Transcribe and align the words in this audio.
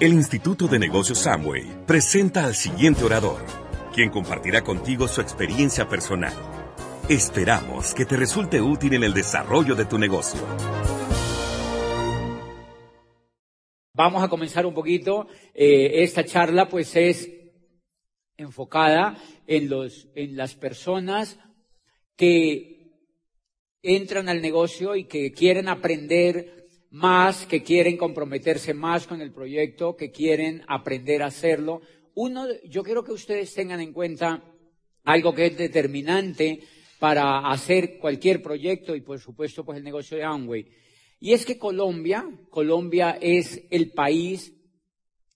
El 0.00 0.12
Instituto 0.12 0.66
de 0.66 0.80
Negocios 0.80 1.20
Samway 1.20 1.86
presenta 1.86 2.44
al 2.44 2.56
siguiente 2.56 3.04
orador, 3.04 3.46
quien 3.94 4.10
compartirá 4.10 4.64
contigo 4.64 5.06
su 5.06 5.20
experiencia 5.20 5.88
personal. 5.88 6.34
Esperamos 7.08 7.94
que 7.94 8.04
te 8.04 8.16
resulte 8.16 8.60
útil 8.60 8.94
en 8.94 9.04
el 9.04 9.14
desarrollo 9.14 9.76
de 9.76 9.84
tu 9.84 9.96
negocio. 9.96 10.40
Vamos 13.92 14.24
a 14.24 14.28
comenzar 14.28 14.66
un 14.66 14.74
poquito. 14.74 15.28
Eh, 15.54 16.02
esta 16.02 16.24
charla 16.24 16.68
pues 16.68 16.96
es 16.96 17.30
enfocada 18.36 19.16
en, 19.46 19.68
los, 19.70 20.08
en 20.16 20.36
las 20.36 20.56
personas 20.56 21.38
que 22.16 22.98
entran 23.80 24.28
al 24.28 24.42
negocio 24.42 24.96
y 24.96 25.04
que 25.04 25.30
quieren 25.30 25.68
aprender 25.68 26.63
más, 26.94 27.44
que 27.46 27.64
quieren 27.64 27.96
comprometerse 27.96 28.72
más 28.72 29.08
con 29.08 29.20
el 29.20 29.32
proyecto, 29.32 29.96
que 29.96 30.12
quieren 30.12 30.62
aprender 30.68 31.24
a 31.24 31.26
hacerlo. 31.26 31.82
Uno, 32.14 32.46
yo 32.68 32.84
quiero 32.84 33.02
que 33.02 33.10
ustedes 33.10 33.52
tengan 33.52 33.80
en 33.80 33.92
cuenta 33.92 34.44
algo 35.02 35.34
que 35.34 35.46
es 35.46 35.58
determinante 35.58 36.60
para 37.00 37.50
hacer 37.50 37.98
cualquier 37.98 38.40
proyecto 38.40 38.94
y 38.94 39.00
por 39.00 39.18
supuesto 39.18 39.64
pues 39.64 39.78
el 39.78 39.82
negocio 39.82 40.16
de 40.16 40.22
Amway. 40.22 40.68
Y 41.18 41.32
es 41.32 41.44
que 41.44 41.58
Colombia, 41.58 42.30
Colombia 42.48 43.18
es 43.20 43.64
el 43.70 43.90
país 43.90 44.54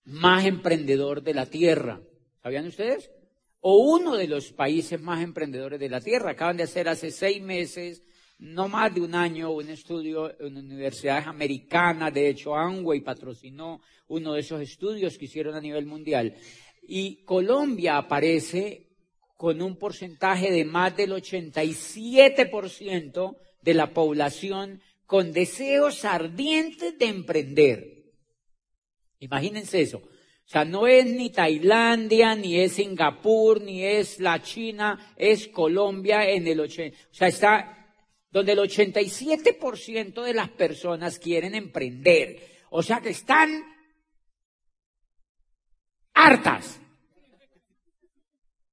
más 0.04 0.46
emprendedor 0.46 1.24
de 1.24 1.34
la 1.34 1.46
tierra. 1.46 2.00
¿Sabían 2.40 2.68
ustedes? 2.68 3.10
O 3.58 3.78
uno 3.78 4.16
de 4.16 4.28
los 4.28 4.52
países 4.52 5.00
más 5.00 5.24
emprendedores 5.24 5.80
de 5.80 5.88
la 5.88 6.00
tierra. 6.00 6.30
Acaban 6.30 6.56
de 6.56 6.62
hacer 6.62 6.88
hace 6.88 7.10
seis 7.10 7.42
meses 7.42 8.04
no 8.38 8.68
más 8.68 8.94
de 8.94 9.00
un 9.00 9.14
año 9.14 9.50
un 9.50 9.68
estudio 9.68 10.40
en 10.40 10.56
universidades 10.56 11.26
americanas, 11.26 12.14
de 12.14 12.28
hecho 12.28 12.54
Amway 12.54 13.00
patrocinó 13.00 13.80
uno 14.06 14.34
de 14.34 14.40
esos 14.40 14.60
estudios 14.60 15.18
que 15.18 15.24
hicieron 15.24 15.54
a 15.54 15.60
nivel 15.60 15.86
mundial. 15.86 16.34
Y 16.82 17.24
Colombia 17.24 17.98
aparece 17.98 18.86
con 19.36 19.60
un 19.60 19.76
porcentaje 19.76 20.50
de 20.50 20.64
más 20.64 20.96
del 20.96 21.12
87% 21.12 23.36
de 23.62 23.74
la 23.74 23.92
población 23.92 24.80
con 25.04 25.32
deseos 25.32 26.04
ardientes 26.04 26.98
de 26.98 27.06
emprender. 27.06 28.04
Imagínense 29.20 29.80
eso. 29.80 29.98
O 29.98 30.50
sea, 30.50 30.64
no 30.64 30.86
es 30.86 31.06
ni 31.06 31.30
Tailandia, 31.30 32.34
ni 32.34 32.58
es 32.58 32.72
Singapur, 32.72 33.60
ni 33.60 33.84
es 33.84 34.18
la 34.18 34.40
China, 34.40 35.12
es 35.16 35.48
Colombia 35.48 36.28
en 36.28 36.46
el 36.46 36.60
80. 36.60 36.96
O 36.96 37.14
sea, 37.14 37.28
está 37.28 37.77
donde 38.30 38.52
el 38.52 38.58
87% 38.58 40.22
de 40.22 40.34
las 40.34 40.50
personas 40.50 41.18
quieren 41.18 41.54
emprender. 41.54 42.58
O 42.70 42.82
sea 42.82 43.00
que 43.00 43.10
están 43.10 43.64
hartas 46.12 46.80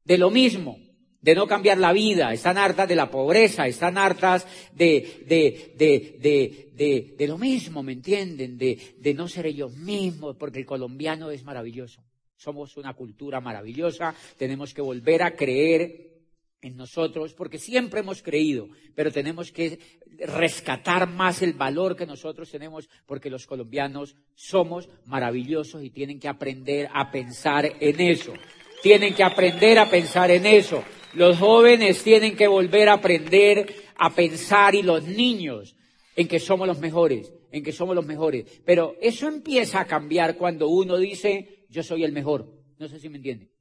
de 0.04 0.18
lo 0.18 0.30
mismo, 0.30 0.78
de 1.22 1.34
no 1.34 1.48
cambiar 1.48 1.78
la 1.78 1.94
vida, 1.94 2.34
están 2.34 2.58
hartas 2.58 2.88
de 2.88 2.96
la 2.96 3.10
pobreza, 3.10 3.66
están 3.66 3.98
hartas 3.98 4.46
de, 4.74 5.24
de, 5.26 5.74
de, 5.76 7.16
de, 7.18 7.28
lo 7.28 7.38
mismo, 7.38 7.82
¿me 7.82 7.94
entienden? 7.94 8.58
De, 8.58 8.96
de 9.00 9.14
no 9.14 9.28
ser 9.28 9.48
ellos 9.48 9.76
mismos, 9.76 10.36
porque 10.36 10.60
el 10.60 10.66
colombiano 10.66 11.32
es 11.32 11.44
maravilloso. 11.44 12.04
Somos 12.36 12.78
una 12.78 12.94
cultura 12.94 13.40
maravillosa, 13.42 14.14
tenemos 14.38 14.74
que 14.74 14.82
volver 14.82 15.24
a 15.24 15.36
creer 15.36 16.15
en 16.66 16.76
nosotros, 16.76 17.36
porque 17.36 17.60
siempre 17.60 18.00
hemos 18.00 18.24
creído, 18.24 18.70
pero 18.96 19.12
tenemos 19.12 19.52
que 19.52 19.78
rescatar 20.18 21.08
más 21.08 21.44
el 21.44 21.54
valor 21.54 21.96
que 21.96 22.08
nosotros 22.08 22.50
tenemos, 22.50 22.90
porque 23.06 23.30
los 23.30 23.46
colombianos 23.46 24.16
somos 24.34 24.90
maravillosos 25.06 25.84
y 25.84 25.92
tienen 25.92 26.20
que 26.20 26.28
aprender 26.28 26.90
a 26.92 27.12
pensar 27.12 27.72
en 27.80 28.02
eso. 28.02 28.34
Tienen 28.82 29.14
que 29.14 29.24
aprender 29.24 29.78
a 29.78 29.88
pensar 29.88 30.32
en 30.32 30.48
eso. 30.48 30.84
Los 31.14 31.38
jóvenes 31.38 32.04
tienen 32.04 32.36
que 32.36 32.48
volver 32.48 32.90
a 32.90 32.94
aprender 32.94 33.72
a 33.98 34.10
pensar 34.10 34.74
y 34.74 34.82
los 34.82 35.04
niños 35.04 35.76
en 36.16 36.28
que 36.28 36.40
somos 36.40 36.68
los 36.68 36.80
mejores, 36.80 37.32
en 37.52 37.64
que 37.64 37.74
somos 37.74 37.96
los 37.96 38.08
mejores. 38.08 38.62
Pero 38.66 38.96
eso 39.02 39.28
empieza 39.28 39.82
a 39.82 39.86
cambiar 39.86 40.36
cuando 40.36 40.68
uno 40.68 40.98
dice, 40.98 41.68
yo 41.70 41.84
soy 41.84 42.04
el 42.04 42.12
mejor. 42.12 42.52
No 42.80 42.88
sé 42.88 43.00
si 43.00 43.08
me 43.08 43.18
entienden. 43.18 43.52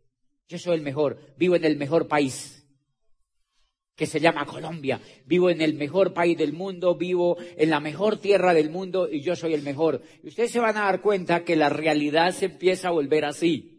Yo 0.48 0.58
soy 0.58 0.76
el 0.76 0.82
mejor, 0.82 1.18
vivo 1.36 1.54
en 1.56 1.64
el 1.64 1.76
mejor 1.76 2.08
país 2.08 2.63
que 3.96 4.06
se 4.06 4.20
llama 4.20 4.44
Colombia. 4.44 5.00
Vivo 5.24 5.50
en 5.50 5.60
el 5.60 5.74
mejor 5.74 6.12
país 6.12 6.36
del 6.36 6.52
mundo, 6.52 6.96
vivo 6.96 7.36
en 7.38 7.70
la 7.70 7.80
mejor 7.80 8.18
tierra 8.18 8.52
del 8.52 8.70
mundo 8.70 9.08
y 9.10 9.20
yo 9.20 9.36
soy 9.36 9.54
el 9.54 9.62
mejor. 9.62 10.02
Y 10.22 10.28
ustedes 10.28 10.50
se 10.50 10.60
van 10.60 10.76
a 10.76 10.84
dar 10.84 11.00
cuenta 11.00 11.44
que 11.44 11.56
la 11.56 11.68
realidad 11.68 12.32
se 12.32 12.46
empieza 12.46 12.88
a 12.88 12.92
volver 12.92 13.24
así. 13.24 13.70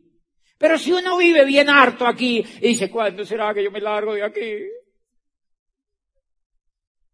Pero 0.57 0.77
si 0.77 0.93
uno 0.93 1.17
vive 1.17 1.43
bien 1.43 1.69
harto 1.69 2.07
aquí 2.07 2.37
y 2.61 2.69
dice, 2.69 2.89
¿cuándo 2.89 3.25
será 3.25 3.53
que 3.53 3.63
yo 3.63 3.71
me 3.71 3.81
largo 3.81 4.13
de 4.13 4.23
aquí? 4.23 4.69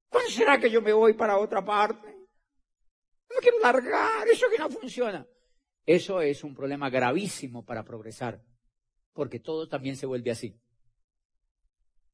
¿Cuándo 0.09 0.29
será 0.29 0.59
que 0.59 0.69
yo 0.69 0.81
me 0.81 0.93
voy 0.93 1.13
para 1.13 1.39
otra 1.39 1.65
parte? 1.65 2.07
No 2.07 3.37
quiero 3.41 3.59
largar, 3.59 4.27
eso 4.27 4.45
que 4.51 4.59
no 4.59 4.69
funciona. 4.69 5.25
Eso 5.85 6.21
es 6.21 6.43
un 6.43 6.53
problema 6.53 6.89
gravísimo 6.91 7.65
para 7.65 7.83
progresar, 7.83 8.43
porque 9.13 9.39
todo 9.39 9.67
también 9.67 9.95
se 9.95 10.05
vuelve 10.05 10.29
así. 10.29 10.60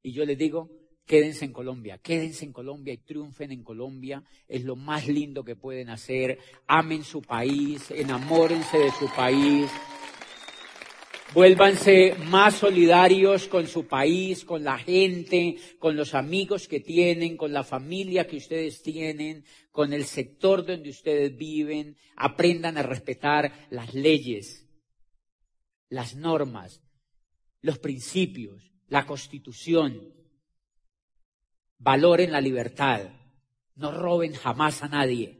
Y 0.02 0.12
yo 0.13 0.25
les 0.25 0.38
digo, 0.38 0.69
quédense 1.08 1.46
en 1.46 1.53
Colombia, 1.53 1.97
quédense 1.97 2.46
en 2.46 2.52
Colombia 2.52 2.94
y 2.94 2.97
triunfen 2.97 3.52
en 3.52 3.63
Colombia. 3.63 4.24
Es 4.47 4.63
lo 4.63 4.75
más 4.75 5.08
lindo 5.08 5.44
que 5.44 5.56
pueden 5.56 5.90
hacer. 5.90 6.38
Amen 6.68 7.03
su 7.03 7.22
país, 7.22 7.90
enamórense 7.91 8.78
de 8.78 8.91
su 8.91 9.07
país. 9.16 9.72
Vuélvanse 11.34 12.16
más 12.30 12.56
solidarios 12.56 13.47
con 13.47 13.68
su 13.68 13.86
país, 13.86 14.46
con 14.46 14.63
la 14.63 14.78
gente, 14.78 15.57
con 15.78 15.96
los 15.96 16.13
amigos 16.13 16.68
que 16.68 16.80
tienen, 16.80 17.36
con 17.36 17.52
la 17.52 17.63
familia 17.63 18.28
que 18.28 18.38
ustedes 18.38 18.81
tienen, 18.81 19.44
con 19.72 19.94
el 19.94 20.06
sector 20.06 20.66
donde 20.66 20.90
ustedes 20.90 21.36
viven. 21.36 21.97
Aprendan 22.16 22.78
a 22.78 22.84
respetar 22.84 23.68
las 23.69 23.94
leyes, 23.94 24.68
las 25.90 26.16
normas, 26.16 26.81
los 27.62 27.78
principios 27.78 28.76
la 28.88 29.06
constitución, 29.06 30.14
valoren 31.78 32.31
la 32.31 32.42
libertad, 32.42 33.09
no 33.75 33.92
roben 33.92 34.34
jamás 34.34 34.84
a 34.84 34.88
nadie. 34.88 35.38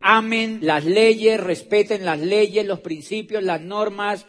Amen 0.00 0.60
las 0.62 0.84
leyes, 0.84 1.40
respeten 1.40 2.04
las 2.04 2.20
leyes, 2.20 2.64
los 2.64 2.80
principios, 2.80 3.42
las 3.42 3.60
normas 3.60 4.26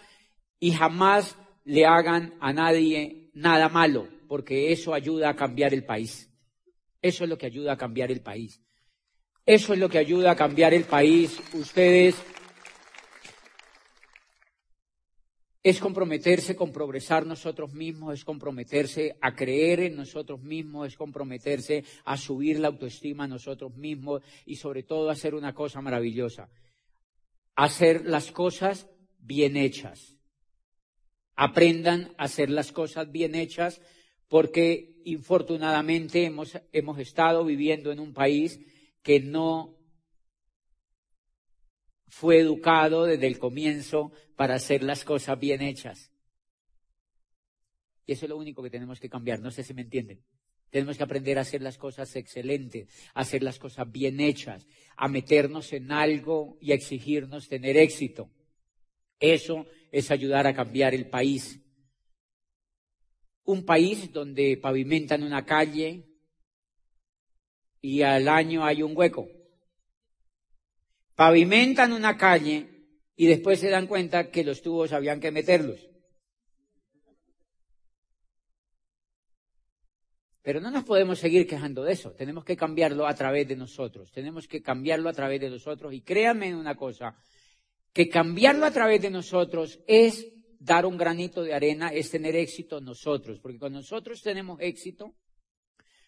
y 0.60 0.72
jamás 0.72 1.38
le 1.64 1.86
hagan 1.86 2.34
a 2.40 2.54
nadie 2.54 3.30
nada 3.34 3.70
malo, 3.70 4.08
porque 4.28 4.72
eso 4.72 4.94
ayuda 4.94 5.30
a 5.30 5.36
cambiar 5.36 5.74
el 5.74 5.86
país. 5.86 6.30
Eso 7.02 7.24
es 7.24 7.30
lo 7.30 7.38
que 7.38 7.46
ayuda 7.46 7.74
a 7.74 7.78
cambiar 7.78 8.12
el 8.12 8.22
país. 8.22 8.62
Eso 9.46 9.74
es 9.74 9.80
lo 9.80 9.90
que 9.90 10.00
ayuda 10.00 10.32
a 10.32 10.36
cambiar 10.36 10.74
el 10.74 10.84
país. 10.84 11.40
Ustedes 11.54 12.16
es 15.62 15.80
comprometerse 15.80 16.56
con 16.56 16.72
progresar 16.72 17.26
nosotros 17.26 17.74
mismos, 17.74 18.14
es 18.14 18.24
comprometerse 18.24 19.18
a 19.22 19.36
creer 19.36 19.82
en 19.82 19.96
nosotros 19.96 20.42
mismos, 20.42 20.88
es 20.88 20.96
comprometerse 20.96 21.84
a 22.06 22.16
subir 22.16 22.60
la 22.60 22.70
autoestima 22.70 23.26
a 23.26 23.28
nosotros 23.28 23.76
mismos 23.76 24.22
y 24.46 24.56
sobre 24.56 24.84
todo 24.84 25.10
hacer 25.10 25.36
una 25.36 25.54
cosa 25.54 25.82
maravillosa, 25.82 26.50
hacer 27.56 28.06
las 28.06 28.32
cosas 28.32 28.88
bien 29.20 29.58
hechas. 29.58 30.16
Aprendan 31.36 32.14
a 32.18 32.26
hacer 32.26 32.50
las 32.50 32.72
cosas 32.72 33.12
bien 33.12 33.36
hechas 33.36 33.82
porque 34.30 35.02
infortunadamente 35.04 36.24
hemos, 36.24 36.58
hemos 36.72 37.00
estado 37.00 37.44
viviendo 37.44 37.92
en 37.92 38.00
un 38.00 38.14
país 38.14 38.60
que 39.02 39.20
no 39.20 39.79
fue 42.10 42.40
educado 42.40 43.06
desde 43.06 43.28
el 43.28 43.40
comienzo 43.40 44.12
para 44.36 44.56
hacer 44.56 44.84
las 44.84 45.04
cosas 45.06 45.40
bien 45.40 45.62
hechas. 45.62 46.12
Y 48.06 48.14
eso 48.14 48.26
es 48.26 48.30
lo 48.30 48.38
único 48.38 48.64
que 48.64 48.70
tenemos 48.70 49.00
que 49.00 49.10
cambiar, 49.10 49.40
no 49.40 49.52
sé 49.52 49.64
si 49.64 49.74
me 49.74 49.84
entienden. 49.84 50.24
Tenemos 50.72 50.98
que 50.98 51.04
aprender 51.04 51.38
a 51.38 51.42
hacer 51.42 51.62
las 51.62 51.78
cosas 51.78 52.16
excelentes, 52.16 52.88
a 53.14 53.22
hacer 53.22 53.44
las 53.44 53.58
cosas 53.58 53.92
bien 53.92 54.20
hechas, 54.20 54.68
a 54.98 55.08
meternos 55.08 55.74
en 55.74 55.92
algo 55.92 56.58
y 56.62 56.72
a 56.72 56.76
exigirnos 56.76 57.48
tener 57.48 57.78
éxito. 57.78 58.30
Eso 59.20 59.66
es 59.92 60.12
ayudar 60.12 60.48
a 60.48 60.54
cambiar 60.54 60.94
el 60.94 61.10
país. 61.10 61.60
Un 63.44 63.66
país 63.66 64.12
donde 64.12 64.58
pavimentan 64.58 65.24
una 65.24 65.46
calle 65.46 66.06
y 67.82 68.02
al 68.04 68.28
año 68.28 68.64
hay 68.64 68.84
un 68.84 68.96
hueco 68.96 69.28
pavimentan 71.20 71.92
una 71.92 72.16
calle 72.16 72.88
y 73.18 73.28
después 73.28 73.60
se 73.60 73.70
dan 73.70 73.88
cuenta 73.88 74.32
que 74.32 74.46
los 74.46 74.62
tubos 74.62 74.94
habían 74.94 75.20
que 75.20 75.32
meterlos. 75.32 75.86
Pero 80.42 80.62
no 80.62 80.72
nos 80.72 80.86
podemos 80.86 81.20
seguir 81.20 81.46
quejando 81.46 81.84
de 81.84 81.92
eso. 81.92 82.14
Tenemos 82.14 82.46
que 82.46 82.56
cambiarlo 82.56 83.06
a 83.06 83.14
través 83.14 83.46
de 83.50 83.58
nosotros. 83.58 84.14
Tenemos 84.14 84.48
que 84.48 84.62
cambiarlo 84.62 85.10
a 85.10 85.14
través 85.14 85.42
de 85.42 85.50
nosotros. 85.50 85.94
Y 85.94 86.04
créanme 86.04 86.56
una 86.56 86.76
cosa. 86.76 87.18
que 87.92 88.08
cambiarlo 88.08 88.66
a 88.66 88.72
través 88.72 89.02
de 89.02 89.10
nosotros 89.10 89.82
es 89.88 90.26
dar 90.58 90.86
un 90.86 90.96
granito 90.96 91.44
de 91.44 91.54
arena, 91.54 91.90
es 91.90 92.10
tener 92.12 92.38
éxito 92.38 92.80
nosotros, 92.80 93.42
porque 93.42 93.60
cuando 93.60 93.80
nosotros 93.80 94.22
tenemos 94.22 94.62
éxito, 94.62 95.16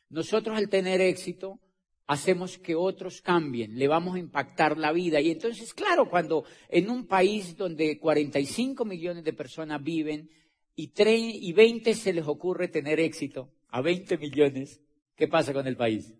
nosotros 0.07 0.55
al 0.55 0.69
tener 0.69 1.01
éxito, 1.01 1.59
hacemos 2.07 2.57
que 2.57 2.75
otros 2.75 3.21
cambien, 3.21 3.77
le 3.77 3.87
vamos 3.87 4.15
a 4.15 4.19
impactar 4.19 4.77
la 4.77 4.91
vida. 4.91 5.21
Y 5.21 5.31
entonces, 5.31 5.73
claro, 5.73 6.09
cuando 6.09 6.43
en 6.69 6.89
un 6.89 7.07
país 7.07 7.55
donde 7.55 7.99
45 7.99 8.85
millones 8.85 9.23
de 9.23 9.33
personas 9.33 9.81
viven 9.83 10.29
y, 10.75 10.91
y 10.97 11.53
20 11.53 11.93
se 11.93 12.13
les 12.13 12.27
ocurre 12.27 12.67
tener 12.67 12.99
éxito, 12.99 13.53
a 13.69 13.81
20 13.81 14.17
millones, 14.17 14.81
¿qué 15.15 15.27
pasa 15.27 15.53
con 15.53 15.65
el 15.65 15.77
país? 15.77 16.13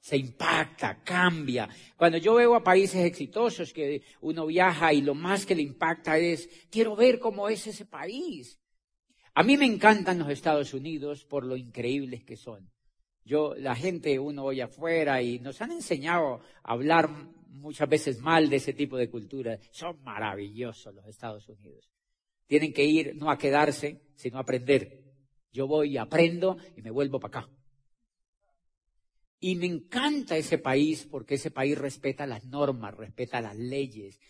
Se 0.00 0.16
impacta, 0.16 1.02
cambia. 1.02 1.68
Cuando 1.96 2.18
yo 2.18 2.34
veo 2.34 2.54
a 2.54 2.62
países 2.62 3.04
exitosos 3.04 3.72
que 3.72 4.02
uno 4.20 4.46
viaja 4.46 4.92
y 4.92 5.00
lo 5.00 5.14
más 5.14 5.46
que 5.46 5.54
le 5.54 5.62
impacta 5.62 6.18
es, 6.18 6.48
quiero 6.70 6.94
ver 6.94 7.18
cómo 7.18 7.48
es 7.48 7.66
ese 7.66 7.86
país. 7.86 8.60
A 9.34 9.42
mí 9.42 9.56
me 9.56 9.66
encantan 9.66 10.18
los 10.18 10.28
Estados 10.28 10.74
Unidos 10.74 11.24
por 11.24 11.44
lo 11.44 11.56
increíbles 11.56 12.24
que 12.24 12.36
son. 12.36 12.70
Yo, 13.26 13.56
la 13.56 13.74
gente, 13.74 14.20
uno 14.20 14.44
hoy 14.44 14.60
afuera 14.60 15.20
y 15.20 15.40
nos 15.40 15.60
han 15.60 15.72
enseñado 15.72 16.40
a 16.62 16.72
hablar 16.72 17.10
muchas 17.48 17.88
veces 17.88 18.20
mal 18.20 18.48
de 18.48 18.54
ese 18.54 18.72
tipo 18.72 18.96
de 18.96 19.10
cultura. 19.10 19.58
Son 19.72 20.00
maravillosos 20.04 20.94
los 20.94 21.04
Estados 21.08 21.48
Unidos. 21.48 21.90
Tienen 22.46 22.72
que 22.72 22.84
ir 22.84 23.16
no 23.16 23.28
a 23.28 23.36
quedarse, 23.36 24.00
sino 24.14 24.38
a 24.38 24.42
aprender. 24.42 25.02
Yo 25.50 25.66
voy 25.66 25.96
aprendo 25.96 26.56
y 26.76 26.82
me 26.82 26.92
vuelvo 26.92 27.18
para 27.18 27.40
acá. 27.40 27.50
Y 29.40 29.56
me 29.56 29.66
encanta 29.66 30.36
ese 30.36 30.58
país 30.58 31.08
porque 31.10 31.34
ese 31.34 31.50
país 31.50 31.76
respeta 31.76 32.26
las 32.26 32.44
normas, 32.44 32.94
respeta 32.94 33.40
las 33.40 33.56
leyes. 33.56 34.20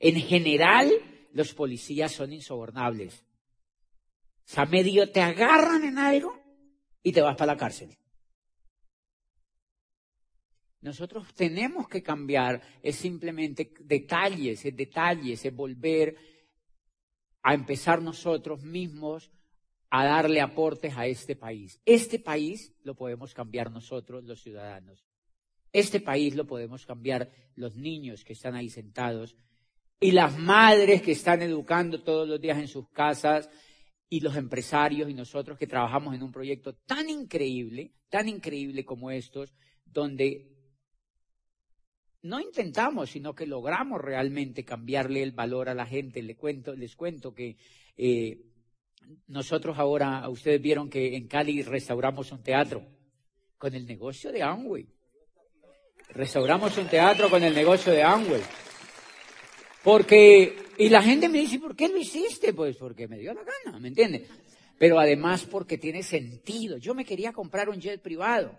En 0.00 0.16
general, 0.16 0.90
los 1.32 1.54
policías 1.54 2.10
son 2.10 2.32
insobornables. 2.32 3.22
O 4.44 4.52
sea, 4.52 4.66
medio 4.66 5.08
te 5.12 5.20
agarran 5.20 5.84
en 5.84 5.98
algo 5.98 6.36
y 7.00 7.12
te 7.12 7.20
vas 7.20 7.36
para 7.36 7.52
la 7.52 7.56
cárcel. 7.56 7.96
Nosotros 10.82 11.34
tenemos 11.34 11.88
que 11.88 12.02
cambiar, 12.02 12.62
es 12.82 12.96
simplemente 12.96 13.72
detalles, 13.80 14.64
es 14.64 14.76
detalles, 14.76 15.44
es 15.44 15.54
volver 15.54 16.16
a 17.42 17.54
empezar 17.54 18.00
nosotros 18.00 18.62
mismos 18.62 19.30
a 19.90 20.04
darle 20.04 20.40
aportes 20.40 20.96
a 20.96 21.06
este 21.06 21.36
país. 21.36 21.80
Este 21.84 22.18
país 22.18 22.72
lo 22.82 22.94
podemos 22.94 23.34
cambiar 23.34 23.70
nosotros, 23.70 24.24
los 24.24 24.40
ciudadanos. 24.40 25.04
Este 25.72 26.00
país 26.00 26.34
lo 26.34 26.46
podemos 26.46 26.86
cambiar 26.86 27.30
los 27.56 27.76
niños 27.76 28.24
que 28.24 28.32
están 28.32 28.54
ahí 28.54 28.70
sentados 28.70 29.36
y 30.00 30.12
las 30.12 30.38
madres 30.38 31.02
que 31.02 31.12
están 31.12 31.42
educando 31.42 32.02
todos 32.02 32.26
los 32.26 32.40
días 32.40 32.58
en 32.58 32.68
sus 32.68 32.88
casas 32.88 33.50
y 34.08 34.20
los 34.20 34.34
empresarios 34.36 35.10
y 35.10 35.14
nosotros 35.14 35.58
que 35.58 35.66
trabajamos 35.66 36.14
en 36.14 36.22
un 36.22 36.32
proyecto 36.32 36.74
tan 36.74 37.08
increíble, 37.10 37.92
tan 38.08 38.28
increíble 38.28 38.84
como 38.84 39.10
estos, 39.10 39.52
donde 39.84 40.59
no 42.22 42.40
intentamos, 42.40 43.10
sino 43.10 43.34
que 43.34 43.46
logramos 43.46 44.00
realmente 44.00 44.64
cambiarle 44.64 45.22
el 45.22 45.32
valor 45.32 45.68
a 45.68 45.74
la 45.74 45.86
gente. 45.86 46.22
Les 46.22 46.36
cuento, 46.36 46.74
les 46.74 46.94
cuento 46.96 47.34
que 47.34 47.56
eh, 47.96 48.38
nosotros 49.28 49.78
ahora, 49.78 50.28
ustedes 50.28 50.60
vieron 50.60 50.90
que 50.90 51.16
en 51.16 51.26
Cali 51.26 51.62
restauramos 51.62 52.30
un 52.32 52.42
teatro 52.42 52.84
con 53.56 53.74
el 53.74 53.86
negocio 53.86 54.32
de 54.32 54.42
Amway. 54.42 54.86
Restauramos 56.10 56.76
un 56.76 56.88
teatro 56.88 57.30
con 57.30 57.42
el 57.42 57.54
negocio 57.54 57.92
de 57.92 58.02
Amway. 58.02 58.42
Porque, 59.82 60.56
y 60.76 60.88
la 60.90 61.02
gente 61.02 61.28
me 61.28 61.38
dice, 61.38 61.58
¿por 61.58 61.74
qué 61.74 61.88
lo 61.88 61.96
hiciste? 61.96 62.52
Pues 62.52 62.76
porque 62.76 63.08
me 63.08 63.18
dio 63.18 63.32
la 63.32 63.42
gana, 63.42 63.78
¿me 63.78 63.88
entiendes? 63.88 64.28
Pero 64.78 64.98
además 64.98 65.44
porque 65.44 65.78
tiene 65.78 66.02
sentido. 66.02 66.76
Yo 66.76 66.94
me 66.94 67.04
quería 67.04 67.32
comprar 67.32 67.70
un 67.70 67.80
jet 67.80 68.00
privado 68.02 68.58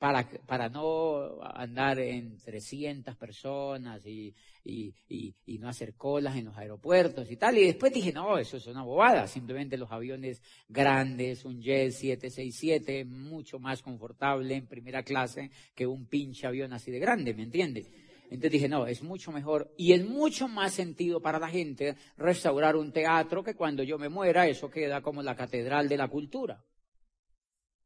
para, 0.00 0.26
para 0.46 0.70
no 0.70 1.42
andar 1.42 1.98
en 1.98 2.38
300 2.38 3.14
personas 3.16 4.06
y, 4.06 4.34
y, 4.64 4.94
y, 5.10 5.58
no 5.58 5.68
hacer 5.68 5.92
colas 5.94 6.36
en 6.36 6.46
los 6.46 6.56
aeropuertos 6.56 7.30
y 7.30 7.36
tal. 7.36 7.58
Y 7.58 7.66
después 7.66 7.92
dije, 7.92 8.10
no, 8.10 8.38
eso 8.38 8.56
es 8.56 8.66
una 8.66 8.82
bobada. 8.82 9.26
Simplemente 9.26 9.76
los 9.76 9.92
aviones 9.92 10.40
grandes, 10.70 11.44
un 11.44 11.60
Jet 11.60 11.92
767, 11.92 13.04
mucho 13.04 13.58
más 13.58 13.82
confortable 13.82 14.54
en 14.54 14.66
primera 14.66 15.02
clase 15.02 15.50
que 15.74 15.86
un 15.86 16.06
pinche 16.06 16.46
avión 16.46 16.72
así 16.72 16.90
de 16.90 16.98
grande, 16.98 17.34
¿me 17.34 17.42
entiendes? 17.42 17.90
Entonces 18.24 18.52
dije, 18.52 18.68
no, 18.70 18.86
es 18.86 19.02
mucho 19.02 19.32
mejor 19.32 19.70
y 19.76 19.92
es 19.92 20.02
mucho 20.08 20.48
más 20.48 20.72
sentido 20.72 21.20
para 21.20 21.38
la 21.38 21.50
gente 21.50 21.96
restaurar 22.16 22.74
un 22.74 22.90
teatro 22.90 23.44
que 23.44 23.54
cuando 23.54 23.82
yo 23.82 23.98
me 23.98 24.08
muera 24.08 24.46
eso 24.46 24.70
queda 24.70 25.02
como 25.02 25.22
la 25.22 25.36
catedral 25.36 25.90
de 25.90 25.98
la 25.98 26.08
cultura. 26.08 26.64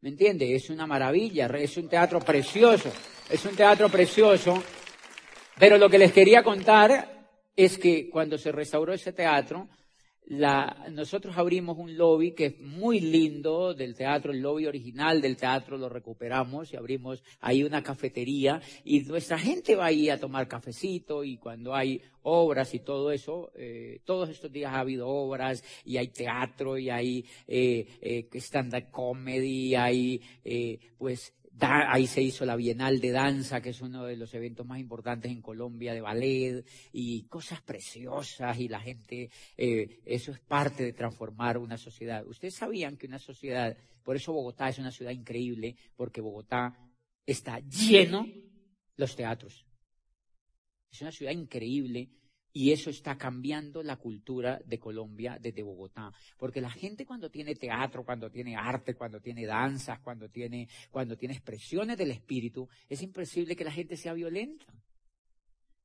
¿Me 0.05 0.11
entiende? 0.11 0.55
Es 0.55 0.69
una 0.69 0.87
maravilla, 0.87 1.47
es 1.47 1.79
un 1.79 1.89
teatro 1.89 2.21
precioso, 2.21 2.93
es 3.31 3.43
un 3.47 3.57
teatro 3.57 3.89
precioso. 3.89 4.63
Pero 5.59 5.79
lo 5.79 5.89
que 5.89 5.97
les 5.97 6.13
quería 6.13 6.43
contar 6.43 7.27
es 7.57 7.79
que 7.79 8.11
cuando 8.11 8.37
se 8.37 8.53
restauró 8.53 8.93
ese 8.93 9.15
teatro, 9.15 9.67
la, 10.27 10.87
nosotros 10.91 11.37
abrimos 11.37 11.77
un 11.79 11.97
lobby 11.97 12.33
que 12.33 12.47
es 12.47 12.61
muy 12.61 13.01
lindo 13.01 13.75
del 13.75 13.95
teatro, 13.95 14.33
el 14.33 14.41
lobby 14.41 14.67
original 14.67 15.21
del 15.21 15.37
teatro 15.37 15.77
lo 15.77 15.89
recuperamos 15.89 16.73
y 16.73 16.77
abrimos 16.77 17.23
ahí 17.41 17.63
una 17.63 17.83
cafetería 17.83 18.61
y 18.85 19.01
nuestra 19.01 19.39
gente 19.39 19.77
va 19.77 19.87
ahí 19.87 20.09
a 20.09 20.19
tomar 20.19 20.49
cafecito 20.49 21.25
y 21.25 21.37
cuando 21.37 21.75
hay 21.75 22.01
obras 22.23 22.73
y 22.75 22.79
todo 22.81 23.13
eso, 23.13 23.53
eh, 23.55 24.01
todos 24.05 24.31
estos 24.31 24.51
días 24.51 24.73
ha 24.73 24.81
habido 24.81 25.09
obras 25.09 25.63
y 25.85 25.99
hay 25.99 26.09
teatro 26.09 26.79
y 26.79 26.89
hay 26.89 27.25
eh, 27.47 27.87
eh, 28.01 28.29
stand-up 28.41 28.91
comedy, 28.91 29.75
hay 29.75 30.23
eh, 30.43 30.79
pues 30.97 31.35
ahí 31.61 32.07
se 32.07 32.23
hizo 32.23 32.45
la 32.45 32.57
Bienal 32.57 33.01
de 33.01 33.11
Danza, 33.11 33.61
que 33.61 33.71
es 33.71 33.81
uno 33.81 34.05
de 34.05 34.17
los 34.17 34.35
eventos 34.35 34.67
más 34.67 34.79
importantes 34.79 35.31
en 35.31 35.41
Colombia, 35.41 35.95
de 35.95 36.01
ballet, 36.01 36.67
y 36.93 37.23
cosas 37.25 37.63
preciosas, 37.63 38.59
y 38.59 38.69
la 38.69 38.81
gente, 38.81 39.31
eh, 39.57 40.01
eso 40.05 40.33
es 40.33 40.41
parte 40.41 40.83
de 40.83 40.93
transformar 40.93 41.59
una 41.59 41.79
sociedad. 41.79 42.27
Ustedes 42.27 42.55
sabían 42.55 42.97
que 42.97 43.07
una 43.07 43.19
sociedad, 43.19 43.77
por 44.03 44.17
eso 44.17 44.33
Bogotá 44.33 44.69
es 44.69 44.79
una 44.79 44.91
ciudad 44.91 45.13
increíble, 45.13 45.77
porque 45.97 46.21
Bogotá 46.21 46.77
está 47.25 47.61
lleno 47.61 48.27
los 48.97 49.15
teatros. 49.17 49.65
Es 50.91 51.01
una 51.03 51.13
ciudad 51.13 51.33
increíble 51.33 52.09
y 52.57 52.71
eso 52.71 52.89
está 52.89 53.19
cambiando 53.19 53.83
la 53.83 53.97
cultura 53.97 54.61
de 54.65 54.79
Colombia 54.79 55.39
desde 55.41 55.65
Bogotá. 55.65 56.13
Porque 56.39 56.61
la 56.61 56.71
gente 56.71 57.05
cuando 57.05 57.29
tiene 57.29 57.57
teatro, 57.57 58.05
cuando 58.05 58.31
tiene 58.31 58.55
arte, 58.55 58.95
cuando 58.95 59.21
tiene 59.21 59.45
danzas, 59.45 59.99
cuando 59.99 60.29
tiene, 60.29 60.69
cuando 60.93 61.17
tiene 61.17 61.35
expresiones 61.35 61.99
del 61.99 62.13
espíritu, 62.13 62.69
es 62.89 63.03
imposible 63.03 63.57
que 63.57 63.65
la 63.65 63.73
gente 63.73 63.97
sea 63.97 64.13
violenta. 64.13 64.67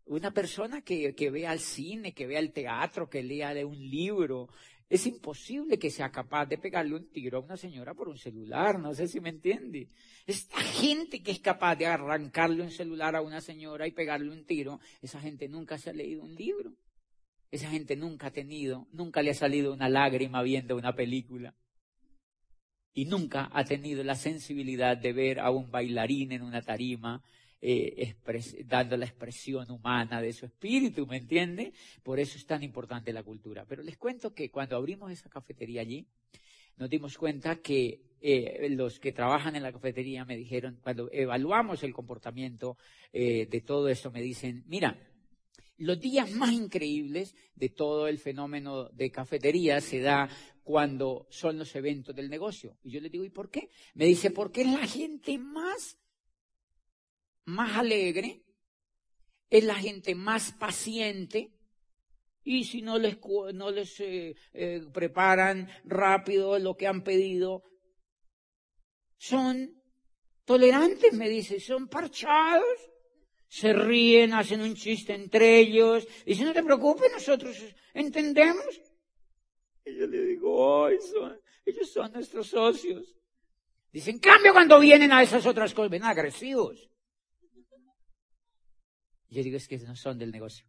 Una 0.06 0.32
persona 0.32 0.82
que, 0.82 1.16
que 1.16 1.32
vea 1.32 1.54
el 1.54 1.60
cine, 1.60 2.14
que 2.14 2.28
vea 2.28 2.40
el 2.40 2.52
teatro, 2.52 3.10
que 3.10 3.24
lea 3.24 3.56
de 3.56 3.66
un 3.66 3.78
libro, 3.78 4.48
es 4.90 5.06
imposible 5.06 5.78
que 5.78 5.92
sea 5.92 6.12
capaz 6.12 6.48
de 6.48 6.58
pegarle 6.58 6.96
un 6.96 7.10
tiro 7.12 7.38
a 7.38 7.42
una 7.42 7.58
señora 7.58 7.94
por 7.94 8.10
un 8.10 8.18
celular, 8.18 8.80
no 8.80 8.94
sé 8.96 9.08
si 9.08 9.20
me 9.20 9.30
entiende. 9.30 9.88
Esta 10.26 10.60
gente 10.62 11.22
que 11.22 11.32
es 11.32 11.40
capaz 11.40 11.76
de 11.76 11.86
arrancarle 11.86 12.64
un 12.64 12.72
celular 12.72 13.16
a 13.16 13.22
una 13.22 13.40
señora 13.40 13.86
y 13.86 13.92
pegarle 13.92 14.32
un 14.32 14.46
tiro, 14.46 14.80
esa 15.04 15.22
gente 15.22 15.48
nunca 15.48 15.78
se 15.78 15.92
ha 15.92 15.94
leído 15.94 16.24
un 16.24 16.34
libro. 16.34 16.74
Esa 17.52 17.70
gente 17.70 17.96
nunca 17.96 18.28
ha 18.28 18.32
tenido, 18.32 18.88
nunca 18.92 19.22
le 19.22 19.32
ha 19.32 19.36
salido 19.36 19.74
una 19.74 19.90
lágrima 19.90 20.42
viendo 20.42 20.76
una 20.76 20.96
película. 20.96 21.56
Y 22.94 23.06
nunca 23.06 23.50
ha 23.54 23.64
tenido 23.66 24.04
la 24.04 24.16
sensibilidad 24.16 24.98
de 24.98 25.14
ver 25.14 25.40
a 25.40 25.52
un 25.52 25.70
bailarín 25.70 26.32
en 26.32 26.42
una 26.42 26.64
tarima 26.64 27.24
eh, 27.62 28.16
dando 28.66 28.96
la 28.98 29.06
expresión 29.06 29.70
humana 29.70 30.22
de 30.22 30.34
su 30.34 30.46
espíritu, 30.46 31.06
¿me 31.06 31.18
entiende? 31.18 31.74
Por 32.04 32.20
eso 32.20 32.38
es 32.38 32.46
tan 32.46 32.64
importante 32.64 33.12
la 33.12 33.24
cultura. 33.24 33.66
Pero 33.68 33.84
les 33.84 33.98
cuento 33.98 34.34
que 34.34 34.50
cuando 34.50 34.76
abrimos 34.76 35.12
esa 35.12 35.30
cafetería 35.30 35.82
allí, 35.82 36.08
nos 36.78 36.90
dimos 36.90 37.18
cuenta 37.18 37.58
que 37.58 38.02
eh, 38.22 38.68
los 38.72 39.00
que 39.00 39.12
trabajan 39.12 39.56
en 39.56 39.64
la 39.64 39.72
cafetería 39.72 40.26
me 40.26 40.38
dijeron, 40.38 40.80
cuando 40.82 41.10
evaluamos 41.12 41.84
el 41.84 41.94
comportamiento 41.94 42.78
eh, 43.12 43.46
de 43.46 43.62
todo 43.62 43.90
esto, 43.90 44.12
me 44.12 44.22
dicen, 44.22 44.64
mira, 44.68 44.98
los 45.78 46.00
días 46.00 46.32
más 46.32 46.52
increíbles 46.52 47.36
de 47.56 47.70
todo 47.70 48.08
el 48.08 48.18
fenómeno 48.18 48.90
de 48.90 49.12
cafetería 49.12 49.80
se 49.82 50.00
da 50.00 50.30
cuando 50.64 51.28
son 51.30 51.58
los 51.58 51.74
eventos 51.76 52.16
del 52.16 52.30
negocio. 52.30 52.78
Y 52.84 52.92
yo 52.92 53.02
les 53.02 53.12
digo, 53.12 53.24
¿y 53.24 53.30
por 53.30 53.50
qué? 53.50 53.70
Me 53.96 54.06
dice, 54.06 54.32
porque 54.32 54.62
es 54.62 54.68
la 54.68 54.86
gente 54.86 55.38
más 55.38 55.98
más 57.50 57.78
alegre, 57.78 58.44
es 59.50 59.64
la 59.64 59.76
gente 59.76 60.16
más 60.16 60.52
paciente, 60.54 61.52
y 62.44 62.64
si 62.64 62.82
no 62.82 62.98
les, 62.98 63.18
no 63.54 63.72
les 63.72 64.00
eh, 64.00 64.36
eh, 64.54 64.82
preparan 64.94 65.70
rápido 65.84 66.58
lo 66.58 66.76
que 66.76 66.88
han 66.88 67.04
pedido, 67.04 67.64
son 69.18 69.76
tolerantes, 70.46 71.14
me 71.14 71.30
dice, 71.30 71.60
son 71.60 71.88
parchados, 71.88 72.78
Se 73.52 73.74
ríen, 73.74 74.34
hacen 74.34 74.62
un 74.62 74.76
chiste 74.76 75.14
entre 75.16 75.58
ellos. 75.58 76.08
Dicen, 76.24 76.46
no 76.46 76.54
te 76.54 76.64
preocupes, 76.64 77.12
nosotros 77.12 77.58
entendemos. 77.96 78.80
Y 79.84 79.98
yo 79.98 80.06
le 80.06 80.22
digo, 80.24 80.54
oh, 80.56 80.88
ellos 80.88 81.92
son 81.92 82.12
nuestros 82.12 82.48
socios. 82.48 83.16
Dicen, 83.92 84.16
en 84.16 84.22
cambio, 84.22 84.54
cuando 84.54 84.80
vienen 84.80 85.12
a 85.12 85.24
esas 85.24 85.48
otras 85.48 85.74
cosas, 85.74 85.90
ven 85.90 86.04
agresivos. 86.04 86.90
Yo 89.30 89.44
digo, 89.44 89.58
es 89.58 89.68
que 89.68 89.78
no 89.78 89.96
son 89.96 90.18
del 90.18 90.32
negocio. 90.32 90.66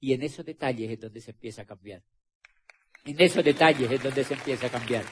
Y 0.00 0.12
en 0.12 0.22
esos 0.22 0.44
detalles 0.44 0.90
es 0.90 1.00
donde 1.00 1.20
se 1.20 1.32
empieza 1.32 1.62
a 1.62 1.64
cambiar. 1.64 2.02
En 3.04 3.20
esos 3.20 3.44
detalles 3.44 3.90
es 3.90 4.02
donde 4.02 4.24
se 4.24 4.34
empieza 4.34 4.66
a 4.66 4.70
cambiar. 4.70 5.04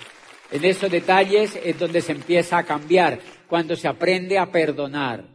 En 0.50 0.64
esos 0.64 0.90
detalles 0.90 1.56
es 1.56 1.78
donde 1.78 2.00
se 2.00 2.12
empieza 2.12 2.58
a 2.58 2.64
cambiar. 2.64 3.20
Cuando 3.48 3.76
se 3.76 3.88
aprende 3.88 4.38
a 4.38 4.50
perdonar. 4.50 5.28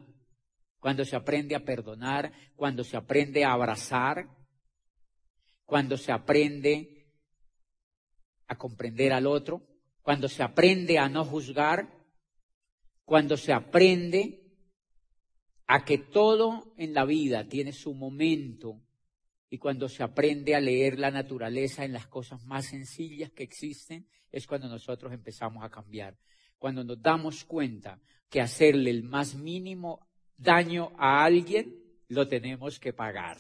Cuando 0.80 1.04
se 1.04 1.16
aprende 1.16 1.56
a 1.56 1.66
perdonar. 1.66 2.32
Cuando 2.56 2.84
se 2.84 2.96
aprende 2.96 3.44
a 3.44 3.54
abrazar. 3.54 4.30
Cuando 5.66 5.98
se 5.98 6.12
aprende 6.12 7.08
a 8.48 8.56
comprender 8.56 9.14
al 9.14 9.28
otro. 9.28 9.62
Cuando 10.02 10.30
se 10.30 10.44
aprende 10.44 11.00
a 11.00 11.10
no 11.10 11.26
juzgar. 11.26 11.90
Cuando 13.04 13.36
se 13.36 13.52
aprende 13.52 14.39
a 15.72 15.86
que 15.86 16.00
todo 16.00 16.74
en 16.78 16.96
la 16.96 17.06
vida 17.06 17.48
tiene 17.48 17.74
su 17.74 17.94
momento 17.94 18.82
y 19.52 19.60
cuando 19.60 19.88
se 19.88 20.02
aprende 20.02 20.56
a 20.56 20.60
leer 20.60 20.98
la 20.98 21.12
naturaleza 21.12 21.86
en 21.86 21.94
las 21.94 22.08
cosas 22.08 22.44
más 22.44 22.66
sencillas 22.66 23.32
que 23.32 23.44
existen, 23.44 24.08
es 24.32 24.48
cuando 24.48 24.68
nosotros 24.68 25.14
empezamos 25.14 25.64
a 25.64 25.70
cambiar. 25.70 26.18
Cuando 26.58 26.84
nos 26.84 27.00
damos 27.00 27.46
cuenta 27.46 28.02
que 28.32 28.42
hacerle 28.42 28.90
el 28.90 29.04
más 29.04 29.36
mínimo 29.36 30.08
daño 30.36 30.92
a 30.98 31.24
alguien, 31.24 31.76
lo 32.08 32.28
tenemos 32.28 32.80
que 32.80 32.92
pagar. 32.92 33.38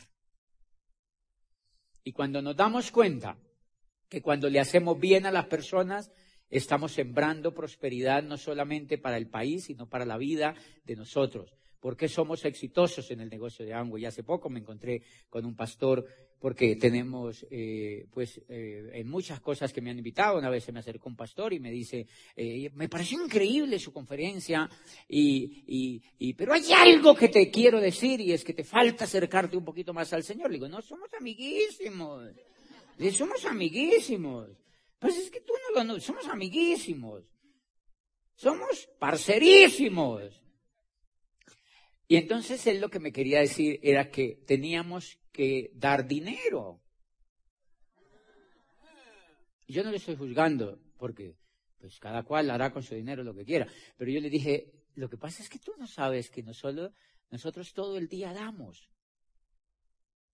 Y 2.03 2.11
cuando 2.11 2.43
nos 2.43 2.55
damos 2.55 2.91
cuenta 2.91 3.39
que 4.07 4.21
cuando 4.21 4.51
le 4.51 4.59
hacemos 4.59 4.99
bien 4.99 5.25
a 5.25 5.31
las 5.31 5.47
personas, 5.47 6.11
estamos 6.51 6.91
sembrando 6.91 7.55
prosperidad 7.55 8.21
no 8.21 8.37
solamente 8.37 8.99
para 8.99 9.17
el 9.17 9.27
país, 9.27 9.63
sino 9.63 9.89
para 9.89 10.05
la 10.05 10.17
vida 10.19 10.53
de 10.85 10.95
nosotros. 10.95 11.55
¿Por 11.79 11.95
qué 11.95 12.09
somos 12.09 12.43
exitosos 12.43 13.09
en 13.11 13.21
el 13.21 13.29
negocio 13.29 13.65
de 13.65 13.73
Amway? 13.73 14.03
Y 14.03 14.05
hace 14.05 14.23
poco 14.23 14.49
me 14.49 14.59
encontré 14.59 15.01
con 15.29 15.45
un 15.45 15.55
pastor 15.55 16.05
porque 16.39 16.75
tenemos, 16.75 17.45
eh, 17.51 18.07
pues, 18.11 18.41
eh, 18.47 18.91
en 18.93 19.09
muchas 19.09 19.39
cosas 19.41 19.73
que 19.73 19.81
me 19.81 19.89
han 19.89 19.97
invitado. 19.97 20.37
Una 20.37 20.49
vez 20.49 20.63
se 20.63 20.71
me 20.71 20.79
acercó 20.79 21.09
un 21.09 21.15
pastor 21.15 21.53
y 21.53 21.59
me 21.59 21.71
dice, 21.71 22.07
eh, 22.35 22.69
me 22.75 22.87
pareció 22.87 23.23
increíble 23.23 23.77
su 23.77 23.91
conferencia, 23.91 24.69
y, 25.07 26.01
y, 26.17 26.33
pero 26.33 26.53
hay 26.53 26.71
algo 26.71 27.15
que 27.15 27.27
te 27.27 27.49
quiero 27.51 27.79
decir 27.79 28.21
y 28.21 28.31
es 28.31 28.43
que 28.43 28.53
te 28.53 28.63
falta 28.63 29.03
acercarte 29.03 29.57
un 29.57 29.65
poquito 29.65 29.93
más 29.93 30.11
al 30.13 30.23
Señor. 30.23 30.49
Le 30.49 30.55
digo, 30.55 30.69
no, 30.69 30.81
somos 30.81 31.13
amiguísimos. 31.13 32.31
Le 32.97 33.11
somos 33.11 33.45
amiguísimos. 33.45 34.49
Pues 34.97 35.17
es 35.17 35.31
que 35.31 35.41
tú 35.41 35.53
no 35.73 35.83
lo, 35.83 35.99
somos 35.99 36.27
amiguísimos. 36.27 37.23
Somos 38.35 38.89
parcerísimos. 38.97 40.41
Y 42.11 42.15
entonces 42.15 42.65
él 42.65 42.81
lo 42.81 42.89
que 42.89 42.99
me 42.99 43.11
quería 43.11 43.39
decir 43.39 43.79
era 43.83 44.09
que 44.09 44.41
teníamos 44.47 45.19
que 45.31 45.69
dar 45.75 46.07
dinero. 46.07 46.81
Yo 49.67 49.83
no 49.83 49.91
le 49.91 49.97
estoy 49.97 50.15
juzgando, 50.15 50.79
porque 50.97 51.35
pues 51.77 51.99
cada 51.99 52.23
cual 52.23 52.49
hará 52.49 52.73
con 52.73 52.81
su 52.81 52.95
dinero 52.95 53.23
lo 53.23 53.35
que 53.35 53.45
quiera. 53.45 53.67
Pero 53.95 54.09
yo 54.09 54.19
le 54.21 54.31
dije, 54.31 54.73
lo 54.95 55.07
que 55.07 55.17
pasa 55.17 55.43
es 55.43 55.49
que 55.49 55.59
tú 55.59 55.73
no 55.77 55.85
sabes 55.85 56.31
que 56.31 56.41
nosotros, 56.41 56.91
nosotros 57.29 57.73
todo 57.73 57.95
el 57.95 58.07
día 58.07 58.33
damos. 58.33 58.89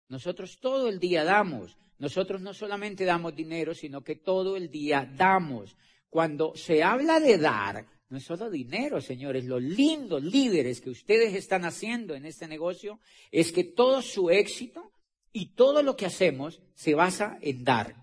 Nosotros 0.08 0.58
todo 0.62 0.88
el 0.88 0.98
día 0.98 1.26
damos. 1.26 1.78
Nosotros 1.98 2.42
no 2.42 2.54
solamente 2.54 3.04
damos 3.04 3.36
dinero, 3.36 3.74
sino 3.74 4.02
que 4.02 4.16
todo 4.16 4.56
el 4.56 4.72
día 4.72 5.12
damos. 5.18 5.76
Cuando 6.10 6.56
se 6.56 6.84
habla 6.84 7.20
de 7.20 7.38
dar, 7.38 7.86
no 8.10 8.18
es 8.18 8.24
solo 8.24 8.50
dinero, 8.50 9.02
señores. 9.02 9.46
Los 9.46 9.62
lindos 9.62 10.24
líderes 10.24 10.80
que 10.80 10.92
ustedes 10.92 11.34
están 11.34 11.66
haciendo 11.66 12.14
en 12.14 12.26
este 12.26 12.48
negocio 12.48 13.00
es 13.32 13.52
que 13.52 13.64
todo 13.64 14.02
su 14.02 14.30
éxito 14.30 14.92
y 15.32 15.56
todo 15.56 15.82
lo 15.82 15.96
que 15.96 16.06
hacemos 16.06 16.62
se 16.76 16.94
basa 16.94 17.38
en 17.42 17.64
dar. 17.64 17.96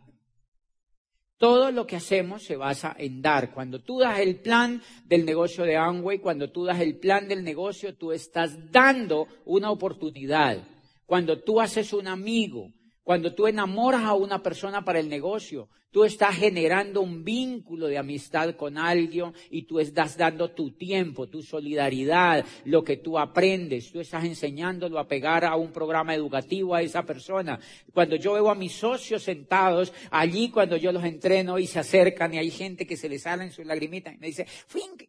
Todo 1.38 1.72
lo 1.72 1.86
que 1.86 1.96
hacemos 1.96 2.44
se 2.44 2.56
basa 2.56 2.94
en 2.98 3.22
dar. 3.22 3.52
Cuando 3.52 3.80
tú 3.80 3.98
das 3.98 4.20
el 4.20 4.40
plan 4.40 4.82
del 5.04 5.24
negocio 5.24 5.64
de 5.64 5.76
Amway, 5.76 6.18
cuando 6.18 6.50
tú 6.50 6.64
das 6.64 6.80
el 6.80 6.98
plan 6.98 7.26
del 7.26 7.42
negocio, 7.42 7.96
tú 7.96 8.12
estás 8.12 8.70
dando 8.70 9.26
una 9.44 9.70
oportunidad. 9.70 10.66
Cuando 11.06 11.40
tú 11.42 11.60
haces 11.60 11.92
un 11.92 12.06
amigo, 12.06 12.70
cuando 13.02 13.34
tú 13.34 13.46
enamoras 13.46 14.02
a 14.02 14.14
una 14.14 14.42
persona 14.42 14.84
para 14.84 15.00
el 15.00 15.08
negocio, 15.08 15.68
Tú 15.92 16.04
estás 16.04 16.36
generando 16.36 17.02
un 17.02 17.22
vínculo 17.22 17.86
de 17.86 17.98
amistad 17.98 18.56
con 18.56 18.78
alguien 18.78 19.32
y 19.50 19.64
tú 19.64 19.78
estás 19.78 20.16
dando 20.16 20.50
tu 20.50 20.70
tiempo, 20.70 21.28
tu 21.28 21.42
solidaridad, 21.42 22.46
lo 22.64 22.82
que 22.82 22.96
tú 22.96 23.18
aprendes. 23.18 23.92
Tú 23.92 24.00
estás 24.00 24.24
enseñándolo 24.24 24.98
a 24.98 25.06
pegar 25.06 25.44
a 25.44 25.54
un 25.56 25.70
programa 25.70 26.14
educativo 26.14 26.74
a 26.74 26.80
esa 26.80 27.02
persona. 27.02 27.60
Cuando 27.92 28.16
yo 28.16 28.32
veo 28.32 28.48
a 28.48 28.54
mis 28.54 28.72
socios 28.72 29.22
sentados 29.22 29.92
allí, 30.10 30.48
cuando 30.48 30.78
yo 30.78 30.92
los 30.92 31.04
entreno 31.04 31.58
y 31.58 31.66
se 31.66 31.78
acercan 31.78 32.32
y 32.32 32.38
hay 32.38 32.50
gente 32.50 32.86
que 32.86 32.96
se 32.96 33.10
les 33.10 33.22
salen 33.22 33.52
sus 33.52 33.66
lagrimitas 33.66 34.14
y 34.14 34.18
me 34.18 34.28
dice, 34.28 34.46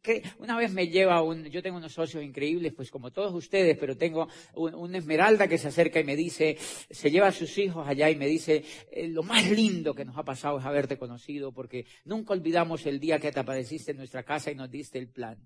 que 0.02 0.22
una 0.40 0.58
vez 0.58 0.74
me 0.74 0.90
lleva 0.90 1.22
un, 1.22 1.46
yo 1.46 1.64
tengo 1.64 1.78
unos 1.78 1.94
socios 1.94 2.22
increíbles, 2.24 2.74
pues 2.74 2.92
como 2.92 3.12
todos 3.12 3.34
ustedes, 3.34 3.78
pero 3.78 3.96
tengo 3.96 4.28
un, 4.56 4.94
esmeralda 4.94 5.48
que 5.48 5.58
se 5.58 5.70
acerca 5.70 6.02
y 6.02 6.04
me 6.04 6.18
dice, 6.18 6.58
se 6.90 7.10
lleva 7.10 7.28
a 7.28 7.32
sus 7.32 7.58
hijos 7.58 7.88
allá 7.88 8.10
y 8.10 8.18
me 8.18 8.28
dice, 8.28 8.64
eh, 8.92 9.08
lo 9.08 9.24
más 9.24 9.50
lindo 9.50 9.96
que 9.96 10.04
nos 10.04 10.18
ha 10.18 10.24
pasado 10.24 10.60
es 10.60 10.66
haberte 10.74 10.98
conocido, 10.98 11.52
porque 11.52 11.86
nunca 12.06 12.34
olvidamos 12.34 12.86
el 12.86 13.00
día 13.00 13.20
que 13.20 13.32
te 13.32 13.40
apareciste 13.40 13.92
en 13.92 13.98
nuestra 13.98 14.24
casa 14.24 14.52
y 14.52 14.56
nos 14.56 14.70
diste 14.70 15.00
el 15.00 15.08
plan. 15.08 15.38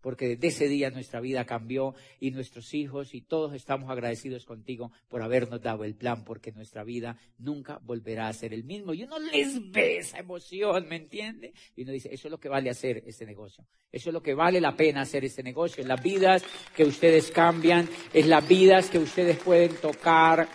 Porque 0.00 0.28
desde 0.28 0.46
ese 0.46 0.68
día 0.68 0.90
nuestra 0.90 1.20
vida 1.20 1.44
cambió 1.44 1.94
y 2.20 2.30
nuestros 2.30 2.72
hijos 2.72 3.14
y 3.14 3.20
todos 3.20 3.52
estamos 3.54 3.90
agradecidos 3.90 4.44
contigo 4.44 4.92
por 5.08 5.22
habernos 5.22 5.60
dado 5.60 5.82
el 5.84 5.96
plan, 5.96 6.24
porque 6.24 6.52
nuestra 6.52 6.84
vida 6.84 7.18
nunca 7.36 7.80
volverá 7.82 8.28
a 8.28 8.32
ser 8.32 8.54
el 8.54 8.62
mismo. 8.62 8.94
Y 8.94 9.02
uno 9.02 9.18
les 9.18 9.70
ve 9.72 9.98
esa 9.98 10.18
emoción, 10.18 10.86
¿me 10.88 10.96
entiende? 10.96 11.52
Y 11.74 11.82
uno 11.82 11.90
dice, 11.90 12.14
eso 12.14 12.28
es 12.28 12.30
lo 12.30 12.38
que 12.38 12.48
vale 12.48 12.70
hacer 12.70 13.02
este 13.06 13.26
negocio. 13.26 13.66
Eso 13.90 14.10
es 14.10 14.14
lo 14.14 14.22
que 14.22 14.34
vale 14.34 14.60
la 14.60 14.76
pena 14.76 15.00
hacer 15.00 15.24
este 15.24 15.42
negocio. 15.42 15.82
En 15.82 15.88
las 15.88 16.00
vidas 16.00 16.44
que 16.76 16.84
ustedes 16.84 17.32
cambian, 17.32 17.88
en 18.14 18.30
las 18.30 18.46
vidas 18.46 18.90
que 18.90 18.98
ustedes 18.98 19.38
pueden 19.38 19.74
tocar, 19.80 20.48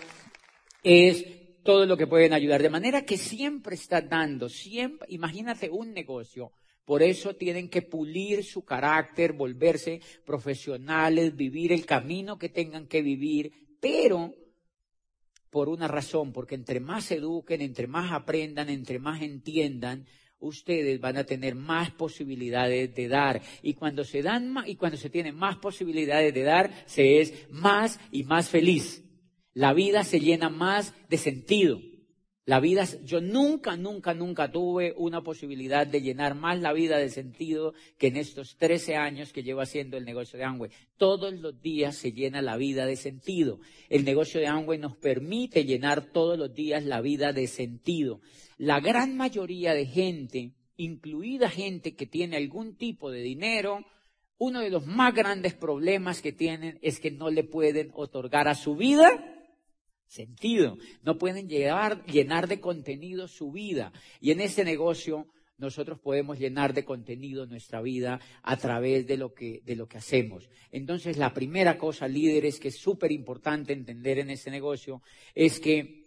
es 0.81 1.42
todo 1.63 1.85
lo 1.85 1.97
que 1.97 2.07
pueden 2.07 2.33
ayudar. 2.33 2.61
De 2.61 2.69
manera 2.69 3.05
que 3.05 3.17
siempre 3.17 3.75
está 3.75 4.01
dando, 4.01 4.49
siempre, 4.49 5.07
imagínate 5.09 5.69
un 5.69 5.93
negocio. 5.93 6.51
Por 6.85 7.01
eso 7.01 7.35
tienen 7.35 7.69
que 7.69 7.81
pulir 7.81 8.43
su 8.43 8.65
carácter, 8.65 9.33
volverse 9.33 10.01
profesionales, 10.25 11.35
vivir 11.35 11.71
el 11.71 11.85
camino 11.85 12.37
que 12.37 12.49
tengan 12.49 12.87
que 12.87 13.01
vivir, 13.01 13.51
pero 13.79 14.35
por 15.49 15.69
una 15.69 15.87
razón, 15.87 16.33
porque 16.33 16.55
entre 16.55 16.79
más 16.79 17.09
eduquen, 17.11 17.61
entre 17.61 17.87
más 17.87 18.11
aprendan, 18.11 18.69
entre 18.69 18.99
más 18.99 19.21
entiendan, 19.21 20.05
ustedes 20.39 20.99
van 20.99 21.15
a 21.15 21.23
tener 21.23 21.55
más 21.55 21.91
posibilidades 21.91 22.93
de 22.93 23.07
dar. 23.07 23.41
Y 23.61 23.75
cuando 23.75 24.03
se 24.03 24.21
dan 24.21 24.51
más, 24.51 24.67
y 24.67 24.75
cuando 24.75 24.97
se 24.97 25.09
tienen 25.09 25.35
más 25.35 25.57
posibilidades 25.57 26.33
de 26.33 26.43
dar, 26.43 26.71
se 26.85 27.21
es 27.21 27.49
más 27.49 27.99
y 28.11 28.23
más 28.23 28.49
feliz 28.49 29.03
la 29.53 29.73
vida 29.73 30.03
se 30.03 30.19
llena 30.19 30.49
más 30.49 30.93
de 31.09 31.17
sentido. 31.17 31.79
La 32.45 32.59
vida, 32.59 32.85
yo 33.05 33.21
nunca, 33.21 33.77
nunca, 33.77 34.13
nunca 34.13 34.51
tuve 34.51 34.93
una 34.97 35.23
posibilidad 35.23 35.87
de 35.87 36.01
llenar 36.01 36.35
más 36.35 36.59
la 36.59 36.73
vida 36.73 36.97
de 36.97 37.09
sentido 37.09 37.73
que 37.97 38.07
en 38.07 38.17
estos 38.17 38.57
13 38.57 38.97
años 38.97 39.31
que 39.31 39.43
llevo 39.43 39.61
haciendo 39.61 39.95
el 39.95 40.03
negocio 40.03 40.37
de 40.37 40.43
Amway. 40.43 40.69
Todos 40.97 41.33
los 41.35 41.61
días 41.61 41.95
se 41.95 42.11
llena 42.11 42.41
la 42.41 42.57
vida 42.57 42.85
de 42.85 42.97
sentido. 42.97 43.61
El 43.87 44.03
negocio 44.03 44.41
de 44.41 44.47
Amway 44.47 44.77
nos 44.77 44.97
permite 44.97 45.63
llenar 45.63 46.11
todos 46.11 46.37
los 46.37 46.53
días 46.53 46.83
la 46.83 46.99
vida 46.99 47.31
de 47.31 47.47
sentido. 47.47 48.19
La 48.57 48.81
gran 48.81 49.15
mayoría 49.15 49.73
de 49.73 49.85
gente, 49.85 50.51
incluida 50.75 51.49
gente 51.49 51.95
que 51.95 52.07
tiene 52.07 52.35
algún 52.35 52.75
tipo 52.75 53.09
de 53.09 53.21
dinero, 53.21 53.85
uno 54.37 54.59
de 54.59 54.69
los 54.69 54.85
más 54.85 55.13
grandes 55.13 55.53
problemas 55.53 56.21
que 56.21 56.33
tienen 56.33 56.77
es 56.81 56.99
que 56.99 57.11
no 57.11 57.29
le 57.29 57.45
pueden 57.45 57.91
otorgar 57.93 58.49
a 58.49 58.55
su 58.55 58.75
vida 58.75 59.29
sentido. 60.13 60.77
No 61.03 61.17
pueden 61.17 61.49
llenar 61.49 62.47
de 62.47 62.59
contenido 62.59 63.27
su 63.27 63.51
vida. 63.51 63.91
Y 64.21 64.31
en 64.31 64.41
ese 64.41 64.63
negocio 64.63 65.27
nosotros 65.57 65.99
podemos 65.99 66.39
llenar 66.39 66.73
de 66.73 66.83
contenido 66.83 67.45
nuestra 67.45 67.81
vida 67.81 68.19
a 68.41 68.57
través 68.57 69.07
de 69.07 69.17
lo 69.17 69.33
que, 69.33 69.61
de 69.65 69.75
lo 69.75 69.87
que 69.87 69.97
hacemos. 69.97 70.49
Entonces, 70.71 71.17
la 71.17 71.33
primera 71.33 71.77
cosa, 71.77 72.07
líderes, 72.07 72.59
que 72.59 72.69
es 72.69 72.77
súper 72.77 73.11
importante 73.11 73.73
entender 73.73 74.19
en 74.19 74.29
este 74.29 74.51
negocio, 74.51 75.01
es 75.33 75.59
que 75.59 76.02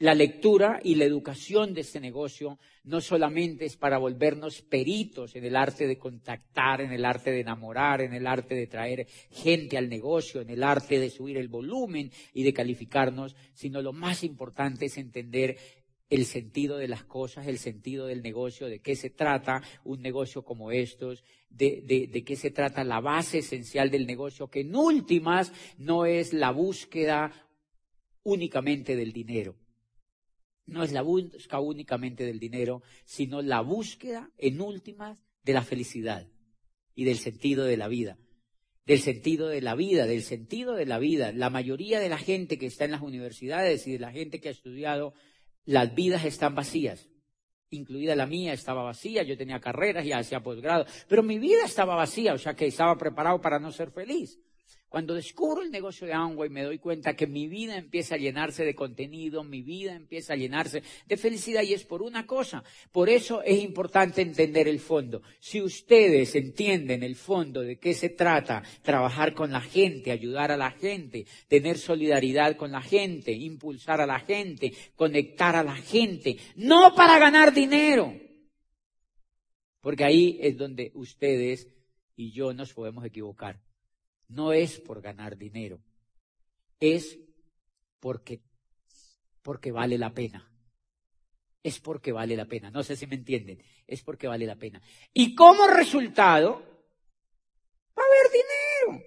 La 0.00 0.14
lectura 0.14 0.78
y 0.84 0.94
la 0.94 1.06
educación 1.06 1.74
de 1.74 1.80
este 1.80 1.98
negocio 1.98 2.60
no 2.84 3.00
solamente 3.00 3.64
es 3.64 3.76
para 3.76 3.98
volvernos 3.98 4.62
peritos 4.62 5.34
en 5.34 5.44
el 5.44 5.56
arte 5.56 5.88
de 5.88 5.98
contactar, 5.98 6.82
en 6.82 6.92
el 6.92 7.04
arte 7.04 7.32
de 7.32 7.40
enamorar, 7.40 8.02
en 8.02 8.12
el 8.12 8.28
arte 8.28 8.54
de 8.54 8.68
traer 8.68 9.08
gente 9.32 9.76
al 9.76 9.88
negocio, 9.88 10.40
en 10.40 10.50
el 10.50 10.62
arte 10.62 11.00
de 11.00 11.10
subir 11.10 11.36
el 11.36 11.48
volumen 11.48 12.12
y 12.32 12.44
de 12.44 12.52
calificarnos, 12.52 13.34
sino 13.54 13.82
lo 13.82 13.92
más 13.92 14.22
importante 14.22 14.86
es 14.86 14.98
entender 14.98 15.56
el 16.08 16.26
sentido 16.26 16.78
de 16.78 16.86
las 16.86 17.02
cosas, 17.02 17.48
el 17.48 17.58
sentido 17.58 18.06
del 18.06 18.22
negocio, 18.22 18.68
de 18.68 18.78
qué 18.78 18.94
se 18.94 19.10
trata 19.10 19.62
un 19.82 20.00
negocio 20.00 20.44
como 20.44 20.70
estos, 20.70 21.24
de, 21.50 22.08
de, 22.08 22.22
qué 22.22 22.36
se 22.36 22.52
trata 22.52 22.84
la 22.84 23.00
base 23.00 23.38
esencial 23.38 23.90
del 23.90 24.06
negocio, 24.06 24.48
que 24.48 24.60
en 24.60 24.76
últimas 24.76 25.52
no 25.76 26.06
es 26.06 26.32
la 26.32 26.52
búsqueda 26.52 27.32
únicamente 28.22 28.94
del 28.94 29.12
dinero 29.12 29.56
no 30.68 30.82
es 30.84 30.92
la 30.92 31.02
búsqueda 31.02 31.60
únicamente 31.60 32.24
del 32.24 32.38
dinero, 32.38 32.82
sino 33.04 33.42
la 33.42 33.60
búsqueda, 33.60 34.30
en 34.36 34.60
últimas, 34.60 35.18
de 35.42 35.52
la 35.54 35.62
felicidad 35.62 36.28
y 36.94 37.04
del 37.04 37.16
sentido 37.16 37.64
de 37.64 37.76
la 37.76 37.88
vida. 37.88 38.18
Del 38.84 39.00
sentido 39.00 39.48
de 39.48 39.60
la 39.60 39.74
vida, 39.74 40.06
del 40.06 40.22
sentido 40.22 40.74
de 40.74 40.86
la 40.86 40.98
vida. 40.98 41.32
La 41.32 41.50
mayoría 41.50 42.00
de 42.00 42.08
la 42.08 42.18
gente 42.18 42.58
que 42.58 42.66
está 42.66 42.84
en 42.84 42.92
las 42.92 43.02
universidades 43.02 43.86
y 43.86 43.92
de 43.92 43.98
la 43.98 44.12
gente 44.12 44.40
que 44.40 44.48
ha 44.48 44.52
estudiado, 44.52 45.14
las 45.64 45.94
vidas 45.94 46.24
están 46.24 46.54
vacías. 46.54 47.08
Incluida 47.70 48.16
la 48.16 48.26
mía, 48.26 48.52
estaba 48.52 48.82
vacía, 48.82 49.22
yo 49.22 49.36
tenía 49.36 49.60
carreras 49.60 50.06
y 50.06 50.12
hacía 50.12 50.40
posgrado, 50.40 50.86
pero 51.06 51.22
mi 51.22 51.38
vida 51.38 51.64
estaba 51.66 51.94
vacía, 51.96 52.32
o 52.32 52.38
sea 52.38 52.54
que 52.54 52.66
estaba 52.66 52.96
preparado 52.96 53.40
para 53.40 53.58
no 53.58 53.72
ser 53.72 53.90
feliz. 53.90 54.38
Cuando 54.88 55.14
descubro 55.14 55.62
el 55.62 55.70
negocio 55.70 56.06
de 56.06 56.14
Amway 56.14 56.48
me 56.48 56.62
doy 56.62 56.78
cuenta 56.78 57.14
que 57.14 57.26
mi 57.26 57.46
vida 57.46 57.76
empieza 57.76 58.14
a 58.14 58.18
llenarse 58.18 58.64
de 58.64 58.74
contenido, 58.74 59.44
mi 59.44 59.60
vida 59.60 59.94
empieza 59.94 60.32
a 60.32 60.36
llenarse 60.36 60.82
de 61.06 61.16
felicidad 61.18 61.62
y 61.62 61.74
es 61.74 61.84
por 61.84 62.00
una 62.00 62.26
cosa. 62.26 62.64
Por 62.90 63.10
eso 63.10 63.42
es 63.42 63.62
importante 63.62 64.22
entender 64.22 64.66
el 64.66 64.80
fondo. 64.80 65.20
Si 65.40 65.60
ustedes 65.60 66.34
entienden 66.34 67.02
el 67.02 67.16
fondo 67.16 67.60
de 67.60 67.78
qué 67.78 67.92
se 67.92 68.08
trata, 68.08 68.62
trabajar 68.80 69.34
con 69.34 69.52
la 69.52 69.60
gente, 69.60 70.10
ayudar 70.10 70.50
a 70.52 70.56
la 70.56 70.70
gente, 70.70 71.26
tener 71.48 71.76
solidaridad 71.76 72.56
con 72.56 72.72
la 72.72 72.80
gente, 72.80 73.32
impulsar 73.32 74.00
a 74.00 74.06
la 74.06 74.20
gente, 74.20 74.72
conectar 74.96 75.54
a 75.54 75.62
la 75.62 75.76
gente, 75.76 76.38
no 76.56 76.94
para 76.94 77.18
ganar 77.18 77.52
dinero. 77.52 78.14
Porque 79.82 80.04
ahí 80.04 80.38
es 80.40 80.56
donde 80.56 80.92
ustedes 80.94 81.68
y 82.16 82.32
yo 82.32 82.54
nos 82.54 82.72
podemos 82.72 83.04
equivocar 83.04 83.67
no 84.28 84.52
es 84.52 84.80
por 84.80 85.00
ganar 85.00 85.36
dinero, 85.36 85.80
es 86.80 87.18
porque, 88.00 88.40
porque 89.42 89.72
vale 89.72 89.98
la 89.98 90.12
pena. 90.12 90.44
Es 91.62 91.80
porque 91.80 92.12
vale 92.12 92.36
la 92.36 92.46
pena. 92.46 92.70
No 92.70 92.82
sé 92.82 92.96
si 92.96 93.06
me 93.06 93.16
entienden. 93.16 93.62
Es 93.86 94.02
porque 94.02 94.28
vale 94.28 94.46
la 94.46 94.56
pena. 94.56 94.80
Y 95.12 95.34
como 95.34 95.66
resultado, 95.66 96.62
va 97.98 98.02
a 98.02 98.06
haber 98.06 98.32
dinero. 98.32 99.04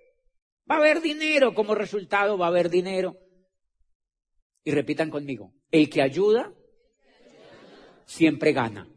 Va 0.69 0.75
a 0.75 0.77
haber 0.77 1.01
dinero. 1.01 1.53
Como 1.53 1.73
resultado, 1.73 2.37
va 2.37 2.47
a 2.47 2.49
haber 2.49 2.69
dinero. 2.69 3.17
Y 4.63 4.71
repitan 4.71 5.09
conmigo. 5.09 5.53
El 5.71 5.89
que 5.89 6.01
ayuda, 6.01 6.53
siempre 8.05 8.51
gana. 8.51 8.87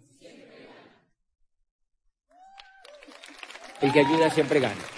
El 3.81 3.93
que 3.93 4.01
ayuda 4.01 4.31
siempre 4.31 4.61
gana. 4.61 4.94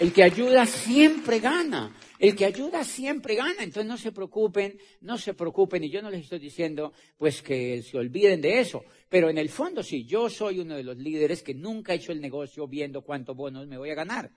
El 0.00 0.12
que 0.12 0.24
ayuda 0.24 0.66
siempre 0.66 1.38
gana. 1.38 1.94
El 2.18 2.34
que 2.34 2.44
ayuda 2.44 2.84
siempre 2.84 3.36
gana. 3.36 3.62
Entonces 3.62 3.86
no 3.86 3.96
se 3.96 4.12
preocupen, 4.12 4.78
no 5.00 5.18
se 5.18 5.34
preocupen. 5.34 5.84
Y 5.84 5.90
yo 5.90 6.02
no 6.02 6.10
les 6.10 6.22
estoy 6.22 6.40
diciendo 6.40 6.92
pues 7.16 7.42
que 7.42 7.82
se 7.82 7.96
olviden 7.96 8.40
de 8.40 8.60
eso. 8.60 8.84
Pero 9.08 9.30
en 9.30 9.38
el 9.38 9.48
fondo 9.48 9.82
sí, 9.82 10.04
yo 10.04 10.28
soy 10.28 10.58
uno 10.58 10.76
de 10.76 10.82
los 10.82 10.96
líderes 10.96 11.42
que 11.42 11.54
nunca 11.54 11.92
he 11.92 11.96
hecho 11.96 12.12
el 12.12 12.20
negocio 12.20 12.66
viendo 12.66 13.02
cuántos 13.02 13.36
bonos 13.36 13.66
me 13.68 13.78
voy 13.78 13.90
a 13.90 13.94
ganar. 13.94 14.30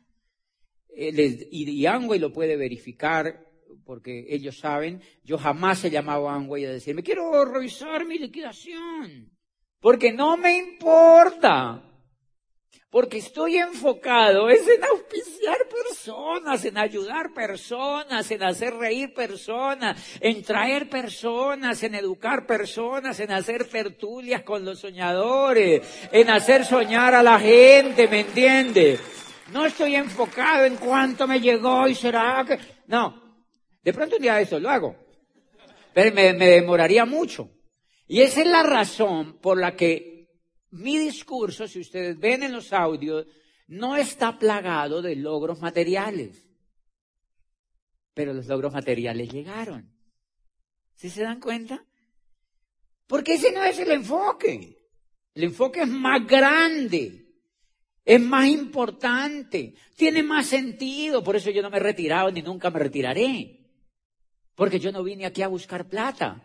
Eh, 0.89 1.47
y, 1.51 1.85
Angway 1.85 2.19
lo 2.19 2.31
puede 2.31 2.55
verificar 2.55 3.45
porque 3.85 4.25
ellos 4.29 4.57
saben, 4.57 5.01
yo 5.23 5.37
jamás 5.37 5.83
he 5.83 5.89
llamado 5.89 6.29
a 6.29 6.35
Angway 6.35 6.65
a 6.65 6.71
decirme, 6.71 7.03
quiero 7.03 7.45
revisar 7.45 8.05
mi 8.05 8.17
liquidación. 8.17 9.31
Porque 9.79 10.11
no 10.11 10.37
me 10.37 10.57
importa. 10.57 11.86
Porque 12.89 13.17
estoy 13.17 13.57
enfocado 13.57 14.49
es 14.49 14.65
en 14.65 14.81
auspiciar 14.81 15.57
personas, 15.67 16.63
en 16.63 16.77
ayudar 16.77 17.33
personas, 17.33 18.31
en 18.31 18.43
hacer 18.43 18.75
reír 18.75 19.13
personas, 19.13 20.17
en 20.21 20.41
traer 20.41 20.89
personas, 20.89 21.83
en 21.83 21.95
educar 21.95 22.45
personas, 22.45 23.19
en 23.19 23.31
hacer 23.31 23.65
tertulias 23.65 24.43
con 24.43 24.63
los 24.63 24.79
soñadores, 24.79 25.81
en 26.13 26.29
hacer 26.29 26.63
soñar 26.63 27.13
a 27.13 27.23
la 27.23 27.37
gente, 27.39 28.07
¿me 28.07 28.21
entiende? 28.21 28.97
No 29.51 29.65
estoy 29.65 29.95
enfocado 29.95 30.63
en 30.63 30.77
cuánto 30.77 31.27
me 31.27 31.41
llegó 31.41 31.89
y 31.89 31.95
será 31.95 32.45
que... 32.47 32.57
No, 32.87 33.21
de 33.83 33.93
pronto 33.93 34.15
un 34.15 34.21
día 34.21 34.39
eso 34.39 34.61
lo 34.61 34.69
hago, 34.69 34.95
pero 35.93 36.15
me, 36.15 36.31
me 36.33 36.47
demoraría 36.47 37.05
mucho. 37.05 37.49
Y 38.07 38.21
esa 38.21 38.41
es 38.41 38.47
la 38.47 38.63
razón 38.63 39.39
por 39.39 39.59
la 39.59 39.75
que 39.75 40.16
mi 40.71 40.97
discurso, 40.97 41.67
si 41.67 41.79
ustedes 41.79 42.19
ven 42.19 42.43
en 42.43 42.51
los 42.51 42.73
audios, 42.73 43.25
no 43.67 43.95
está 43.95 44.37
plagado 44.37 45.01
de 45.01 45.15
logros 45.15 45.59
materiales. 45.59 46.47
Pero 48.13 48.33
los 48.33 48.47
logros 48.47 48.73
materiales 48.73 49.29
llegaron. 49.29 49.91
¿Sí 50.95 51.09
se 51.09 51.21
dan 51.21 51.39
cuenta? 51.39 51.85
Porque 53.05 53.35
ese 53.35 53.51
no 53.51 53.63
es 53.63 53.77
el 53.79 53.91
enfoque. 53.91 54.77
El 55.33 55.43
enfoque 55.43 55.81
es 55.81 55.87
más 55.87 56.25
grande. 56.25 57.27
Es 58.03 58.19
más 58.19 58.47
importante. 58.47 59.75
Tiene 59.95 60.23
más 60.23 60.47
sentido. 60.47 61.23
Por 61.23 61.35
eso 61.35 61.51
yo 61.51 61.61
no 61.61 61.69
me 61.69 61.77
he 61.77 61.81
retirado 61.81 62.31
ni 62.31 62.41
nunca 62.41 62.71
me 62.71 62.79
retiraré. 62.79 63.59
Porque 64.55 64.79
yo 64.79 64.91
no 64.91 65.03
vine 65.03 65.25
aquí 65.25 65.43
a 65.43 65.47
buscar 65.47 65.87
plata. 65.87 66.43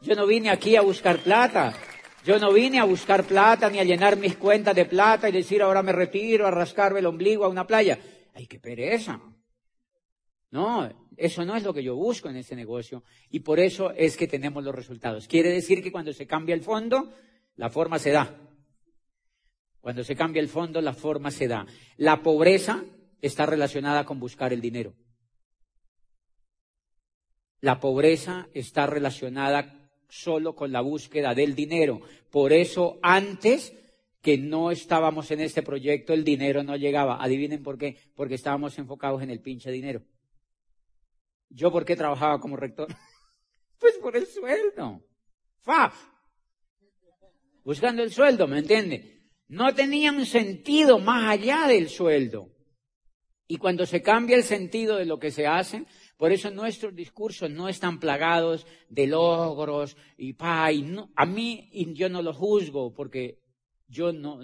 Yo 0.00 0.14
no 0.14 0.26
vine 0.26 0.48
aquí 0.48 0.76
a 0.76 0.80
buscar 0.80 1.22
plata. 1.22 1.76
Yo 2.24 2.38
no 2.38 2.52
vine 2.52 2.78
a 2.78 2.84
buscar 2.84 3.24
plata 3.24 3.70
ni 3.70 3.78
a 3.78 3.84
llenar 3.84 4.16
mis 4.16 4.36
cuentas 4.36 4.74
de 4.74 4.84
plata 4.84 5.28
y 5.28 5.32
decir 5.32 5.62
ahora 5.62 5.82
me 5.82 5.92
retiro 5.92 6.46
a 6.46 6.50
rascarme 6.50 7.00
el 7.00 7.06
ombligo 7.06 7.44
a 7.44 7.48
una 7.48 7.66
playa. 7.66 7.98
¡Ay, 8.34 8.46
qué 8.46 8.60
pereza! 8.60 9.20
No, 10.50 10.90
eso 11.16 11.44
no 11.44 11.56
es 11.56 11.62
lo 11.62 11.72
que 11.72 11.82
yo 11.82 11.94
busco 11.94 12.28
en 12.28 12.36
este 12.36 12.56
negocio 12.56 13.04
y 13.30 13.40
por 13.40 13.58
eso 13.58 13.92
es 13.92 14.16
que 14.16 14.26
tenemos 14.26 14.62
los 14.62 14.74
resultados. 14.74 15.28
Quiere 15.28 15.50
decir 15.50 15.82
que 15.82 15.92
cuando 15.92 16.12
se 16.12 16.26
cambia 16.26 16.54
el 16.54 16.62
fondo, 16.62 17.14
la 17.56 17.70
forma 17.70 17.98
se 17.98 18.10
da. 18.10 18.36
Cuando 19.80 20.04
se 20.04 20.14
cambia 20.14 20.42
el 20.42 20.48
fondo, 20.48 20.80
la 20.82 20.92
forma 20.92 21.30
se 21.30 21.48
da. 21.48 21.66
La 21.96 22.22
pobreza 22.22 22.84
está 23.22 23.46
relacionada 23.46 24.04
con 24.04 24.20
buscar 24.20 24.52
el 24.52 24.60
dinero. 24.60 24.94
La 27.60 27.80
pobreza 27.80 28.48
está 28.52 28.86
relacionada 28.86 29.79
solo 30.10 30.54
con 30.54 30.72
la 30.72 30.80
búsqueda 30.80 31.34
del 31.34 31.54
dinero. 31.54 32.00
Por 32.30 32.52
eso 32.52 32.98
antes 33.02 33.72
que 34.20 34.36
no 34.36 34.70
estábamos 34.70 35.30
en 35.30 35.40
este 35.40 35.62
proyecto, 35.62 36.12
el 36.12 36.24
dinero 36.24 36.62
no 36.62 36.76
llegaba. 36.76 37.22
Adivinen 37.22 37.62
por 37.62 37.78
qué. 37.78 37.96
Porque 38.14 38.34
estábamos 38.34 38.78
enfocados 38.78 39.22
en 39.22 39.30
el 39.30 39.40
pinche 39.40 39.70
dinero. 39.70 40.02
¿Yo 41.48 41.72
por 41.72 41.84
qué 41.84 41.96
trabajaba 41.96 42.38
como 42.40 42.56
rector? 42.56 42.88
Pues 43.78 43.96
por 43.96 44.14
el 44.14 44.26
sueldo. 44.26 45.02
¡Faf! 45.60 45.94
Buscando 47.64 48.02
el 48.02 48.12
sueldo, 48.12 48.46
¿me 48.46 48.58
entiende? 48.58 49.30
No 49.48 49.74
tenía 49.74 50.12
un 50.12 50.26
sentido 50.26 50.98
más 50.98 51.30
allá 51.30 51.66
del 51.66 51.88
sueldo. 51.88 52.50
Y 53.50 53.56
cuando 53.56 53.84
se 53.84 54.00
cambia 54.00 54.36
el 54.36 54.44
sentido 54.44 54.96
de 54.96 55.04
lo 55.04 55.18
que 55.18 55.32
se 55.32 55.44
hace, 55.44 55.84
por 56.16 56.30
eso 56.30 56.52
nuestros 56.52 56.94
discursos 56.94 57.50
no 57.50 57.68
están 57.68 57.98
plagados 57.98 58.64
de 58.88 59.08
logros 59.08 59.96
y 60.16 60.34
pa, 60.34 60.68
a 60.68 61.26
mí 61.26 61.68
yo 61.92 62.08
no 62.08 62.22
lo 62.22 62.32
juzgo 62.32 62.94
porque 62.94 63.40
yo 63.88 64.12
no, 64.12 64.38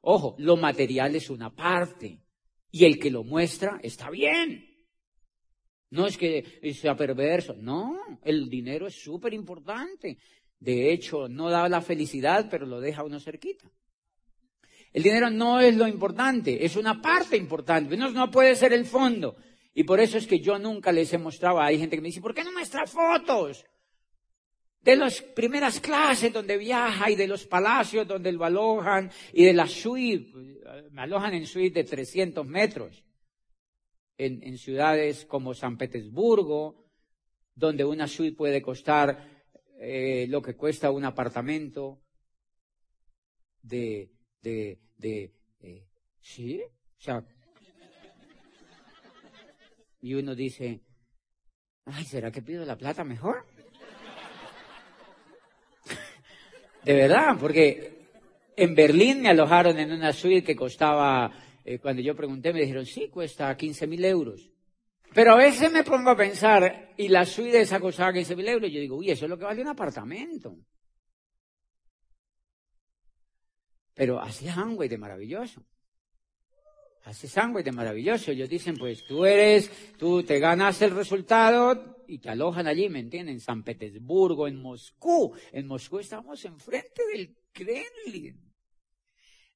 ojo, 0.00 0.34
lo 0.38 0.56
material 0.56 1.14
es 1.14 1.28
una 1.28 1.54
parte 1.54 2.22
y 2.70 2.86
el 2.86 2.98
que 2.98 3.10
lo 3.10 3.22
muestra 3.22 3.80
está 3.82 4.08
bien. 4.08 4.64
No 5.90 6.06
es 6.06 6.16
que 6.16 6.72
sea 6.72 6.96
perverso, 6.96 7.52
no, 7.52 8.00
el 8.22 8.48
dinero 8.48 8.86
es 8.86 8.94
súper 8.94 9.34
importante. 9.34 10.16
De 10.58 10.90
hecho, 10.90 11.28
no 11.28 11.50
da 11.50 11.68
la 11.68 11.82
felicidad, 11.82 12.48
pero 12.50 12.64
lo 12.64 12.80
deja 12.80 13.04
uno 13.04 13.20
cerquita. 13.20 13.70
El 14.92 15.02
dinero 15.02 15.30
no 15.30 15.60
es 15.60 15.76
lo 15.76 15.86
importante, 15.86 16.64
es 16.64 16.76
una 16.76 17.00
parte 17.00 17.36
importante, 17.36 17.96
no, 17.96 18.10
no 18.10 18.30
puede 18.30 18.56
ser 18.56 18.72
el 18.72 18.84
fondo. 18.84 19.36
Y 19.74 19.84
por 19.84 20.00
eso 20.00 20.18
es 20.18 20.26
que 20.26 20.40
yo 20.40 20.58
nunca 20.58 20.90
les 20.90 21.12
he 21.12 21.18
mostrado, 21.18 21.60
hay 21.60 21.78
gente 21.78 21.96
que 21.96 22.02
me 22.02 22.08
dice, 22.08 22.20
¿por 22.20 22.34
qué 22.34 22.42
no 22.42 22.52
muestra 22.52 22.86
fotos? 22.86 23.64
De 24.80 24.96
las 24.96 25.20
primeras 25.20 25.80
clases 25.80 26.32
donde 26.32 26.56
viaja 26.56 27.10
y 27.10 27.16
de 27.16 27.28
los 27.28 27.46
palacios 27.46 28.06
donde 28.06 28.32
lo 28.32 28.44
alojan 28.44 29.10
y 29.32 29.44
de 29.44 29.52
las 29.52 29.72
suites, 29.72 30.34
me 30.90 31.02
alojan 31.02 31.34
en 31.34 31.46
suites 31.46 31.84
de 31.84 31.96
300 31.96 32.46
metros, 32.46 33.04
en, 34.16 34.42
en 34.42 34.58
ciudades 34.58 35.26
como 35.26 35.54
San 35.54 35.76
Petersburgo, 35.76 36.86
donde 37.54 37.84
una 37.84 38.08
suite 38.08 38.36
puede 38.36 38.62
costar 38.62 39.38
eh, 39.80 40.26
lo 40.28 40.42
que 40.42 40.56
cuesta 40.56 40.90
un 40.90 41.04
apartamento 41.04 42.00
de, 43.62 44.10
de, 44.42 44.78
de, 44.96 45.32
eh, 45.60 45.86
sí, 46.20 46.60
o 46.62 47.00
sea, 47.00 47.24
y 50.00 50.14
uno 50.14 50.34
dice, 50.34 50.80
ay, 51.86 52.04
¿será 52.04 52.30
que 52.30 52.42
pido 52.42 52.64
la 52.64 52.76
plata 52.76 53.04
mejor? 53.04 53.44
De 56.84 56.94
verdad, 56.94 57.36
porque 57.38 57.98
en 58.56 58.74
Berlín 58.74 59.22
me 59.22 59.30
alojaron 59.30 59.78
en 59.78 59.92
una 59.92 60.12
suite 60.12 60.44
que 60.44 60.56
costaba, 60.56 61.32
eh, 61.64 61.78
cuando 61.78 62.02
yo 62.02 62.14
pregunté 62.14 62.52
me 62.52 62.60
dijeron, 62.60 62.86
sí, 62.86 63.08
cuesta 63.08 63.56
15 63.56 63.86
mil 63.86 64.04
euros. 64.04 64.50
Pero 65.14 65.32
a 65.32 65.36
veces 65.36 65.72
me 65.72 65.84
pongo 65.84 66.10
a 66.10 66.16
pensar, 66.16 66.90
y 66.96 67.08
la 67.08 67.24
suite 67.24 67.60
esa 67.60 67.80
costaba 67.80 68.12
15 68.12 68.36
mil 68.36 68.48
euros, 68.48 68.70
yo 68.70 68.80
digo, 68.80 68.96
uy, 68.96 69.10
eso 69.10 69.24
es 69.24 69.30
lo 69.30 69.38
que 69.38 69.44
vale 69.44 69.62
un 69.62 69.68
apartamento. 69.68 70.56
Pero 73.98 74.20
así 74.20 74.46
es 74.46 74.54
de 74.90 74.96
maravilloso. 74.96 75.60
Así 77.02 77.26
es 77.26 77.64
de 77.64 77.72
maravilloso. 77.72 78.30
Ellos 78.30 78.48
dicen, 78.48 78.76
pues 78.76 79.04
tú 79.04 79.24
eres, 79.24 79.72
tú 79.98 80.22
te 80.22 80.38
ganas 80.38 80.80
el 80.82 80.92
resultado 80.92 82.04
y 82.06 82.18
te 82.18 82.30
alojan 82.30 82.68
allí, 82.68 82.88
¿me 82.88 83.00
entienden? 83.00 83.34
En 83.34 83.40
San 83.40 83.64
Petersburgo, 83.64 84.46
en 84.46 84.62
Moscú. 84.62 85.34
En 85.50 85.66
Moscú 85.66 85.98
estamos 85.98 86.44
enfrente 86.44 87.02
del 87.12 87.36
Kremlin. 87.52 88.40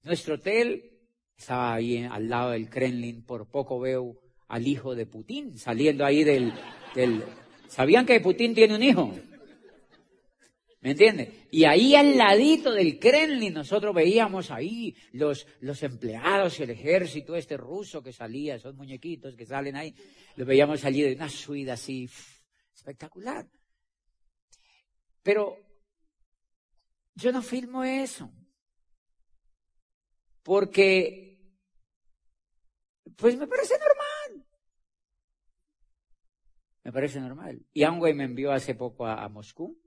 Nuestro 0.03 0.35
hotel 0.35 0.91
estaba 1.37 1.75
ahí 1.75 2.03
al 2.03 2.29
lado 2.29 2.51
del 2.51 2.69
Kremlin. 2.69 3.25
Por 3.25 3.49
poco 3.49 3.79
veo 3.79 4.21
al 4.49 4.67
hijo 4.67 4.97
de 4.97 5.07
Putin 5.07 5.57
saliendo 5.57 6.05
ahí 6.05 6.25
del, 6.25 6.53
del... 6.97 7.23
¿Sabían 7.69 8.05
que 8.05 8.19
Putin 8.19 8.55
tiene 8.55 8.75
un 8.75 8.83
hijo? 8.83 9.15
¿Me 10.83 10.91
entiende? 10.91 11.47
Y 11.53 11.63
ahí 11.63 11.95
al 11.95 12.19
ladito 12.19 12.73
del 12.73 12.99
Kremlin 12.99 13.55
nosotros 13.55 13.95
veíamos 13.95 14.51
ahí 14.51 14.97
los, 15.13 15.47
los 15.61 15.81
empleados 15.85 16.59
y 16.59 16.65
el 16.65 16.71
ejército 16.71 17.37
este 17.37 17.57
ruso 17.57 18.03
que 18.03 18.13
salía, 18.13 18.57
esos 18.57 18.75
muñequitos 18.75 19.37
que 19.37 19.47
salen 19.47 19.77
ahí, 19.77 19.95
los 20.35 20.45
veíamos 20.45 20.85
allí 20.85 21.03
de 21.03 21.15
una 21.15 21.29
suite 21.29 21.71
así 21.71 22.11
espectacular. 22.75 23.49
Pero 25.23 25.57
yo 27.15 27.31
no 27.31 27.43
filmo 27.43 27.85
eso. 27.85 28.29
Porque, 30.43 31.39
pues 33.17 33.37
me 33.37 33.47
parece 33.47 33.75
normal. 33.79 34.47
Me 36.83 36.93
parece 36.93 37.21
normal. 37.21 37.65
Y 37.73 37.85
Angway 37.85 38.15
me 38.15 38.25
envió 38.25 38.51
hace 38.51 38.75
poco 38.75 39.07
a 39.07 39.29
Moscú 39.29 39.81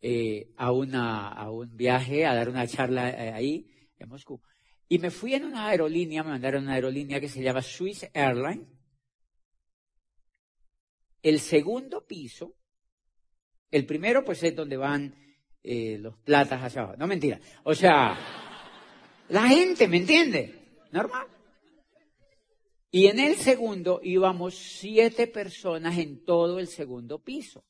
eh, 0.00 0.52
a, 0.56 0.70
una, 0.70 1.28
a 1.28 1.50
un 1.50 1.76
viaje, 1.76 2.24
a 2.24 2.34
dar 2.34 2.48
una 2.48 2.66
charla 2.66 3.10
eh, 3.10 3.32
ahí 3.32 3.70
en 3.98 4.08
Moscú. 4.08 4.40
Y 4.88 4.98
me 4.98 5.10
fui 5.10 5.34
en 5.34 5.44
una 5.44 5.66
aerolínea, 5.66 6.22
me 6.22 6.30
mandaron 6.30 6.64
una 6.64 6.74
aerolínea 6.74 7.20
que 7.20 7.28
se 7.28 7.42
llama 7.42 7.62
Swiss 7.62 8.08
Airlines. 8.14 8.66
El 11.20 11.40
segundo 11.40 12.06
piso, 12.06 12.54
el 13.70 13.84
primero 13.86 14.24
pues 14.24 14.42
es 14.44 14.54
donde 14.54 14.76
van 14.76 15.14
eh, 15.62 15.98
los 15.98 16.16
platas 16.18 16.62
hacia 16.62 16.82
abajo. 16.82 16.96
No 16.96 17.06
mentira. 17.06 17.40
O 17.64 17.74
sea, 17.74 18.16
la 19.28 19.48
gente, 19.48 19.88
¿me 19.88 19.98
entiende? 19.98 20.78
Normal. 20.92 21.26
Y 22.90 23.08
en 23.08 23.18
el 23.18 23.36
segundo 23.36 24.00
íbamos 24.02 24.54
siete 24.56 25.26
personas 25.26 25.98
en 25.98 26.24
todo 26.24 26.58
el 26.58 26.68
segundo 26.68 27.18
piso 27.22 27.67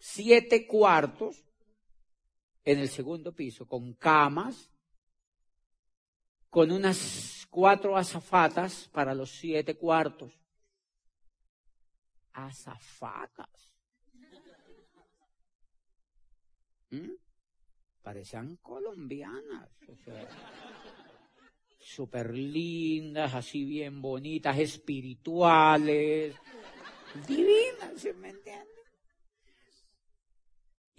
siete 0.00 0.66
cuartos 0.66 1.44
en 2.64 2.78
el 2.78 2.88
segundo 2.88 3.32
piso, 3.32 3.66
con 3.66 3.92
camas, 3.94 4.70
con 6.48 6.72
unas 6.72 7.46
cuatro 7.50 7.96
azafatas 7.96 8.88
para 8.88 9.14
los 9.14 9.30
siete 9.30 9.76
cuartos. 9.76 10.32
Azafatas. 12.32 13.74
¿Mm? 16.90 17.12
Parecían 18.02 18.56
colombianas. 18.56 19.68
O 19.86 19.96
sea, 19.96 20.28
súper 21.78 22.34
lindas, 22.34 23.34
así 23.34 23.64
bien 23.64 24.00
bonitas, 24.00 24.58
espirituales, 24.58 26.34
divinas, 27.26 28.04
¿me 28.16 28.30
entiendes? 28.30 28.79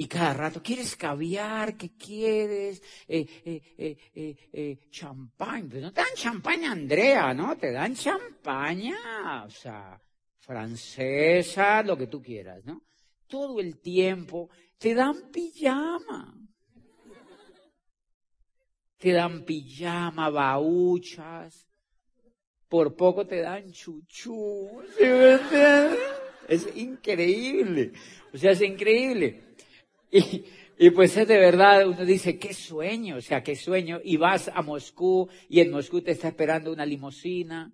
Y 0.01 0.07
cada 0.07 0.33
rato, 0.33 0.63
¿quieres 0.63 0.95
caviar? 0.95 1.77
¿Qué 1.77 1.91
quieres? 1.95 2.81
Eh, 3.07 3.23
eh, 3.45 3.61
eh, 4.15 4.35
eh 4.51 4.79
champán. 4.89 5.69
Pues 5.69 5.79
no 5.79 5.93
te 5.93 6.01
dan 6.01 6.15
champaña, 6.15 6.71
Andrea, 6.71 7.35
¿no? 7.35 7.55
Te 7.55 7.71
dan 7.71 7.93
champaña, 7.93 9.43
o 9.45 9.49
sea, 9.51 10.01
francesa, 10.39 11.83
lo 11.83 11.95
que 11.95 12.07
tú 12.07 12.19
quieras, 12.19 12.65
¿no? 12.65 12.81
Todo 13.27 13.59
el 13.59 13.79
tiempo 13.79 14.49
te 14.79 14.95
dan 14.95 15.29
pijama. 15.31 16.35
Te 18.97 19.11
dan 19.11 19.45
pijama, 19.45 20.31
bauchas. 20.31 21.67
Por 22.67 22.95
poco 22.95 23.27
te 23.27 23.41
dan 23.41 23.71
chuchú. 23.71 24.81
Es 26.47 26.75
increíble. 26.75 27.91
O 28.33 28.37
sea, 28.39 28.53
es 28.53 28.61
increíble. 28.61 29.51
Y, 30.83 30.89
pues 30.89 31.15
es 31.15 31.27
de 31.27 31.37
verdad, 31.37 31.87
uno 31.87 32.03
dice, 32.03 32.39
qué 32.39 32.55
sueño, 32.55 33.17
o 33.17 33.21
sea, 33.21 33.43
qué 33.43 33.55
sueño. 33.55 33.99
Y 34.03 34.17
vas 34.17 34.47
a 34.47 34.63
Moscú 34.63 35.29
y 35.47 35.59
en 35.59 35.69
Moscú 35.69 36.01
te 36.01 36.09
está 36.09 36.29
esperando 36.29 36.73
una 36.73 36.87
limusina 36.87 37.71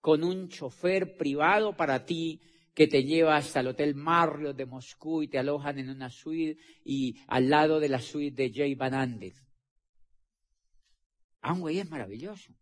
con 0.00 0.24
un 0.24 0.48
chofer 0.48 1.16
privado 1.16 1.76
para 1.76 2.04
ti 2.04 2.40
que 2.74 2.88
te 2.88 3.04
lleva 3.04 3.36
hasta 3.36 3.60
el 3.60 3.68
Hotel 3.68 3.94
Marriott 3.94 4.56
de 4.56 4.66
Moscú 4.66 5.22
y 5.22 5.28
te 5.28 5.38
alojan 5.38 5.78
en 5.78 5.90
una 5.90 6.10
suite 6.10 6.60
y 6.84 7.16
al 7.28 7.48
lado 7.48 7.78
de 7.78 7.88
la 7.88 8.00
suite 8.00 8.42
de 8.42 8.52
Jay 8.52 8.74
Van 8.74 8.94
Andel. 8.94 9.34
Amway 11.42 11.78
es 11.78 11.88
maravilloso. 11.88 12.52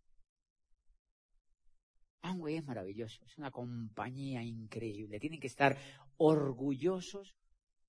Amway 2.21 2.57
es 2.57 2.65
maravilloso. 2.67 3.25
Es 3.25 3.39
una 3.39 3.51
compañía 3.51 4.43
increíble. 4.43 5.19
Tienen 5.19 5.41
que 5.41 5.47
estar 5.47 5.79
orgullosos 6.19 7.35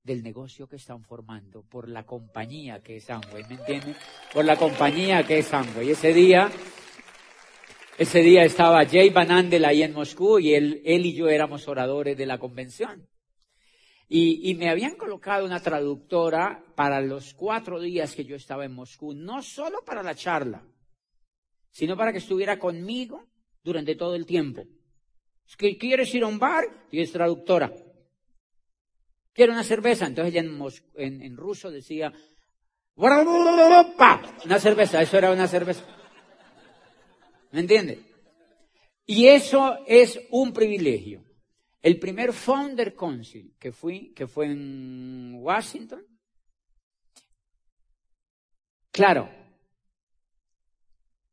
del 0.04 0.24
negocio 0.24 0.68
que 0.68 0.78
están 0.78 1.04
formando, 1.04 1.64
por 1.64 1.90
la 1.90 2.06
compañía 2.06 2.82
que 2.82 2.98
es 2.98 3.10
Amway, 3.10 3.44
¿me 3.50 3.56
entienden? 3.56 3.96
Por 4.34 4.46
la 4.46 4.56
compañía 4.56 5.26
que 5.26 5.40
es 5.40 5.54
Amway. 5.54 5.92
Ese 5.92 6.14
día, 6.14 6.50
ese 7.98 8.20
día 8.22 8.44
estaba 8.44 8.86
Jay 8.86 9.10
Van 9.10 9.32
Andel 9.32 9.66
ahí 9.66 9.84
en 9.84 9.94
Moscú 9.94 10.40
y 10.40 10.54
él, 10.54 10.82
él 10.86 11.06
y 11.06 11.14
yo 11.14 11.28
éramos 11.28 11.68
oradores 11.68 12.18
de 12.18 12.26
la 12.26 12.40
convención. 12.40 13.08
Y, 14.08 14.50
y, 14.50 14.56
me 14.56 14.70
habían 14.70 14.96
colocado 14.96 15.46
una 15.46 15.60
traductora 15.60 16.64
para 16.76 17.00
los 17.00 17.36
cuatro 17.36 17.80
días 17.80 18.16
que 18.16 18.26
yo 18.26 18.36
estaba 18.36 18.66
en 18.66 18.74
Moscú, 18.74 19.14
no 19.14 19.44
solo 19.44 19.84
para 19.86 20.02
la 20.02 20.16
charla, 20.16 20.66
sino 21.70 21.96
para 21.96 22.12
que 22.12 22.18
estuviera 22.18 22.58
conmigo 22.58 23.28
durante 23.64 23.96
todo 23.96 24.16
el 24.16 24.26
tiempo. 24.26 24.64
¿Quieres 25.58 26.14
ir 26.16 26.24
a 26.24 26.28
un 26.28 26.40
bar? 26.40 26.64
Y 26.92 27.02
es 27.02 27.12
traductora. 27.12 27.72
Quiero 29.40 29.54
una 29.54 29.64
cerveza. 29.64 30.06
Entonces 30.06 30.36
ella 30.36 30.46
en, 30.96 31.38
ruso 31.38 31.72
decía, 31.72 32.12
una 32.98 34.60
cerveza, 34.60 35.02
eso 35.02 35.18
era 35.18 35.32
una 35.32 35.48
cerveza. 35.48 35.86
¿Me 37.52 37.62
entiende? 37.62 38.04
Y 39.06 39.28
eso 39.28 39.78
es 39.88 40.20
un 40.32 40.52
privilegio. 40.52 41.24
El 41.82 42.00
primer 42.00 42.34
Founder 42.34 42.94
Council 42.94 43.56
que 43.58 43.72
fui, 43.72 44.14
que 44.14 44.28
fue 44.28 44.48
en 44.48 45.36
Washington, 45.36 46.06
claro, 48.92 49.30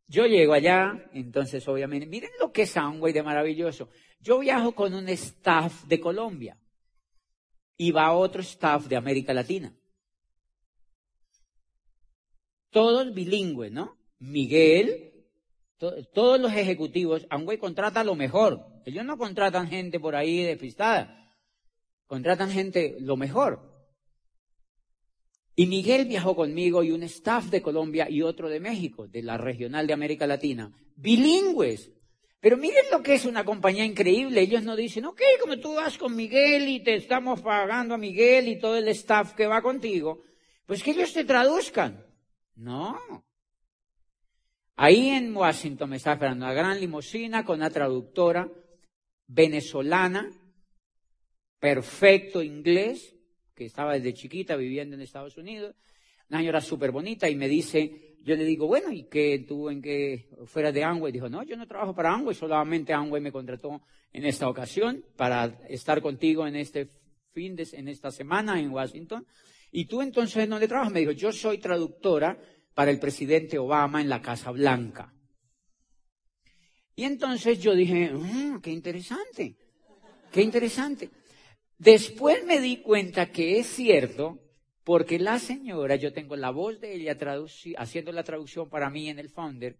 yo 0.07 0.27
llego 0.27 0.53
allá, 0.53 1.11
entonces 1.13 1.67
obviamente, 1.67 2.07
miren 2.07 2.31
lo 2.39 2.53
que 2.53 2.63
es 2.63 2.77
Amway 2.77 3.13
de 3.13 3.25
maravilloso. 3.25 3.89
Yo 4.21 4.39
viajo 4.39 4.77
con 4.77 4.95
un 4.95 5.09
staff 5.09 5.87
de 5.87 5.99
Colombia 5.99 6.57
y 7.77 7.91
va 7.91 8.13
otro 8.13 8.43
staff 8.43 8.87
de 8.87 8.97
América 8.97 9.35
Latina. 9.35 9.75
Todos 12.71 13.15
bilingües, 13.15 13.73
¿no? 13.73 13.97
Miguel, 14.19 15.13
todos 15.79 16.41
los 16.41 16.53
ejecutivos, 16.53 17.27
Amway 17.31 17.59
contrata 17.59 18.05
lo 18.05 18.15
mejor. 18.15 18.67
Ellos 18.85 19.05
no 19.05 19.19
contratan 19.19 19.69
gente 19.69 20.01
por 20.01 20.17
ahí 20.17 20.43
despistada. 20.43 21.35
Contratan 22.07 22.51
gente 22.51 22.97
lo 23.01 23.17
mejor. 23.17 23.77
Y 25.55 25.67
Miguel 25.67 26.07
viajó 26.07 26.37
conmigo 26.37 26.83
y 26.83 26.93
un 26.93 27.03
staff 27.03 27.47
de 27.47 27.63
Colombia 27.63 28.11
y 28.11 28.23
otro 28.23 28.51
de 28.51 28.61
México, 28.61 29.09
de 29.09 29.23
la 29.23 29.39
regional 29.39 29.87
de 29.87 29.95
América 29.95 30.27
Latina, 30.27 30.71
bilingües. 30.97 31.91
Pero 32.47 32.59
miren 32.59 32.85
lo 32.93 33.03
que 33.03 33.15
es 33.15 33.25
una 33.25 33.45
compañía 33.45 33.85
increíble. 33.85 34.41
Ellos 34.41 34.63
no 34.63 34.77
dicen, 34.77 35.05
ok, 35.05 35.21
como 35.41 35.59
tú 35.59 35.75
vas 35.75 35.99
con 35.99 36.15
Miguel 36.15 36.69
y 36.69 36.79
te 36.79 36.95
estamos 36.95 37.41
pagando 37.43 37.95
a 37.95 37.99
Miguel 37.99 38.47
y 38.47 38.57
todo 38.57 38.77
el 38.77 38.87
staff 38.87 39.35
que 39.35 39.49
va 39.49 39.61
contigo, 39.63 40.23
pues 40.65 40.81
que 40.81 40.93
ellos 40.93 41.13
te 41.13 41.25
traduzcan. 41.25 42.07
No. 42.55 43.25
Ahí 44.77 45.09
en 45.09 45.37
Washington 45.37 45.91
me 45.91 45.97
está 45.97 46.13
esperando 46.13 46.45
una 46.45 46.55
gran 46.55 46.79
limusina 46.79 47.45
con 47.45 47.57
una 47.57 47.71
traductora 47.71 48.49
venezolana, 49.27 50.31
perfecto 51.59 52.45
inglés, 52.45 53.17
que 53.57 53.65
estaba 53.65 53.95
desde 53.95 54.15
chiquita 54.15 54.55
viviendo 54.55 54.95
en 54.95 55.03
Estados 55.03 55.37
Unidos, 55.37 55.75
una 56.29 56.39
señora 56.39 56.61
súper 56.61 56.93
bonita 56.93 57.29
y 57.29 57.35
me 57.35 57.49
dice, 57.49 58.06
yo 58.23 58.35
le 58.35 58.45
digo, 58.45 58.67
bueno, 58.67 58.91
¿y 58.93 59.05
qué 59.05 59.45
tú 59.47 59.71
en 59.71 59.81
qué 59.81 60.29
fuera 60.47 60.73
de 60.73 60.83
Amway? 60.83 61.13
Dijo, 61.13 61.29
no, 61.29 61.43
yo 61.45 61.57
no 61.57 61.67
trabajo 61.67 61.95
para 61.95 62.13
Amway, 62.13 62.35
solamente 62.35 62.93
Amway 62.93 63.23
me 63.23 63.33
contrató 63.33 63.83
en 64.13 64.25
esta 64.25 64.49
ocasión 64.49 65.05
para 65.17 65.61
estar 65.69 66.03
contigo 66.03 66.47
en 66.47 66.57
este 66.57 66.89
fin 67.33 67.55
de, 67.55 67.69
en 67.73 67.89
esta 67.89 68.11
semana 68.11 68.61
en 68.61 68.71
Washington. 68.71 69.27
Y 69.71 69.87
tú 69.87 70.03
entonces, 70.03 70.49
¿dónde 70.49 70.69
trabajas? 70.69 70.93
Me 70.93 71.01
dijo, 71.01 71.13
yo 71.13 71.33
soy 71.33 71.59
traductora 71.59 72.39
para 72.75 72.91
el 72.91 72.99
presidente 72.99 73.59
Obama 73.59 74.01
en 74.01 74.09
la 74.09 74.23
Casa 74.23 74.51
Blanca. 74.51 75.13
Y 76.95 77.05
entonces 77.05 77.61
yo 77.61 77.75
dije, 77.75 78.11
mm, 78.11 78.61
qué 78.61 78.71
interesante, 78.71 79.57
qué 80.33 80.43
interesante. 80.43 81.11
Después 81.79 82.45
me 82.45 82.61
di 82.61 82.79
cuenta 82.79 83.31
que 83.31 83.59
es 83.59 83.67
cierto 83.67 84.46
porque 84.87 85.19
la 85.19 85.41
señora, 85.41 85.97
yo 85.97 86.13
tengo 86.13 86.37
la 86.37 86.51
voz 86.51 86.79
de 86.79 86.95
ella 86.95 87.19
haciendo 87.77 88.13
la 88.13 88.23
traducción 88.23 88.71
para 88.71 88.89
mí 88.89 89.09
en 89.09 89.19
el 89.19 89.29
Founder, 89.29 89.77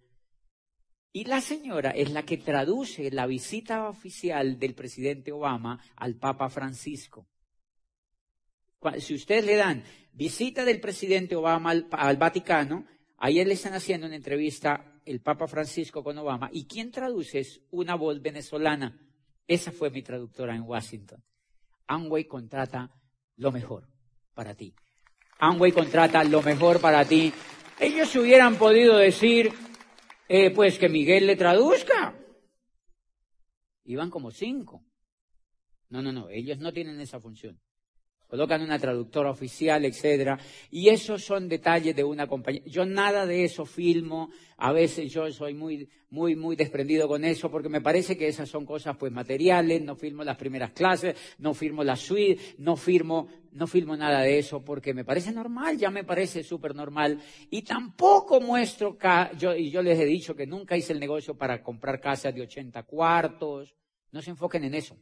y 1.13 1.27
la 1.27 1.41
señora 1.41 1.91
es 1.91 2.11
la 2.11 2.25
que 2.25 2.39
traduce 2.39 3.13
la 3.13 3.29
visita 3.29 3.89
oficial 3.89 4.59
del 4.59 4.75
presidente 4.75 5.31
Obama 5.31 5.81
al 5.95 6.17
Papa 6.17 6.49
Francisco. 6.49 7.29
Si 8.99 9.15
ustedes 9.15 9.47
le 9.47 9.55
dan 9.55 9.85
visita 10.13 10.65
del 10.65 10.81
presidente 10.81 11.37
Obama 11.37 11.71
al, 11.71 12.17
Vaticano, 12.17 12.85
ayer 13.19 13.47
le 13.47 13.55
están 13.55 13.75
haciendo 13.75 14.09
una 14.09 14.17
entrevista 14.17 15.01
el 15.05 15.21
Papa 15.21 15.47
Francisco 15.47 16.03
con 16.03 16.19
Obama, 16.19 16.51
y 16.53 16.67
quien 16.67 16.91
traduce 16.91 17.39
es 17.39 17.61
una 17.71 17.95
voz 17.95 18.21
venezolana. 18.21 18.99
Esa 19.47 19.71
fue 19.71 19.89
mi 19.89 20.03
traductora 20.03 20.57
en 20.57 20.63
Washington. 20.63 21.23
Amway 21.87 22.25
contrata 22.25 22.91
lo 23.37 23.53
mejor 23.53 23.89
para 24.35 24.53
ti. 24.57 24.75
Amway 25.39 25.73
contrata 25.73 26.25
lo 26.25 26.43
mejor 26.43 26.81
para 26.81 27.05
ti. 27.05 27.33
Ellos 27.79 28.15
hubieran 28.17 28.57
podido 28.57 28.97
decir, 28.97 29.53
eh, 30.29 30.51
pues 30.51 30.79
que 30.79 30.89
Miguel 30.89 31.27
le 31.27 31.37
traduzca. 31.37 32.15
Iban 33.85 34.11
como 34.11 34.31
cinco. 34.31 34.85
No, 35.89 36.03
no, 36.03 36.13
no, 36.13 36.29
ellos 36.31 36.59
no 36.59 36.73
tienen 36.73 37.01
esa 37.01 37.21
función 37.21 37.61
colocan 38.27 38.63
una 38.63 38.79
traductora 38.79 39.31
oficial, 39.31 39.85
etcétera, 39.85 40.39
y 40.71 40.89
esos 40.89 41.25
son 41.25 41.49
detalles 41.49 41.95
de 41.95 42.05
una 42.05 42.27
compañía. 42.27 42.63
Yo 42.67 42.85
nada 42.85 43.27
de 43.27 43.45
eso 43.45 43.65
filmo, 43.65 44.31
a 44.57 44.73
veces 44.73 45.13
yo 45.13 45.31
soy 45.31 45.55
muy, 45.55 45.89
muy, 46.11 46.35
muy 46.35 46.57
desprendido 46.57 47.09
con 47.09 47.25
eso, 47.25 47.51
porque 47.51 47.69
me 47.69 47.81
parece 47.81 48.17
que 48.17 48.29
esas 48.29 48.49
son 48.49 48.65
cosas 48.65 48.97
pues 48.97 49.13
materiales, 49.13 49.83
no 49.83 49.97
filmo 49.97 50.25
las 50.25 50.37
primeras 50.37 50.73
clases, 50.73 51.17
no 51.39 51.55
firmo 51.55 51.85
la 51.85 51.97
suite, 51.97 52.43
no 52.59 52.77
firmo, 52.77 53.29
no 53.53 53.67
filmo 53.67 53.97
nada 53.97 54.21
de 54.21 54.39
eso, 54.39 54.65
porque 54.65 54.93
me 54.95 55.05
parece 55.05 55.33
normal, 55.33 55.79
ya 55.79 55.91
me 55.91 56.05
parece 56.05 56.43
súper 56.43 56.75
normal, 56.75 57.21
y 57.51 57.63
tampoco 57.63 58.41
muestro, 58.41 58.99
yo, 59.39 59.55
y 59.55 59.71
yo 59.71 59.83
les 59.83 59.99
he 59.99 60.05
dicho 60.05 60.35
que 60.35 60.47
nunca 60.47 60.77
hice 60.77 60.93
el 60.93 61.01
negocio 61.01 61.37
para 61.37 61.63
comprar 61.63 62.01
casas 62.01 62.35
de 62.35 62.43
80 62.43 62.83
cuartos, 62.85 63.75
no 64.13 64.23
se 64.23 64.31
enfoquen 64.31 64.65
en 64.65 64.75
eso. 64.75 64.97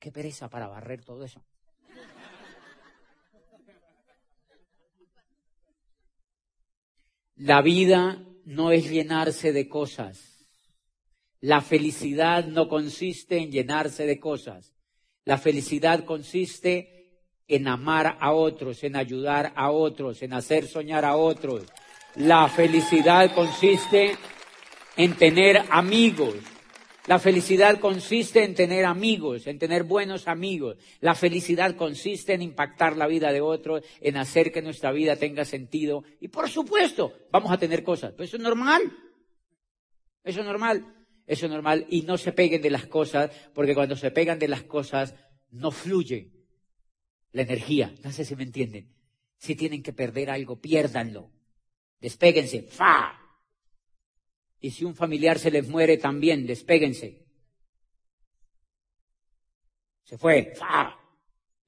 Qué 0.00 0.10
pereza 0.10 0.48
para 0.48 0.66
barrer 0.66 1.04
todo 1.04 1.24
eso. 1.24 1.44
La 7.36 7.62
vida 7.62 8.22
no 8.44 8.72
es 8.72 8.90
llenarse 8.90 9.52
de 9.52 9.68
cosas. 9.68 10.46
La 11.40 11.60
felicidad 11.60 12.46
no 12.46 12.68
consiste 12.68 13.38
en 13.38 13.50
llenarse 13.50 14.06
de 14.06 14.18
cosas. 14.18 14.74
La 15.24 15.38
felicidad 15.38 16.04
consiste 16.04 17.22
en 17.46 17.68
amar 17.68 18.16
a 18.20 18.32
otros, 18.32 18.82
en 18.84 18.96
ayudar 18.96 19.52
a 19.56 19.70
otros, 19.70 20.22
en 20.22 20.32
hacer 20.32 20.66
soñar 20.66 21.04
a 21.04 21.16
otros. 21.16 21.64
La 22.16 22.48
felicidad 22.48 23.34
consiste 23.34 24.16
en 24.96 25.14
tener 25.16 25.64
amigos, 25.70 26.36
la 27.10 27.18
felicidad 27.18 27.80
consiste 27.80 28.44
en 28.44 28.54
tener 28.54 28.84
amigos, 28.84 29.48
en 29.48 29.58
tener 29.58 29.82
buenos 29.82 30.28
amigos. 30.28 30.76
La 31.00 31.16
felicidad 31.16 31.74
consiste 31.74 32.34
en 32.34 32.40
impactar 32.40 32.96
la 32.96 33.08
vida 33.08 33.32
de 33.32 33.40
otros, 33.40 33.82
en 34.00 34.16
hacer 34.16 34.52
que 34.52 34.62
nuestra 34.62 34.92
vida 34.92 35.16
tenga 35.16 35.44
sentido. 35.44 36.04
Y 36.20 36.28
por 36.28 36.48
supuesto, 36.48 37.12
vamos 37.32 37.50
a 37.50 37.58
tener 37.58 37.82
cosas. 37.82 38.12
Pero 38.12 38.22
eso 38.22 38.36
es 38.36 38.42
normal. 38.44 38.82
Eso 40.22 40.38
es 40.38 40.46
normal. 40.46 40.86
Eso 41.26 41.46
es 41.46 41.50
normal. 41.50 41.84
Y 41.90 42.02
no 42.02 42.16
se 42.16 42.30
peguen 42.30 42.62
de 42.62 42.70
las 42.70 42.86
cosas, 42.86 43.32
porque 43.54 43.74
cuando 43.74 43.96
se 43.96 44.12
pegan 44.12 44.38
de 44.38 44.46
las 44.46 44.62
cosas, 44.62 45.16
no 45.50 45.72
fluye 45.72 46.30
la 47.32 47.42
energía. 47.42 47.92
No 48.04 48.12
sé 48.12 48.24
si 48.24 48.36
me 48.36 48.44
entienden. 48.44 48.94
Si 49.36 49.56
tienen 49.56 49.82
que 49.82 49.92
perder 49.92 50.30
algo, 50.30 50.60
piérdanlo. 50.60 51.32
Despéguense. 51.98 52.62
¡Fa! 52.62 53.19
Y 54.60 54.70
si 54.70 54.84
un 54.84 54.94
familiar 54.94 55.38
se 55.38 55.50
les 55.50 55.68
muere 55.68 55.96
también, 55.96 56.46
despéguense. 56.46 57.18
Se 60.04 60.18
fue. 60.18 60.52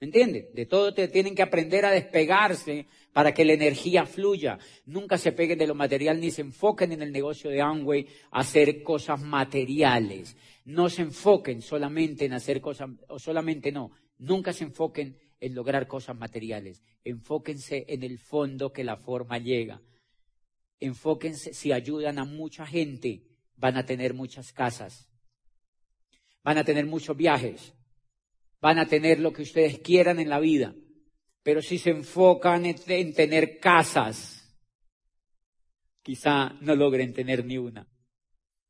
¿Me 0.01 0.07
entienden? 0.07 0.49
De 0.53 0.67
todo 0.67 0.93
te 0.93 1.09
tienen 1.09 1.35
que 1.35 1.43
aprender 1.43 1.87
a 1.87 1.93
despegarse 1.93 2.87
para 3.13 3.33
que 3.33 3.45
la 3.45 3.53
energía 3.53 4.05
fluya. 4.05 4.59
Nunca 4.85 5.17
se 5.17 5.33
peguen 5.33 5.59
de 5.59 5.67
lo 5.67 5.75
material 5.75 6.21
ni 6.21 6.31
se 6.31 6.43
enfoquen 6.43 6.93
en 6.93 7.03
el 7.03 7.13
negocio 7.13 7.51
de 7.51 7.63
Amway 7.63 8.07
a 8.31 8.41
hacer 8.41 8.83
cosas 8.83 9.21
materiales. 9.21 10.37
No 10.65 10.91
se 10.91 11.03
enfoquen 11.03 11.63
solamente 11.63 12.25
en 12.25 12.35
hacer 12.35 12.61
cosas, 12.61 12.91
o 13.09 13.19
solamente 13.19 13.73
no. 13.73 13.93
Nunca 14.19 14.53
se 14.53 14.65
enfoquen 14.65 15.17
en 15.41 15.55
lograr 15.55 15.87
cosas 15.87 16.17
materiales. 16.17 16.83
Enfóquense 17.05 17.85
en 17.89 18.03
el 18.03 18.19
fondo 18.19 18.73
que 18.73 18.85
la 18.85 18.97
forma 18.97 19.39
llega 19.39 19.81
enfóquense, 20.83 21.55
si 21.55 21.73
ayudan 21.73 22.19
a 22.19 22.25
mucha 22.25 22.67
gente, 22.67 23.23
van 23.57 23.77
a 23.77 23.87
tener 23.87 24.15
muchas 24.15 24.53
casas, 24.53 25.09
van 26.43 26.59
a 26.59 26.65
tener 26.65 26.87
muchos 26.87 27.17
viajes, 27.17 27.73
van 28.61 28.79
a 28.79 28.87
tener 28.87 29.21
lo 29.21 29.33
que 29.33 29.43
ustedes 29.43 29.79
quieran 29.79 30.19
en 30.19 30.29
la 30.29 30.41
vida. 30.41 30.75
Pero 31.45 31.63
si 31.63 31.79
se 31.79 31.91
enfocan 31.91 32.67
en, 32.67 33.15
tener 33.15 33.59
casas, 33.59 34.57
quizá 36.03 36.57
no 36.61 36.75
logren 36.75 37.13
tener 37.13 37.45
ni 37.45 37.59
una. 37.59 37.89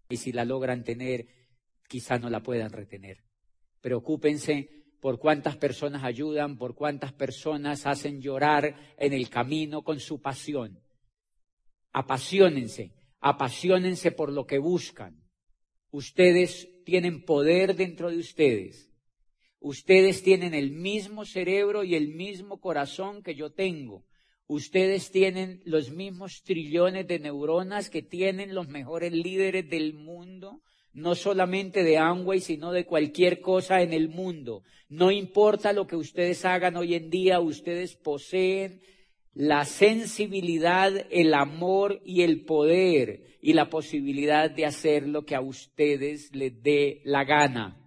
Y 0.09 0.19
si 0.19 0.33
la 0.33 0.45
logran 0.45 0.85
tener, 0.85 1.27
quizá 1.89 2.19
no 2.19 2.29
la 2.29 2.43
puedan 2.43 2.73
retener. 2.73 3.25
Preocúpense 3.81 4.85
por 5.01 5.19
cuántas 5.19 5.57
personas 5.57 6.05
ayudan, 6.05 6.57
por 6.57 6.75
cuántas 6.75 7.13
personas 7.13 7.87
hacen 7.87 8.21
llorar 8.21 8.95
en 8.99 9.13
el 9.13 9.29
camino 9.29 9.83
con 9.83 9.99
su 9.99 10.21
pasión 10.21 10.82
apasionense, 11.93 12.93
apasionense 13.21 14.13
por 14.13 14.33
lo 14.33 14.47
que 14.47 14.59
buscan. 14.59 15.23
Ustedes 15.91 16.69
tienen 16.85 17.25
poder 17.25 17.77
dentro 17.77 18.11
de 18.11 18.19
ustedes. 18.19 18.91
Ustedes 19.61 20.23
tienen 20.23 20.55
el 20.55 20.73
mismo 20.73 21.25
cerebro 21.25 21.85
y 21.85 21.95
el 21.95 22.09
mismo 22.09 22.61
corazón 22.61 23.23
que 23.23 23.35
yo 23.35 23.53
tengo. 23.53 24.05
Ustedes 24.49 25.11
tienen 25.11 25.63
los 25.65 25.91
mismos 25.91 26.43
trillones 26.43 27.07
de 27.07 27.21
neuronas 27.21 27.89
que 27.89 28.03
tienen 28.03 28.55
los 28.55 28.69
mejores 28.69 29.13
líderes 29.13 29.71
del 29.71 29.95
mundo, 29.95 30.63
no 30.93 31.15
solamente 31.15 31.85
de 31.85 31.97
Amway, 31.97 32.41
sino 32.41 32.73
de 32.73 32.85
cualquier 32.85 33.41
cosa 33.41 33.83
en 33.83 33.93
el 33.93 34.09
mundo. 34.09 34.63
No 34.89 35.11
importa 35.11 35.73
lo 35.73 35.87
que 35.87 35.97
ustedes 35.97 36.45
hagan 36.45 36.77
hoy 36.77 36.95
en 36.95 37.09
día, 37.09 37.41
ustedes 37.41 37.97
poseen 37.97 38.83
la 39.35 39.65
sensibilidad, 39.65 40.93
el 41.11 41.33
amor 41.35 42.01
y 42.05 42.23
el 42.23 42.45
poder 42.45 43.39
y 43.41 43.55
la 43.55 43.71
posibilidad 43.71 44.51
de 44.51 44.67
hacer 44.67 45.09
lo 45.09 45.25
que 45.25 45.35
a 45.35 45.41
ustedes 45.41 46.35
les 46.35 46.63
dé 46.63 47.01
la 47.05 47.25
gana. 47.25 47.79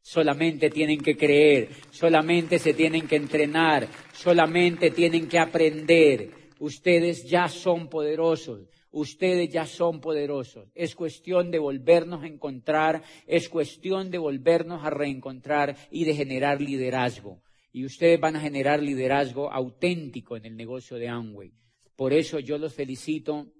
Solamente 0.00 0.70
tienen 0.70 1.00
que 1.00 1.16
creer, 1.16 1.70
solamente 1.90 2.60
se 2.60 2.72
tienen 2.72 3.08
que 3.08 3.16
entrenar, 3.16 3.88
solamente 4.12 4.92
tienen 4.92 5.28
que 5.28 5.40
aprender. 5.40 6.30
Ustedes 6.60 7.28
ya 7.28 7.48
son 7.48 7.88
poderosos, 7.88 8.68
ustedes 8.92 9.50
ya 9.50 9.66
son 9.66 10.00
poderosos. 10.00 10.68
Es 10.76 10.94
cuestión 10.94 11.50
de 11.50 11.58
volvernos 11.58 12.22
a 12.22 12.28
encontrar, 12.28 13.02
es 13.26 13.48
cuestión 13.48 14.12
de 14.12 14.18
volvernos 14.18 14.84
a 14.84 14.90
reencontrar 14.90 15.76
y 15.90 16.04
de 16.04 16.14
generar 16.14 16.60
liderazgo 16.60 17.42
y 17.76 17.84
ustedes 17.84 18.18
van 18.18 18.36
a 18.36 18.40
generar 18.40 18.82
liderazgo 18.82 19.52
auténtico 19.52 20.34
en 20.34 20.46
el 20.46 20.56
negocio 20.56 20.96
de 20.96 21.08
Amway. 21.08 21.52
Por 21.94 22.14
eso 22.14 22.38
yo 22.38 22.56
los 22.56 22.72
felicito, 22.72 23.52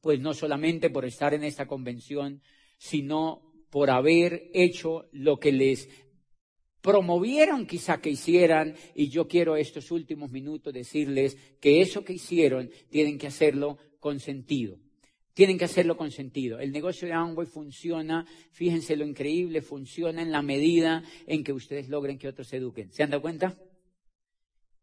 pues 0.00 0.18
no 0.18 0.34
solamente 0.34 0.90
por 0.90 1.04
estar 1.04 1.32
en 1.32 1.44
esta 1.44 1.68
convención, 1.68 2.42
sino 2.76 3.54
por 3.70 3.90
haber 3.90 4.50
hecho 4.52 5.08
lo 5.12 5.38
que 5.38 5.52
les 5.52 5.88
promovieron 6.80 7.64
quizá 7.64 8.00
que 8.00 8.10
hicieran, 8.10 8.74
y 8.96 9.10
yo 9.10 9.28
quiero 9.28 9.54
estos 9.54 9.92
últimos 9.92 10.32
minutos 10.32 10.74
decirles 10.74 11.36
que 11.60 11.80
eso 11.82 12.04
que 12.04 12.14
hicieron 12.14 12.68
tienen 12.90 13.16
que 13.16 13.28
hacerlo 13.28 13.78
con 14.00 14.18
sentido. 14.18 14.80
Tienen 15.34 15.56
que 15.56 15.64
hacerlo 15.64 15.96
con 15.96 16.10
sentido. 16.10 16.58
El 16.58 16.72
negocio 16.72 17.08
de 17.08 17.14
Amway 17.14 17.46
funciona, 17.46 18.26
fíjense 18.50 18.96
lo 18.96 19.06
increíble, 19.06 19.62
funciona 19.62 20.20
en 20.20 20.30
la 20.30 20.42
medida 20.42 21.02
en 21.26 21.42
que 21.42 21.52
ustedes 21.52 21.88
logren 21.88 22.18
que 22.18 22.28
otros 22.28 22.48
se 22.48 22.58
eduquen. 22.58 22.92
¿Se 22.92 23.02
han 23.02 23.10
dado 23.10 23.22
cuenta? 23.22 23.56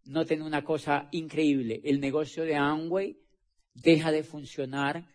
Noten 0.06 0.42
una 0.42 0.64
cosa 0.64 1.08
increíble. 1.12 1.82
El 1.84 2.00
negocio 2.00 2.44
de 2.44 2.56
Amway 2.56 3.18
deja 3.76 4.12
de 4.12 4.24
funcionar 4.24 5.06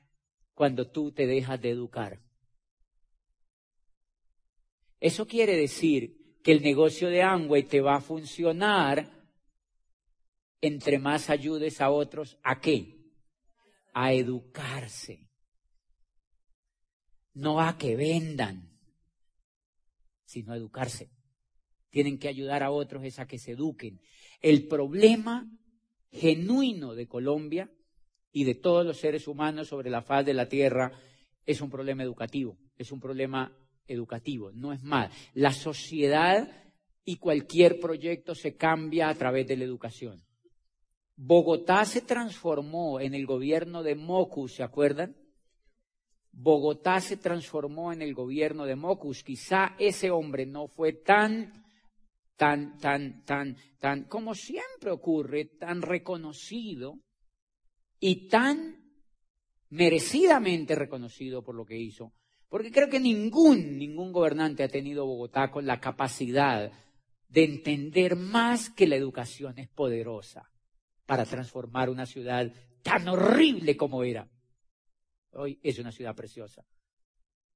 cuando 0.55 0.87
tú 0.87 1.11
te 1.11 1.27
dejas 1.27 1.61
de 1.61 1.70
educar. 1.70 2.20
Eso 5.01 5.27
quiere 5.27 5.57
decir 5.57 6.38
que 6.44 6.53
el 6.53 6.62
negocio 6.62 7.09
de 7.09 7.23
Amway 7.23 7.64
te 7.64 7.81
va 7.81 7.97
a 7.97 8.01
funcionar 8.01 9.11
entre 10.61 10.99
más 10.99 11.29
ayudes 11.29 11.81
a 11.81 11.90
otros 11.90 12.38
a 12.42 12.61
qué? 12.61 12.93
A 13.94 14.12
educarse. 14.12 15.30
No 17.33 17.61
a 17.61 17.78
que 17.78 17.96
vendan, 17.96 18.78
sino 20.24 20.52
a 20.52 20.57
educarse. 20.57 21.11
Tienen 21.90 22.18
que 22.18 22.28
ayudar 22.28 22.62
a 22.62 22.70
otros 22.70 23.04
es 23.04 23.18
a 23.18 23.26
que 23.26 23.38
se 23.38 23.52
eduquen. 23.52 24.00
El 24.40 24.66
problema 24.66 25.48
genuino 26.11 26.94
de 26.94 27.07
Colombia 27.07 27.70
y 28.33 28.44
de 28.44 28.57
todos 28.57 28.85
los 28.85 28.98
seres 28.98 29.28
humanos 29.28 29.68
sobre 29.68 29.90
la 29.90 30.02
faz 30.02 30.26
de 30.26 30.35
la 30.35 30.48
tierra 30.48 30.92
es 31.46 31.61
un 31.61 31.70
problema 31.70 32.02
educativo, 32.02 32.59
es 32.76 32.90
un 32.90 33.00
problema 33.00 33.57
educativo, 33.87 34.50
no 34.52 34.72
es 34.72 34.83
más. 34.83 35.12
La 35.35 35.52
sociedad 35.52 36.48
y 37.04 37.16
cualquier 37.16 37.78
proyecto 37.78 38.35
se 38.35 38.57
cambia 38.57 39.09
a 39.09 39.14
través 39.14 39.46
de 39.46 39.57
la 39.57 39.64
educación. 39.64 40.24
Bogotá 41.16 41.85
se 41.85 42.00
transformó 42.00 43.00
en 43.00 43.14
el 43.14 43.24
gobierno 43.24 43.83
de 43.83 43.94
Mocus, 43.94 44.55
¿se 44.55 44.62
acuerdan? 44.64 45.16
Bogotá 46.33 47.00
se 47.00 47.16
transformó 47.16 47.92
en 47.92 48.03
el 48.03 48.14
gobierno 48.14 48.64
de 48.66 48.74
Mocus. 48.74 49.22
Quizá 49.22 49.77
ese 49.79 50.11
hombre 50.11 50.44
no 50.44 50.66
fue 50.66 50.92
tan, 50.92 51.64
tan, 52.37 52.79
tan, 52.79 53.24
tan, 53.24 53.57
tan, 53.79 54.05
como 54.05 54.35
siempre 54.35 54.90
ocurre, 54.90 55.44
tan 55.44 55.83
reconocido 55.83 56.98
y 58.00 58.29
tan 58.29 58.83
merecidamente 59.70 60.74
reconocido 60.74 61.44
por 61.44 61.55
lo 61.55 61.64
que 61.64 61.79
hizo, 61.79 62.12
porque 62.48 62.72
creo 62.72 62.88
que 62.88 62.98
ningún, 62.98 63.79
ningún 63.79 64.11
gobernante 64.11 64.64
ha 64.64 64.68
tenido 64.68 65.07
Bogotá 65.07 65.53
con 65.53 65.64
la 65.64 65.81
capacidad 65.81 66.72
de 67.29 67.44
entender 67.44 68.16
más 68.16 68.68
que 68.68 68.88
la 68.88 68.96
educación 68.96 69.59
es 69.59 69.68
poderosa 69.68 70.50
para 71.07 71.25
transformar 71.25 71.90
una 71.90 72.07
ciudad 72.07 72.53
tan 72.83 73.09
horrible 73.09 73.77
como 73.77 74.05
era. 74.05 74.29
Hoy 75.33 75.59
es 75.62 75.79
una 75.79 75.93
ciudad 75.93 76.14
preciosa. 76.14 76.64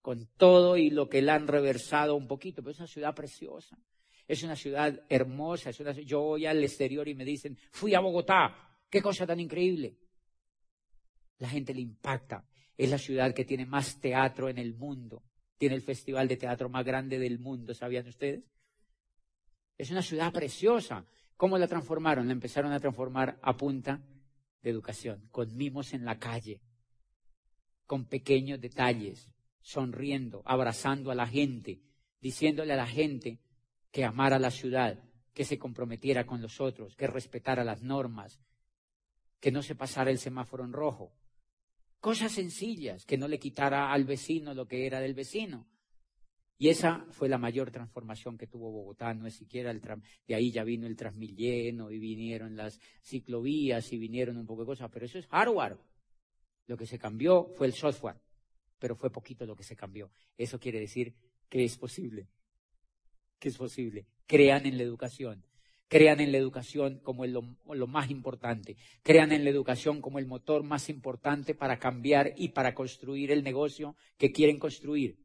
Con 0.00 0.26
todo 0.36 0.76
y 0.76 0.90
lo 0.90 1.08
que 1.08 1.22
la 1.22 1.34
han 1.34 1.48
reversado 1.48 2.16
un 2.16 2.26
poquito, 2.26 2.62
pero 2.62 2.72
es 2.72 2.78
una 2.78 2.86
ciudad 2.86 3.14
preciosa. 3.14 3.78
Es 4.26 4.42
una 4.42 4.56
ciudad 4.56 5.04
hermosa. 5.08 5.70
Es 5.70 5.80
una, 5.80 5.92
yo 5.92 6.20
voy 6.20 6.46
al 6.46 6.62
exterior 6.62 7.08
y 7.08 7.14
me 7.14 7.24
dicen, 7.24 7.56
fui 7.72 7.94
a 7.94 8.00
Bogotá. 8.00 8.54
Qué 8.90 9.00
cosa 9.00 9.26
tan 9.26 9.40
increíble. 9.40 9.96
La 11.38 11.48
gente 11.48 11.74
le 11.74 11.80
impacta. 11.80 12.44
Es 12.76 12.90
la 12.90 12.98
ciudad 12.98 13.34
que 13.34 13.44
tiene 13.44 13.66
más 13.66 14.00
teatro 14.00 14.48
en 14.48 14.58
el 14.58 14.74
mundo. 14.74 15.22
Tiene 15.56 15.74
el 15.74 15.82
festival 15.82 16.28
de 16.28 16.36
teatro 16.36 16.68
más 16.68 16.84
grande 16.84 17.18
del 17.18 17.38
mundo, 17.38 17.74
¿sabían 17.74 18.06
ustedes? 18.06 18.44
Es 19.76 19.90
una 19.90 20.02
ciudad 20.02 20.32
preciosa. 20.32 21.04
¿Cómo 21.38 21.56
la 21.56 21.66
transformaron? 21.66 22.26
La 22.26 22.34
empezaron 22.34 22.72
a 22.72 22.80
transformar 22.80 23.38
a 23.40 23.56
punta 23.56 24.02
de 24.60 24.68
educación, 24.68 25.26
con 25.30 25.56
mimos 25.56 25.94
en 25.94 26.04
la 26.04 26.18
calle, 26.18 26.60
con 27.86 28.04
pequeños 28.04 28.60
detalles, 28.60 29.30
sonriendo, 29.62 30.42
abrazando 30.44 31.10
a 31.10 31.14
la 31.14 31.26
gente, 31.26 31.80
diciéndole 32.20 32.74
a 32.74 32.76
la 32.76 32.86
gente 32.86 33.38
que 33.90 34.04
amara 34.04 34.38
la 34.38 34.50
ciudad, 34.50 35.02
que 35.32 35.46
se 35.46 35.58
comprometiera 35.58 36.26
con 36.26 36.42
los 36.42 36.60
otros, 36.60 36.94
que 36.96 37.06
respetara 37.06 37.64
las 37.64 37.82
normas, 37.82 38.38
que 39.40 39.50
no 39.50 39.62
se 39.62 39.74
pasara 39.74 40.10
el 40.10 40.18
semáforo 40.18 40.64
en 40.64 40.74
rojo, 40.74 41.14
Cosas 42.00 42.32
sencillas, 42.32 43.04
que 43.04 43.18
no 43.18 43.26
le 43.26 43.40
quitara 43.40 43.92
al 43.92 44.04
vecino 44.04 44.54
lo 44.54 44.68
que 44.68 44.86
era 44.86 45.00
del 45.00 45.14
vecino. 45.14 45.66
Y 46.58 46.68
esa 46.68 47.06
fue 47.10 47.28
la 47.28 47.38
mayor 47.38 47.70
transformación 47.70 48.36
que 48.36 48.48
tuvo 48.48 48.72
Bogotá, 48.72 49.14
no 49.14 49.26
es 49.26 49.34
siquiera 49.34 49.70
el 49.70 49.80
tram, 49.80 50.02
de 50.26 50.34
ahí 50.34 50.50
ya 50.50 50.64
vino 50.64 50.86
el 50.86 50.96
Transmilenio 50.96 51.90
y 51.90 51.98
vinieron 51.98 52.56
las 52.56 52.80
ciclovías 53.00 53.92
y 53.92 53.98
vinieron 53.98 54.36
un 54.36 54.46
poco 54.46 54.62
de 54.62 54.66
cosas, 54.66 54.90
pero 54.92 55.06
eso 55.06 55.18
es 55.18 55.26
hardware. 55.28 55.78
Lo 56.66 56.76
que 56.76 56.86
se 56.86 56.98
cambió 56.98 57.48
fue 57.56 57.68
el 57.68 57.74
software, 57.74 58.16
pero 58.78 58.96
fue 58.96 59.10
poquito 59.10 59.46
lo 59.46 59.54
que 59.54 59.62
se 59.62 59.76
cambió. 59.76 60.10
Eso 60.36 60.58
quiere 60.58 60.80
decir 60.80 61.14
que 61.48 61.64
es 61.64 61.78
posible, 61.78 62.28
que 63.38 63.48
es 63.48 63.56
posible. 63.56 64.06
Crean 64.26 64.66
en 64.66 64.76
la 64.76 64.82
educación, 64.82 65.44
Crean 65.88 66.20
en 66.20 66.32
la 66.32 66.38
educación 66.38 67.00
como 67.02 67.24
lo, 67.24 67.86
más 67.86 68.10
importante. 68.10 68.76
Crean 69.02 69.32
en 69.32 69.42
la 69.42 69.50
educación 69.50 70.02
como 70.02 70.18
el 70.18 70.26
motor 70.26 70.62
más 70.62 70.90
importante 70.90 71.54
para 71.54 71.78
cambiar 71.78 72.34
y 72.36 72.48
para 72.48 72.74
construir 72.74 73.32
el 73.32 73.42
negocio 73.42 73.96
que 74.18 74.30
quieren 74.30 74.58
construir. 74.58 75.16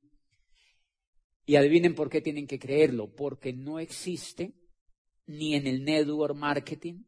Y 1.46 1.56
adivinen 1.56 1.96
por 1.96 2.10
qué 2.10 2.22
tienen 2.22 2.48
que 2.48 2.60
creerlo. 2.60 3.14
Porque 3.14 3.54
no 3.54 3.80
existe 3.80 4.54
ni 5.26 5.56
en 5.56 5.68
el 5.68 5.84
network 5.84 6.36
marketing, 6.36 7.04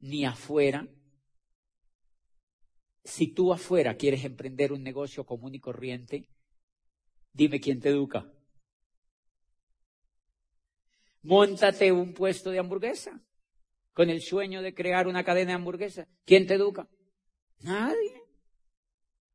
ni 0.00 0.24
afuera. 0.24 0.88
Si 3.04 3.28
tú 3.32 3.52
afuera 3.52 3.96
quieres 3.96 4.24
emprender 4.24 4.72
un 4.72 4.82
negocio 4.82 5.24
común 5.24 5.54
y 5.54 5.60
corriente, 5.60 6.28
dime 7.32 7.60
quién 7.60 7.80
te 7.80 7.88
educa. 7.88 8.30
Móntate 11.22 11.90
un 11.92 12.12
puesto 12.14 12.50
de 12.50 12.58
hamburguesa 12.58 13.22
con 13.92 14.10
el 14.10 14.22
sueño 14.22 14.62
de 14.62 14.74
crear 14.74 15.08
una 15.08 15.24
cadena 15.24 15.52
de 15.52 15.56
hamburguesa. 15.56 16.06
¿Quién 16.24 16.46
te 16.46 16.54
educa? 16.54 16.88
Nadie. 17.60 18.22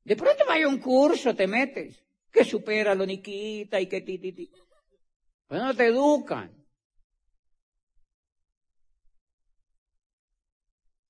De 0.04 0.16
pronto 0.16 0.44
vaya 0.48 0.68
un 0.68 0.80
curso, 0.80 1.36
te 1.36 1.48
metes, 1.48 2.03
que 2.34 2.43
supera 2.43 2.96
lo 2.96 3.06
niquita 3.06 3.80
y 3.80 3.88
que 3.88 4.02
ti, 4.02 4.17
ti, 4.17 4.34
ti. 4.34 4.52
Pero 5.48 5.65
no 5.65 5.76
te 5.76 5.86
educan. 5.86 6.52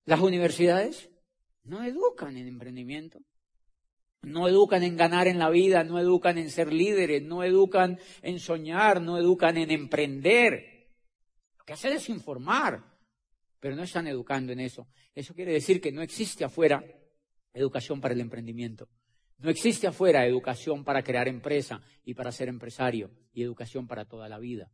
Las 0.06 0.20
universidades 0.20 1.10
no 1.64 1.82
educan 1.82 2.36
en 2.36 2.48
emprendimiento. 2.48 3.22
No 4.24 4.48
educan 4.50 4.84
en 4.84 4.98
ganar 4.98 5.28
en 5.28 5.40
la 5.40 5.50
vida, 5.50 5.84
no 5.84 5.98
educan 5.98 6.38
en 6.38 6.50
ser 6.50 6.74
líderes, 6.74 7.24
no 7.24 7.44
educan 7.44 8.00
en 8.22 8.40
soñar, 8.40 9.02
no 9.02 9.18
educan 9.18 9.58
en 9.58 9.72
emprender. 9.72 10.90
Lo 11.58 11.64
que 11.66 11.74
hacen 11.74 11.94
es 11.94 12.10
informar, 12.10 12.84
pero 13.60 13.76
no 13.76 13.84
están 13.84 14.08
educando 14.08 14.52
en 14.52 14.60
eso. 14.60 14.88
Eso 15.16 15.34
quiere 15.34 15.54
decir 15.54 15.80
que 15.80 15.92
no 15.92 16.02
existe 16.02 16.44
afuera 16.44 16.84
educación 17.54 18.02
para 18.02 18.14
el 18.14 18.22
emprendimiento. 18.22 18.90
No 19.44 19.50
existe 19.50 19.88
afuera 19.88 20.26
educación 20.26 20.86
para 20.86 21.04
crear 21.04 21.28
empresa 21.28 21.82
y 22.06 22.14
para 22.14 22.32
ser 22.32 22.48
empresario 22.48 23.12
y 23.34 23.44
educación 23.44 23.88
para 23.88 24.06
toda 24.06 24.30
la 24.30 24.40
vida. 24.40 24.72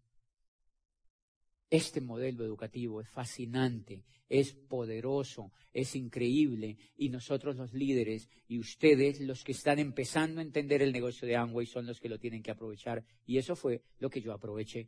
Este 1.72 2.02
modelo 2.02 2.46
educativo 2.46 3.02
es 3.02 3.10
fascinante, 3.10 4.06
es 4.28 4.54
poderoso, 4.54 5.52
es 5.74 5.96
increíble 5.96 6.78
y 6.96 7.10
nosotros 7.10 7.56
los 7.56 7.74
líderes 7.74 8.30
y 8.48 8.60
ustedes 8.60 9.20
los 9.22 9.44
que 9.44 9.52
están 9.54 9.80
empezando 9.80 10.40
a 10.40 10.44
entender 10.44 10.84
el 10.84 10.94
negocio 10.94 11.28
de 11.28 11.36
Amway 11.36 11.66
son 11.66 11.88
los 11.88 12.00
que 12.00 12.10
lo 12.10 12.20
tienen 12.20 12.44
que 12.44 12.52
aprovechar 12.52 13.04
y 13.26 13.38
eso 13.38 13.56
fue 13.56 13.82
lo 14.00 14.10
que 14.10 14.22
yo 14.22 14.34
aproveché 14.34 14.88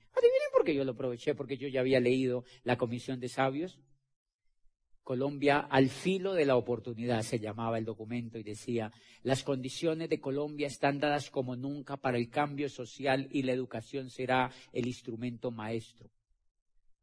porque 0.62 0.76
yo 0.76 0.84
lo 0.84 0.92
aproveché, 0.92 1.34
porque 1.34 1.58
yo 1.58 1.68
ya 1.68 1.80
había 1.80 2.00
leído 2.00 2.44
la 2.64 2.78
Comisión 2.78 3.20
de 3.20 3.30
Sabios. 3.30 3.80
Colombia 5.04 5.60
al 5.60 5.90
filo 5.90 6.34
de 6.34 6.46
la 6.46 6.56
oportunidad 6.56 7.22
se 7.24 7.40
llamaba 7.40 7.78
el 7.78 7.86
documento 7.86 8.38
y 8.38 8.44
decía, 8.44 8.92
las 9.24 9.44
condiciones 9.44 10.10
de 10.10 10.20
Colombia 10.20 10.68
están 10.68 11.00
dadas 11.00 11.30
como 11.30 11.56
nunca 11.56 11.98
para 11.98 12.18
el 12.18 12.30
cambio 12.30 12.70
social 12.70 13.28
y 13.32 13.44
la 13.44 13.54
educación 13.54 14.10
será 14.10 14.52
el 14.72 14.88
instrumento 14.88 15.52
maestro. 15.52 16.10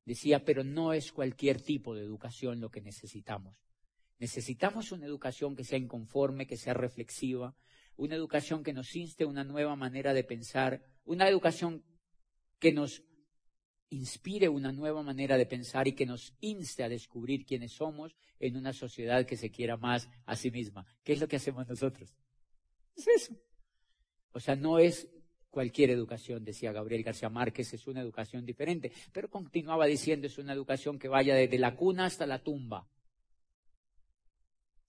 Decía, 0.05 0.45
pero 0.45 0.65
no 0.65 0.93
es 0.93 1.13
cualquier 1.13 1.61
tipo 1.61 1.95
de 1.95 2.03
educación 2.03 2.61
lo 2.61 2.71
que 2.71 2.81
necesitamos. 2.81 3.57
Necesitamos 4.19 4.91
una 4.91 5.07
educación 5.07 5.55
que 5.55 5.65
sea 5.65 5.79
inconforme, 5.79 6.47
que 6.47 6.57
sea 6.57 6.75
reflexiva, 6.75 7.55
una 7.97 8.15
educación 8.15 8.63
que 8.63 8.73
nos 8.73 8.95
inste 8.97 9.25
a 9.25 9.29
una 9.29 9.45
nueva 9.45 9.77
manera 9.77 10.15
de 10.15 10.25
pensar, 10.25 10.83
una 11.05 11.29
educación 11.29 11.85
que 12.59 12.73
nos 12.73 13.03
inspire 13.91 14.49
una 14.49 14.73
nueva 14.73 15.03
manera 15.03 15.37
de 15.37 15.47
pensar 15.47 15.89
y 15.89 15.93
que 15.93 16.07
nos 16.07 16.35
inste 16.41 16.83
a 16.83 16.89
descubrir 16.89 17.45
quiénes 17.45 17.73
somos 17.73 18.15
en 18.39 18.57
una 18.57 18.73
sociedad 18.73 19.27
que 19.27 19.37
se 19.37 19.51
quiera 19.51 19.77
más 19.77 20.09
a 20.27 20.37
sí 20.37 20.51
misma. 20.51 20.87
¿Qué 21.03 21.15
es 21.15 21.21
lo 21.21 21.29
que 21.29 21.37
hacemos 21.37 21.67
nosotros? 21.69 22.15
Es 22.97 23.09
eso. 23.09 23.35
O 24.33 24.41
sea, 24.41 24.57
no 24.57 24.79
es 24.79 25.09
Cualquier 25.51 25.91
educación, 25.91 26.45
decía 26.45 26.73
Gabriel 26.73 27.03
García 27.03 27.31
Márquez, 27.31 27.73
es 27.73 27.87
una 27.87 28.03
educación 28.03 28.45
diferente, 28.45 28.93
pero 29.13 29.31
continuaba 29.31 29.87
diciendo 29.87 30.27
es 30.27 30.37
una 30.37 30.53
educación 30.53 30.99
que 30.99 31.09
vaya 31.09 31.35
desde 31.35 31.59
la 31.59 31.75
cuna 31.75 32.05
hasta 32.05 32.27
la 32.27 32.43
tumba. 32.43 32.87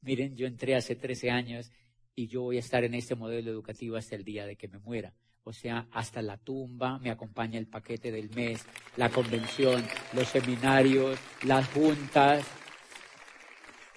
Miren, 0.02 0.36
yo 0.36 0.48
entré 0.48 0.76
hace 0.76 0.96
13 0.96 1.32
años 1.32 1.72
y 2.14 2.28
yo 2.28 2.42
voy 2.42 2.58
a 2.58 2.60
estar 2.60 2.84
en 2.84 2.94
este 2.94 3.16
modelo 3.16 3.52
educativo 3.52 3.96
hasta 3.96 4.16
el 4.16 4.26
día 4.26 4.46
de 4.46 4.58
que 4.58 4.68
me 4.68 4.80
muera. 4.80 5.16
O 5.44 5.54
sea, 5.54 5.88
hasta 5.92 6.22
la 6.22 6.38
tumba 6.38 7.00
me 7.00 7.10
acompaña 7.10 7.58
el 7.58 7.68
paquete 7.68 8.12
del 8.12 8.30
mes, 8.32 8.66
la 8.98 9.10
convención, 9.10 9.84
los 10.14 10.28
seminarios, 10.28 11.18
las 11.44 11.68
juntas. 11.70 12.46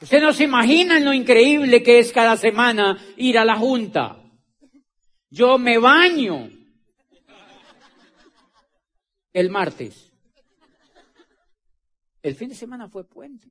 Usted 0.01 0.21
no 0.21 0.33
se 0.33 0.45
imagina 0.45 0.99
lo 0.99 1.13
increíble 1.13 1.83
que 1.83 1.99
es 1.99 2.13
cada 2.13 2.37
semana 2.37 2.99
ir 3.17 3.39
a 3.39 3.45
la 3.45 3.57
junta. 3.57 4.19
Yo 5.31 5.59
me 5.59 5.79
baño 5.79 6.51
el 9.33 9.51
martes. 9.51 10.13
El 12.23 12.35
fin 12.35 12.49
de 12.49 12.55
semana 12.55 12.89
fue 12.89 13.09
puente. 13.09 13.51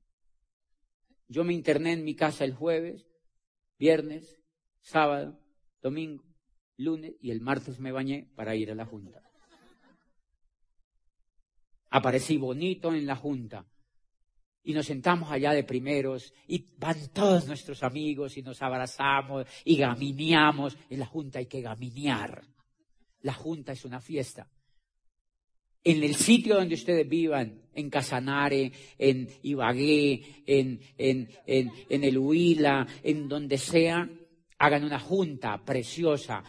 Yo 1.28 1.44
me 1.44 1.54
interné 1.54 1.94
en 1.94 2.04
mi 2.04 2.16
casa 2.16 2.44
el 2.44 2.54
jueves, 2.54 3.08
viernes, 3.78 4.42
sábado, 4.82 5.40
domingo, 5.82 6.31
lunes 6.84 7.14
y 7.22 7.32
el 7.32 7.42
martes 7.42 7.80
me 7.80 7.92
bañé 7.92 8.28
para 8.36 8.56
ir 8.56 8.72
a 8.72 8.76
la 8.76 8.86
junta. 8.86 9.22
Aparecí 11.90 12.38
bonito 12.38 12.94
en 12.94 13.06
la 13.06 13.16
junta 13.16 13.66
y 14.64 14.74
nos 14.74 14.86
sentamos 14.86 15.32
allá 15.32 15.54
de 15.54 15.64
primeros 15.64 16.34
y 16.48 16.66
van 16.78 17.12
todos 17.14 17.48
nuestros 17.48 17.84
amigos 17.84 18.38
y 18.38 18.42
nos 18.42 18.62
abrazamos 18.62 19.46
y 19.66 19.76
gamineamos. 19.76 20.78
En 20.90 21.00
la 21.00 21.06
junta 21.06 21.40
hay 21.40 21.48
que 21.48 21.62
gaminear. 21.62 22.44
La 23.22 23.34
junta 23.34 23.74
es 23.74 23.86
una 23.86 24.00
fiesta. 24.00 24.48
En 25.84 26.04
el 26.04 26.16
sitio 26.16 26.56
donde 26.56 26.76
ustedes 26.76 27.10
vivan, 27.10 27.64
en 27.74 27.90
Casanare, 27.90 28.72
en 29.00 29.28
Ibagué, 29.42 30.44
en, 30.46 30.80
en, 30.98 31.30
en, 31.48 31.72
en 31.90 32.04
el 32.04 32.18
Huila, 32.20 32.86
en 33.02 33.28
donde 33.28 33.58
sea, 33.58 34.08
hagan 34.60 34.84
una 34.84 35.00
junta 35.00 35.64
preciosa. 35.66 36.44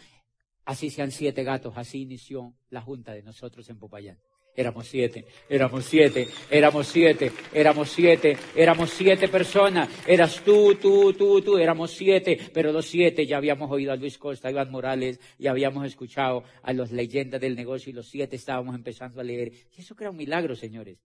Así 0.65 0.89
sean 0.89 1.11
siete 1.11 1.43
gatos, 1.43 1.73
así 1.75 2.01
inició 2.01 2.53
la 2.69 2.81
junta 2.81 3.13
de 3.13 3.21
nosotros 3.21 3.69
en 3.69 3.77
Popayán. 3.77 4.17
Éramos 4.55 4.87
siete, 4.87 5.25
éramos 5.49 5.83
siete, 5.83 6.27
éramos 6.51 6.87
siete, 6.87 7.31
éramos 7.53 7.89
siete, 7.89 8.37
éramos 8.55 8.91
siete 8.91 9.27
personas. 9.27 9.89
Eras 10.07 10.41
tú, 10.45 10.75
tú, 10.75 11.11
tú, 11.13 11.41
tú, 11.41 11.57
éramos 11.57 11.91
siete, 11.91 12.37
pero 12.53 12.71
los 12.71 12.85
siete 12.85 13.25
ya 13.25 13.37
habíamos 13.37 13.71
oído 13.71 13.91
a 13.91 13.95
Luis 13.95 14.19
Costa, 14.19 14.47
a 14.47 14.51
Iván 14.51 14.69
Morales, 14.69 15.19
y 15.39 15.47
habíamos 15.47 15.87
escuchado 15.87 16.43
a 16.61 16.71
las 16.71 16.91
leyendas 16.91 17.41
del 17.41 17.55
negocio 17.55 17.89
y 17.89 17.93
los 17.93 18.07
siete 18.07 18.35
estábamos 18.35 18.75
empezando 18.75 19.19
a 19.19 19.23
leer. 19.23 19.51
Y 19.75 19.81
eso 19.81 19.95
era 19.99 20.11
un 20.11 20.17
milagro, 20.17 20.55
señores. 20.55 20.99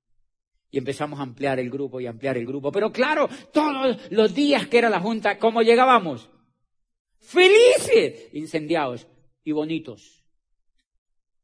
Y 0.71 0.77
empezamos 0.77 1.19
a 1.19 1.23
ampliar 1.23 1.59
el 1.59 1.71
grupo 1.71 2.01
y 2.01 2.07
ampliar 2.07 2.37
el 2.37 2.45
grupo. 2.45 2.71
Pero 2.71 2.93
claro, 2.93 3.31
todos 3.51 3.99
los 4.11 4.35
días 4.35 4.67
que 4.67 4.77
era 4.77 4.91
la 4.91 5.01
junta, 5.01 5.39
¿cómo 5.39 5.63
llegábamos? 5.63 6.29
Felices, 7.19 8.29
incendiados 8.35 9.07
y 9.49 9.53
bonitos. 9.53 10.23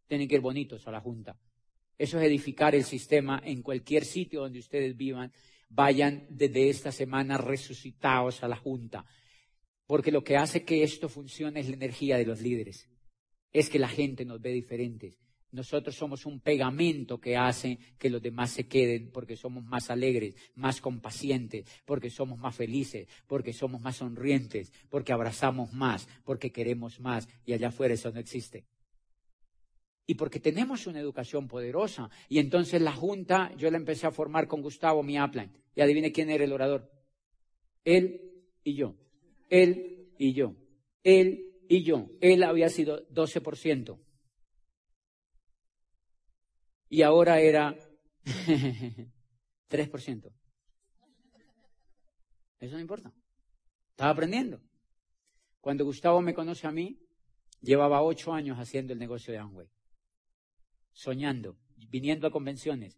Tienen 0.06 0.28
que 0.28 0.34
ir 0.34 0.42
bonitos 0.42 0.86
a 0.86 0.90
la 0.90 1.00
junta. 1.00 1.40
Eso 1.96 2.18
es 2.18 2.26
edificar 2.26 2.74
el 2.74 2.84
sistema 2.84 3.40
en 3.42 3.62
cualquier 3.62 4.04
sitio 4.04 4.40
donde 4.42 4.58
ustedes 4.58 4.94
vivan. 4.94 5.32
Vayan 5.70 6.26
desde 6.28 6.68
esta 6.68 6.92
semana 6.92 7.38
resucitados 7.38 8.42
a 8.42 8.48
la 8.48 8.56
Junta. 8.56 9.06
Porque 9.86 10.12
lo 10.12 10.22
que 10.22 10.36
hace 10.36 10.66
que 10.66 10.82
esto 10.82 11.08
funcione 11.08 11.60
es 11.60 11.68
la 11.70 11.76
energía 11.76 12.18
de 12.18 12.26
los 12.26 12.42
líderes. 12.42 12.90
Es 13.52 13.70
que 13.70 13.78
la 13.78 13.88
gente 13.88 14.26
nos 14.26 14.38
ve 14.42 14.52
diferentes. 14.52 15.18
Nosotros 15.54 15.94
somos 15.94 16.26
un 16.26 16.40
pegamento 16.40 17.20
que 17.20 17.36
hace 17.36 17.78
que 17.96 18.10
los 18.10 18.20
demás 18.20 18.50
se 18.50 18.66
queden 18.66 19.12
porque 19.12 19.36
somos 19.36 19.64
más 19.64 19.88
alegres, 19.88 20.34
más 20.56 20.80
compacientes, 20.80 21.64
porque 21.84 22.10
somos 22.10 22.40
más 22.40 22.56
felices, 22.56 23.06
porque 23.28 23.52
somos 23.52 23.80
más 23.80 23.96
sonrientes, 23.96 24.72
porque 24.90 25.12
abrazamos 25.12 25.72
más, 25.72 26.08
porque 26.24 26.50
queremos 26.50 26.98
más. 26.98 27.28
Y 27.46 27.52
allá 27.52 27.68
afuera 27.68 27.94
eso 27.94 28.10
no 28.10 28.18
existe 28.18 28.64
y 30.06 30.16
porque 30.16 30.38
tenemos 30.38 30.86
una 30.86 31.00
educación 31.00 31.48
poderosa. 31.48 32.10
Y 32.28 32.38
entonces 32.38 32.82
la 32.82 32.92
junta, 32.92 33.50
yo 33.56 33.70
la 33.70 33.78
empecé 33.78 34.06
a 34.06 34.10
formar 34.10 34.46
con 34.46 34.60
Gustavo, 34.60 35.02
mi 35.02 35.18
upline. 35.18 35.50
Y 35.74 35.80
adivine 35.80 36.12
quién 36.12 36.28
era 36.28 36.44
el 36.44 36.52
orador. 36.52 36.90
Él 37.84 38.20
y 38.64 38.74
yo. 38.74 38.96
Él 39.48 40.10
y 40.18 40.34
yo. 40.34 40.56
Él 41.04 41.54
y 41.70 41.84
yo. 41.84 42.10
Él 42.20 42.42
había 42.42 42.68
sido 42.68 43.08
12%. 43.08 44.03
Y 46.94 47.02
ahora 47.02 47.40
era 47.40 47.76
3%. 49.68 50.32
Eso 52.60 52.74
no 52.74 52.80
importa. 52.80 53.12
Estaba 53.90 54.12
aprendiendo. 54.12 54.60
Cuando 55.60 55.84
Gustavo 55.84 56.20
me 56.20 56.34
conoce 56.34 56.68
a 56.68 56.70
mí, 56.70 57.00
llevaba 57.60 58.00
ocho 58.00 58.32
años 58.32 58.60
haciendo 58.60 58.92
el 58.92 59.00
negocio 59.00 59.32
de 59.32 59.40
Amway 59.40 59.68
soñando, 60.92 61.58
viniendo 61.88 62.28
a 62.28 62.30
convenciones. 62.30 62.96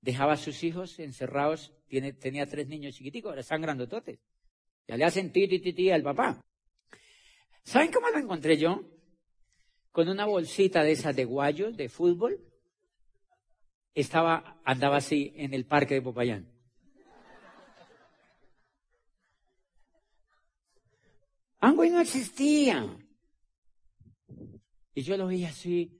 Dejaba 0.00 0.32
a 0.32 0.38
sus 0.38 0.64
hijos 0.64 0.98
encerrados, 0.98 1.74
tenía 2.18 2.46
tres 2.46 2.68
niños 2.68 2.94
chiquiticos, 2.94 3.28
ahora 3.28 3.42
están 3.42 3.60
grandototes. 3.60 4.18
Ya 4.88 4.96
le 4.96 5.04
hacen 5.04 5.30
ti, 5.30 5.46
ti, 5.46 5.60
ti, 5.60 5.74
ti 5.74 5.90
al 5.90 6.02
papá. 6.02 6.40
¿Saben 7.64 7.92
cómo 7.92 8.08
lo 8.08 8.18
encontré 8.18 8.56
yo? 8.56 8.80
Con 9.92 10.08
una 10.08 10.24
bolsita 10.24 10.82
de 10.82 10.92
esas 10.92 11.14
de 11.14 11.26
guayos 11.26 11.76
de 11.76 11.90
fútbol. 11.90 12.45
Estaba, 13.96 14.60
andaba 14.62 14.98
así 14.98 15.32
en 15.36 15.54
el 15.54 15.64
parque 15.64 15.94
de 15.94 16.02
Popayán. 16.02 16.46
Angüey 21.60 21.90
no 21.90 22.00
existía. 22.02 22.94
Y 24.92 25.02
yo 25.02 25.16
lo 25.16 25.26
veía 25.26 25.48
así, 25.48 25.98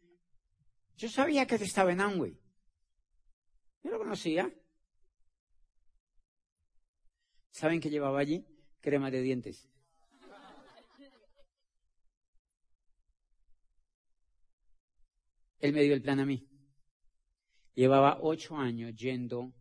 yo 0.97 1.09
sabía 1.09 1.47
que 1.47 1.55
estaba 1.55 1.91
en 1.91 2.03
Amway. 2.03 2.39
Yo 3.83 3.91
lo 3.91 3.99
conocía. 3.99 4.55
¿Saben 7.51 7.81
qué 7.81 7.89
llevaba 7.89 8.21
allí? 8.21 8.47
Crema 8.83 9.11
de 9.11 9.23
dientes. 9.23 9.71
Él 15.61 15.73
me 15.73 15.83
dio 15.83 15.95
el 15.95 16.03
plan 16.03 16.21
a 16.21 16.27
mí. 16.27 16.47
Llevaba 17.77 18.19
ocho 18.23 18.57
años 18.57 18.97
yendo 18.97 19.53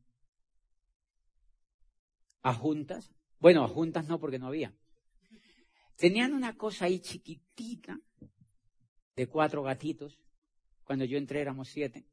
a 2.42 2.54
juntas. 2.54 3.14
Bueno, 3.40 3.64
a 3.64 3.68
juntas 3.68 4.08
no, 4.08 4.20
porque 4.20 4.40
no 4.40 4.48
había. 4.48 4.74
Tenían 5.98 6.34
una 6.34 6.56
cosa 6.56 6.86
ahí 6.86 7.00
chiquitita 7.00 8.00
de 9.18 9.28
cuatro 9.28 9.64
gatitos 9.64 10.18
cuando 10.86 11.04
yo 11.04 11.18
entré 11.18 11.42
éramos 11.42 11.68
siete. 11.68 12.08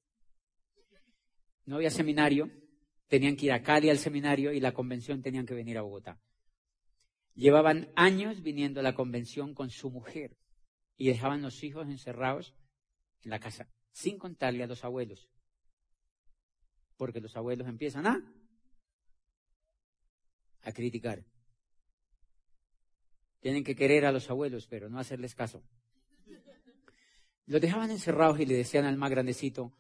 No 1.67 1.77
había 1.77 1.91
seminario, 1.91 2.51
tenían 3.07 3.37
que 3.37 3.47
ir 3.47 3.53
a 3.53 3.63
Cali 3.63 3.89
al 3.89 3.99
seminario 3.99 4.53
y 4.53 4.59
la 4.59 4.75
convención 4.75 5.23
tenían 5.23 5.47
que 5.47 5.55
venir 5.55 5.79
a 5.79 5.83
Bogotá. 5.83 6.21
Llevaban 7.35 7.93
años 7.95 8.43
viniendo 8.43 8.81
a 8.81 8.83
la 8.83 8.95
convención 8.95 9.55
con 9.55 9.71
su 9.71 9.89
mujer 9.89 10.37
y 10.97 11.07
dejaban 11.07 11.43
los 11.43 11.63
hijos 11.63 11.87
encerrados 11.87 12.57
en 13.23 13.31
la 13.31 13.39
casa, 13.39 13.69
sin 13.93 14.19
contarle 14.19 14.65
a 14.65 14.67
los 14.67 14.85
abuelos. 14.85 15.32
Porque 16.97 17.20
los 17.20 17.36
abuelos 17.36 17.68
empiezan 17.68 18.07
a, 18.07 18.22
a 20.62 20.72
criticar. 20.72 21.24
Tienen 23.40 23.64
que 23.64 23.74
querer 23.74 24.07
a 24.07 24.12
los 24.12 24.30
abuelos, 24.30 24.66
pero 24.68 24.88
no 24.88 24.99
hacerles 24.99 25.34
caso. 25.34 25.62
Los 27.47 27.61
dejaban 27.61 27.90
encerrados 27.90 28.38
y 28.38 28.47
le 28.47 28.55
decían 28.55 28.84
al 28.84 28.97
más 28.97 29.11
grandecito, 29.11 29.72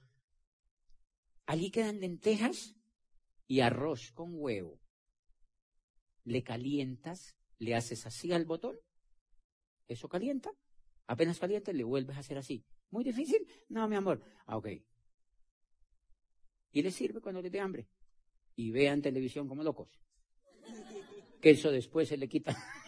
allí 1.46 1.70
quedan 1.70 2.00
lentejas 2.00 2.74
y 3.46 3.60
arroz 3.60 4.10
con 4.12 4.32
huevo. 4.34 4.80
Le 6.24 6.42
calientas, 6.42 7.36
le 7.58 7.74
haces 7.76 8.04
así 8.04 8.32
al 8.32 8.44
botón, 8.44 8.76
eso 9.86 10.08
calienta, 10.08 10.50
apenas 11.06 11.38
calienta 11.38 11.72
le 11.72 11.84
vuelves 11.84 12.16
a 12.16 12.20
hacer 12.20 12.38
así. 12.38 12.64
¿Muy 12.90 13.04
difícil? 13.04 13.46
No, 13.68 13.88
mi 13.88 13.96
amor. 13.96 14.22
Ah, 14.44 14.56
ok. 14.56 14.68
Y 16.72 16.82
le 16.82 16.90
sirve 16.90 17.20
cuando 17.20 17.40
le 17.42 17.50
dé 17.50 17.60
hambre. 17.60 17.86
Y 18.56 18.70
vean 18.70 19.02
televisión 19.02 19.46
como 19.48 19.62
locos. 19.62 19.88
Que 21.40 21.50
eso 21.50 21.70
después 21.70 22.08
se 22.08 22.16
le 22.16 22.28
quita. 22.28 22.56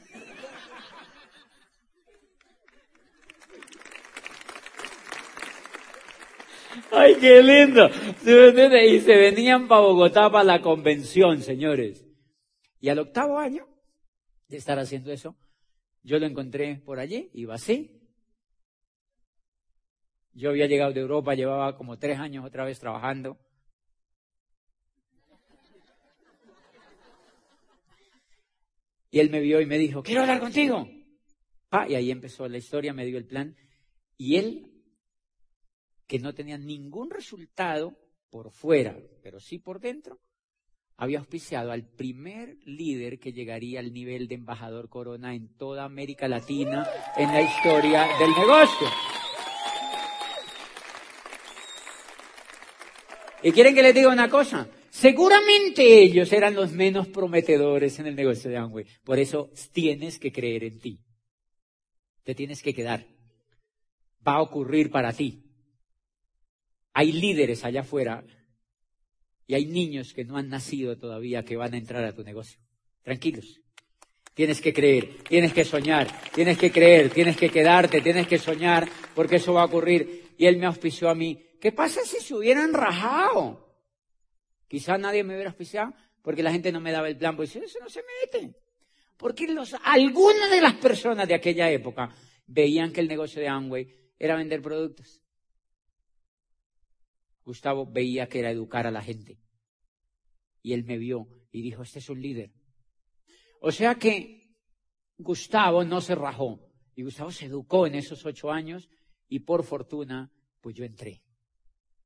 Ay, 6.90 7.16
qué 7.20 7.42
lindo. 7.42 7.88
Y 7.88 9.00
se 9.00 9.16
venían 9.16 9.68
para 9.68 9.82
Bogotá 9.82 10.30
para 10.30 10.44
la 10.44 10.60
convención, 10.62 11.42
señores. 11.42 12.06
Y 12.80 12.88
al 12.88 12.98
octavo 12.98 13.38
año 13.38 13.66
de 14.48 14.56
estar 14.56 14.78
haciendo 14.78 15.10
eso, 15.12 15.36
yo 16.02 16.18
lo 16.18 16.26
encontré 16.26 16.76
por 16.84 16.98
allí, 16.98 17.30
iba 17.32 17.54
así. 17.54 18.00
Yo 20.32 20.50
había 20.50 20.66
llegado 20.66 20.92
de 20.92 21.00
Europa, 21.00 21.34
llevaba 21.34 21.76
como 21.76 21.98
tres 21.98 22.18
años 22.18 22.44
otra 22.44 22.64
vez 22.64 22.78
trabajando. 22.78 23.38
Y 29.14 29.20
él 29.20 29.30
me 29.30 29.38
vio 29.38 29.60
y 29.60 29.66
me 29.66 29.78
dijo, 29.78 30.02
quiero 30.02 30.22
hablar 30.22 30.40
contigo. 30.40 30.88
Ah, 31.70 31.86
y 31.88 31.94
ahí 31.94 32.10
empezó 32.10 32.48
la 32.48 32.58
historia, 32.58 32.92
me 32.92 33.06
dio 33.06 33.16
el 33.16 33.24
plan. 33.24 33.54
Y 34.18 34.34
él, 34.34 34.72
que 36.08 36.18
no 36.18 36.34
tenía 36.34 36.58
ningún 36.58 37.10
resultado 37.10 37.96
por 38.28 38.50
fuera, 38.50 38.98
pero 39.22 39.38
sí 39.38 39.60
por 39.60 39.78
dentro, 39.78 40.18
había 40.96 41.20
auspiciado 41.20 41.70
al 41.70 41.86
primer 41.86 42.56
líder 42.64 43.20
que 43.20 43.32
llegaría 43.32 43.78
al 43.78 43.92
nivel 43.92 44.26
de 44.26 44.34
embajador 44.34 44.88
corona 44.88 45.32
en 45.32 45.46
toda 45.56 45.84
América 45.84 46.26
Latina 46.26 46.84
en 47.16 47.28
la 47.28 47.40
historia 47.40 48.08
del 48.18 48.30
negocio. 48.30 48.88
¿Y 53.44 53.52
quieren 53.52 53.76
que 53.76 53.82
les 53.84 53.94
diga 53.94 54.08
una 54.08 54.28
cosa? 54.28 54.68
Seguramente 54.94 56.02
ellos 56.02 56.32
eran 56.32 56.54
los 56.54 56.70
menos 56.70 57.08
prometedores 57.08 57.98
en 57.98 58.06
el 58.06 58.14
negocio 58.14 58.48
de 58.48 58.58
Amway. 58.58 58.86
Por 59.02 59.18
eso 59.18 59.50
tienes 59.72 60.20
que 60.20 60.30
creer 60.30 60.62
en 60.62 60.78
ti. 60.78 61.00
Te 62.22 62.32
tienes 62.32 62.62
que 62.62 62.72
quedar. 62.72 63.04
Va 64.26 64.34
a 64.34 64.40
ocurrir 64.40 64.92
para 64.92 65.12
ti. 65.12 65.42
Hay 66.92 67.10
líderes 67.10 67.64
allá 67.64 67.80
afuera 67.80 68.24
y 69.48 69.54
hay 69.54 69.66
niños 69.66 70.14
que 70.14 70.24
no 70.24 70.36
han 70.36 70.48
nacido 70.48 70.96
todavía 70.96 71.44
que 71.44 71.56
van 71.56 71.74
a 71.74 71.78
entrar 71.78 72.04
a 72.04 72.14
tu 72.14 72.22
negocio. 72.22 72.60
Tranquilos. 73.02 73.60
Tienes 74.32 74.60
que 74.60 74.72
creer, 74.72 75.24
tienes 75.28 75.52
que 75.52 75.64
soñar, 75.64 76.06
tienes 76.32 76.56
que 76.56 76.70
creer, 76.70 77.10
tienes 77.10 77.36
que 77.36 77.50
quedarte, 77.50 78.00
tienes 78.00 78.28
que 78.28 78.38
soñar, 78.38 78.88
porque 79.12 79.36
eso 79.36 79.54
va 79.54 79.62
a 79.62 79.66
ocurrir. 79.66 80.34
Y 80.38 80.46
él 80.46 80.56
me 80.56 80.66
auspició 80.66 81.10
a 81.10 81.16
mí. 81.16 81.44
¿Qué 81.60 81.72
pasa 81.72 82.00
si 82.04 82.20
se 82.20 82.32
hubieran 82.32 82.72
rajado? 82.72 83.63
Quizá 84.74 84.98
nadie 84.98 85.22
me 85.22 85.34
hubiera 85.34 85.50
auspiciado 85.50 85.94
porque 86.20 86.42
la 86.42 86.50
gente 86.50 86.72
no 86.72 86.80
me 86.80 86.90
daba 86.90 87.08
el 87.08 87.16
plan, 87.16 87.36
pues 87.36 87.54
eso 87.54 87.78
no 87.78 87.88
se 87.88 88.02
mete. 88.24 88.56
Porque 89.16 89.46
algunas 89.84 90.50
de 90.50 90.60
las 90.60 90.74
personas 90.74 91.28
de 91.28 91.34
aquella 91.36 91.70
época 91.70 92.12
veían 92.48 92.92
que 92.92 93.00
el 93.00 93.06
negocio 93.06 93.40
de 93.40 93.46
Amway 93.46 93.88
era 94.18 94.34
vender 94.34 94.60
productos. 94.60 95.22
Gustavo 97.44 97.86
veía 97.86 98.28
que 98.28 98.40
era 98.40 98.50
educar 98.50 98.84
a 98.88 98.90
la 98.90 99.00
gente. 99.00 99.38
Y 100.60 100.72
él 100.72 100.82
me 100.82 100.98
vio 100.98 101.28
y 101.52 101.62
dijo, 101.62 101.84
este 101.84 102.00
es 102.00 102.08
un 102.10 102.20
líder. 102.20 102.50
O 103.60 103.70
sea 103.70 103.94
que 103.94 104.56
Gustavo 105.18 105.84
no 105.84 106.00
se 106.00 106.16
rajó. 106.16 106.68
Y 106.96 107.04
Gustavo 107.04 107.30
se 107.30 107.46
educó 107.46 107.86
en 107.86 107.94
esos 107.94 108.26
ocho 108.26 108.50
años 108.50 108.90
y 109.28 109.38
por 109.38 109.62
fortuna, 109.62 110.32
pues 110.60 110.74
yo 110.74 110.84
entré. 110.84 111.22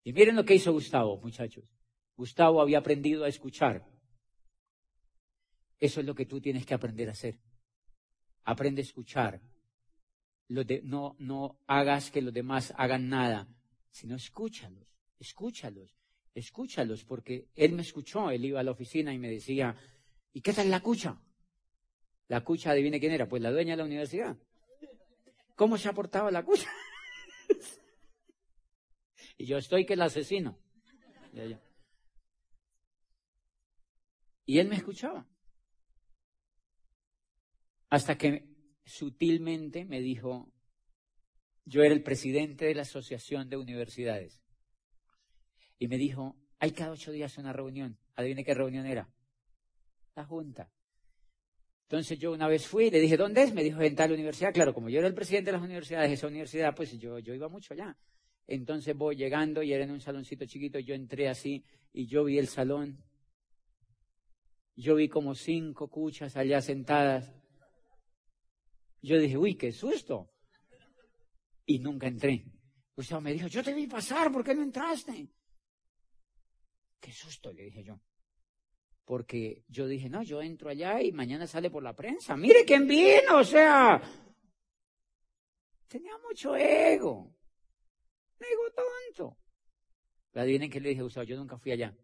Y 0.04 0.12
miren 0.12 0.36
lo 0.36 0.44
que 0.44 0.56
hizo 0.56 0.70
Gustavo, 0.70 1.18
muchachos. 1.22 1.64
Gustavo 2.18 2.60
había 2.60 2.78
aprendido 2.78 3.24
a 3.24 3.28
escuchar. 3.28 3.86
Eso 5.78 6.00
es 6.00 6.06
lo 6.06 6.16
que 6.16 6.26
tú 6.26 6.40
tienes 6.40 6.66
que 6.66 6.74
aprender 6.74 7.08
a 7.08 7.12
hacer. 7.12 7.38
Aprende 8.42 8.82
a 8.82 8.84
escuchar. 8.84 9.40
no, 10.48 11.14
no 11.20 11.60
hagas 11.68 12.10
que 12.10 12.20
los 12.20 12.34
demás 12.34 12.74
hagan 12.76 13.08
nada, 13.08 13.46
sino 13.92 14.16
escúchalos. 14.16 14.88
Escúchalos, 15.20 15.96
escúchalos, 16.34 17.04
porque 17.04 17.50
él 17.54 17.72
me 17.72 17.82
escuchó, 17.82 18.30
él 18.30 18.44
iba 18.44 18.58
a 18.58 18.64
la 18.64 18.72
oficina 18.72 19.14
y 19.14 19.18
me 19.18 19.30
decía, 19.30 19.76
¿y 20.32 20.40
qué 20.40 20.52
tal 20.52 20.70
la 20.70 20.80
cucha? 20.80 21.20
La 22.26 22.42
cucha, 22.42 22.72
adivine 22.72 22.98
quién 22.98 23.12
era, 23.12 23.28
pues 23.28 23.42
la 23.42 23.52
dueña 23.52 23.74
de 23.74 23.78
la 23.78 23.84
universidad. 23.84 24.36
¿Cómo 25.54 25.78
se 25.78 25.88
ha 25.88 25.92
portado 25.92 26.32
la 26.32 26.44
cucha? 26.44 26.68
y 29.38 29.46
yo 29.46 29.58
estoy 29.58 29.86
que 29.86 29.94
el 29.94 30.02
asesino. 30.02 30.58
Y 34.48 34.60
él 34.60 34.68
me 34.68 34.76
escuchaba. 34.76 35.28
Hasta 37.90 38.16
que 38.16 38.48
sutilmente 38.82 39.84
me 39.84 40.00
dijo, 40.00 40.50
yo 41.66 41.82
era 41.82 41.92
el 41.92 42.02
presidente 42.02 42.64
de 42.64 42.74
la 42.74 42.80
Asociación 42.80 43.50
de 43.50 43.58
Universidades. 43.58 44.42
Y 45.78 45.86
me 45.88 45.98
dijo, 45.98 46.34
hay 46.60 46.70
cada 46.70 46.92
ocho 46.92 47.12
días 47.12 47.36
una 47.36 47.52
reunión. 47.52 47.98
Adivine 48.16 48.42
qué 48.42 48.54
reunión 48.54 48.86
era. 48.86 49.12
La 50.16 50.24
junta. 50.24 50.72
Entonces 51.82 52.18
yo 52.18 52.32
una 52.32 52.48
vez 52.48 52.66
fui 52.66 52.86
y 52.86 52.90
le 52.90 53.00
dije, 53.00 53.18
¿dónde 53.18 53.42
es? 53.42 53.52
Me 53.52 53.62
dijo, 53.62 53.82
en 53.82 53.94
tal 53.94 54.12
universidad. 54.12 54.54
Claro, 54.54 54.72
como 54.72 54.88
yo 54.88 54.98
era 54.98 55.08
el 55.08 55.14
presidente 55.14 55.50
de 55.50 55.58
las 55.58 55.62
universidades, 55.62 56.10
esa 56.10 56.26
universidad, 56.26 56.74
pues 56.74 56.98
yo, 56.98 57.18
yo 57.18 57.34
iba 57.34 57.50
mucho 57.50 57.74
allá. 57.74 57.98
Entonces 58.46 58.96
voy 58.96 59.14
llegando 59.14 59.62
y 59.62 59.74
era 59.74 59.84
en 59.84 59.90
un 59.90 60.00
saloncito 60.00 60.46
chiquito, 60.46 60.78
yo 60.78 60.94
entré 60.94 61.28
así 61.28 61.62
y 61.92 62.06
yo 62.06 62.24
vi 62.24 62.38
el 62.38 62.48
salón. 62.48 63.04
Yo 64.78 64.94
vi 64.94 65.08
como 65.08 65.34
cinco 65.34 65.88
cuchas 65.88 66.36
allá 66.36 66.62
sentadas. 66.62 67.34
Yo 69.02 69.18
dije, 69.18 69.36
uy, 69.36 69.56
qué 69.56 69.72
susto. 69.72 70.30
Y 71.66 71.80
nunca 71.80 72.06
entré. 72.06 72.44
Gustavo 72.94 73.20
me 73.20 73.32
dijo, 73.32 73.48
yo 73.48 73.64
te 73.64 73.74
vi 73.74 73.88
pasar, 73.88 74.30
¿por 74.30 74.44
qué 74.44 74.54
no 74.54 74.62
entraste? 74.62 75.32
Qué 77.00 77.10
susto, 77.10 77.52
le 77.52 77.64
dije 77.64 77.82
yo. 77.82 78.00
Porque 79.04 79.64
yo 79.66 79.88
dije, 79.88 80.08
no, 80.08 80.22
yo 80.22 80.40
entro 80.42 80.70
allá 80.70 81.02
y 81.02 81.10
mañana 81.10 81.48
sale 81.48 81.70
por 81.70 81.82
la 81.82 81.96
prensa. 81.96 82.36
Mire 82.36 82.64
quién 82.64 82.86
vino, 82.86 83.38
o 83.38 83.44
sea. 83.44 84.00
Tenía 85.88 86.16
mucho 86.18 86.54
ego. 86.54 87.34
Ego 88.38 88.70
tonto. 88.76 89.38
Pero 90.30 90.44
adivinen 90.44 90.70
que 90.70 90.78
le 90.78 90.90
dije, 90.90 91.02
Gustavo, 91.02 91.24
yo 91.24 91.36
nunca 91.36 91.58
fui 91.58 91.72
allá. 91.72 91.96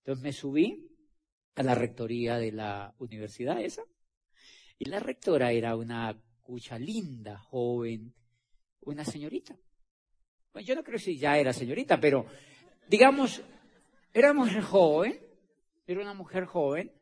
Entonces 0.00 0.22
me 0.22 0.32
subí 0.34 0.89
a 1.54 1.62
la 1.62 1.74
rectoría 1.74 2.38
de 2.38 2.52
la 2.52 2.94
universidad 2.98 3.60
esa. 3.60 3.82
Y 4.78 4.86
la 4.86 5.00
rectora 5.00 5.52
era 5.52 5.76
una 5.76 6.18
cucha 6.40 6.78
linda, 6.78 7.38
joven, 7.38 8.14
una 8.80 9.04
señorita. 9.04 9.56
Bueno, 10.52 10.66
yo 10.66 10.74
no 10.74 10.82
creo 10.82 10.98
si 10.98 11.18
ya 11.18 11.38
era 11.38 11.52
señorita, 11.52 12.00
pero 12.00 12.26
digamos, 12.88 13.42
era 14.12 14.32
mujer 14.32 14.62
joven, 14.62 15.20
era 15.86 16.00
una 16.00 16.14
mujer 16.14 16.44
joven, 16.46 16.92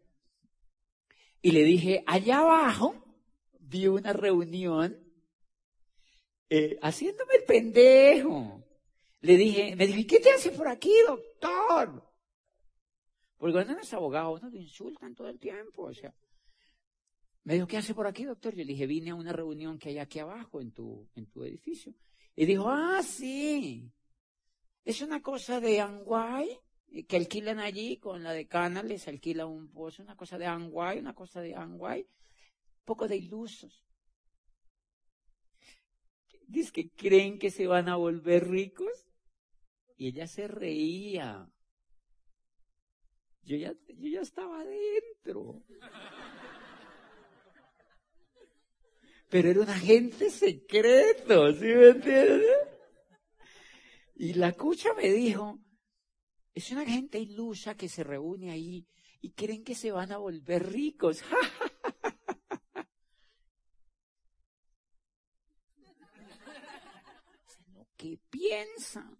y 1.40 1.52
le 1.52 1.62
dije, 1.62 2.02
allá 2.06 2.38
abajo 2.38 2.96
vi 3.60 3.86
una 3.86 4.12
reunión 4.12 4.98
eh, 6.50 6.78
haciéndome 6.82 7.36
el 7.36 7.44
pendejo. 7.44 8.64
Le 9.20 9.36
dije, 9.36 9.76
me 9.76 9.86
dijo, 9.86 10.00
¿y 10.00 10.06
qué 10.06 10.20
te 10.20 10.30
hace 10.30 10.50
por 10.50 10.68
aquí, 10.68 10.92
doctor? 11.06 12.07
Porque 13.38 13.52
cuando 13.52 13.72
eres 13.72 13.94
abogado, 13.94 14.32
uno 14.32 14.50
te 14.50 14.58
insultan 14.58 15.14
todo 15.14 15.28
el 15.28 15.38
tiempo, 15.38 15.84
o 15.84 15.94
sea. 15.94 16.12
Me 17.44 17.54
dijo, 17.54 17.66
¿qué 17.66 17.78
hace 17.78 17.94
por 17.94 18.06
aquí, 18.06 18.24
doctor? 18.24 18.54
Yo 18.54 18.64
le 18.64 18.72
dije, 18.72 18.86
vine 18.86 19.10
a 19.10 19.14
una 19.14 19.32
reunión 19.32 19.78
que 19.78 19.90
hay 19.90 19.98
aquí 19.98 20.18
abajo 20.18 20.60
en 20.60 20.72
tu, 20.72 21.08
en 21.14 21.26
tu 21.26 21.44
edificio. 21.44 21.94
Y 22.36 22.44
dijo, 22.44 22.68
ah, 22.68 23.02
sí. 23.02 23.90
Es 24.84 25.00
una 25.00 25.22
cosa 25.22 25.60
de 25.60 25.80
Anguay 25.80 26.58
que 27.06 27.16
alquilan 27.16 27.58
allí 27.58 27.98
con 27.98 28.22
la 28.22 28.32
decana, 28.32 28.82
les 28.82 29.06
alquila 29.08 29.46
un 29.46 29.70
pozo, 29.70 30.02
una 30.02 30.16
cosa 30.16 30.36
de 30.36 30.46
Anguay, 30.46 30.98
una 30.98 31.14
cosa 31.14 31.40
de 31.40 31.54
Anguay, 31.54 32.06
poco 32.84 33.06
de 33.06 33.16
ilusos. 33.16 33.84
Dice 36.46 36.72
que 36.72 36.90
creen 36.90 37.38
que 37.38 37.50
se 37.50 37.66
van 37.66 37.88
a 37.88 37.96
volver 37.96 38.48
ricos. 38.48 39.06
Y 39.96 40.08
ella 40.08 40.26
se 40.26 40.48
reía. 40.48 41.50
Yo 43.48 43.56
ya, 43.56 43.72
yo 43.72 44.08
ya 44.10 44.20
estaba 44.20 44.60
adentro. 44.60 45.64
Pero 49.30 49.48
era 49.48 49.62
un 49.62 49.70
agente 49.70 50.28
secreto, 50.30 51.54
¿sí 51.54 51.64
me 51.64 51.88
entiendes? 51.88 52.68
Y 54.16 54.34
la 54.34 54.52
cucha 54.52 54.92
me 54.92 55.10
dijo, 55.10 55.58
es 56.52 56.70
una 56.72 56.84
gente 56.84 57.18
ilusa 57.18 57.74
que 57.74 57.88
se 57.88 58.04
reúne 58.04 58.50
ahí 58.50 58.86
y 59.22 59.32
creen 59.32 59.64
que 59.64 59.74
se 59.74 59.92
van 59.92 60.12
a 60.12 60.18
volver 60.18 60.70
ricos. 60.70 61.22
¿Qué 67.96 68.18
piensa? 68.28 69.10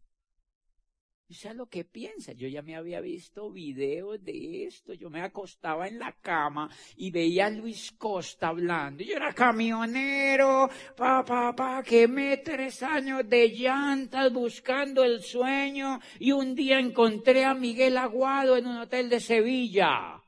O 1.31 1.35
sea, 1.35 1.53
lo 1.53 1.67
que 1.67 1.85
piensa. 1.85 2.33
Yo 2.33 2.49
ya 2.49 2.63
me 2.63 2.75
había 2.75 3.03
visto 3.03 3.51
videos 3.51 4.25
de 4.25 4.65
esto. 4.65 4.95
Yo 4.95 5.11
me 5.11 5.21
acostaba 5.21 5.87
en 5.87 5.99
la 5.99 6.13
cama 6.13 6.71
y 6.97 7.11
veía 7.11 7.47
a 7.47 7.51
Luis 7.51 7.93
Costa 7.93 8.49
hablando. 8.49 9.05
Yo 9.05 9.15
era 9.17 9.35
camionero, 9.35 10.71
pa, 10.97 11.23
pa, 11.25 11.55
pa, 11.55 11.83
quemé 11.83 12.39
tres 12.39 12.83
años 12.83 13.29
de 13.29 13.49
llantas 13.51 14.33
buscando 14.33 15.05
el 15.05 15.23
sueño 15.23 16.01
y 16.19 16.33
un 16.33 16.55
día 16.55 16.79
encontré 16.79 17.45
a 17.45 17.53
Miguel 17.53 17.99
Aguado 17.99 18.57
en 18.57 18.67
un 18.67 18.79
hotel 18.79 19.11
de 19.11 19.21
Sevilla. 19.21 20.23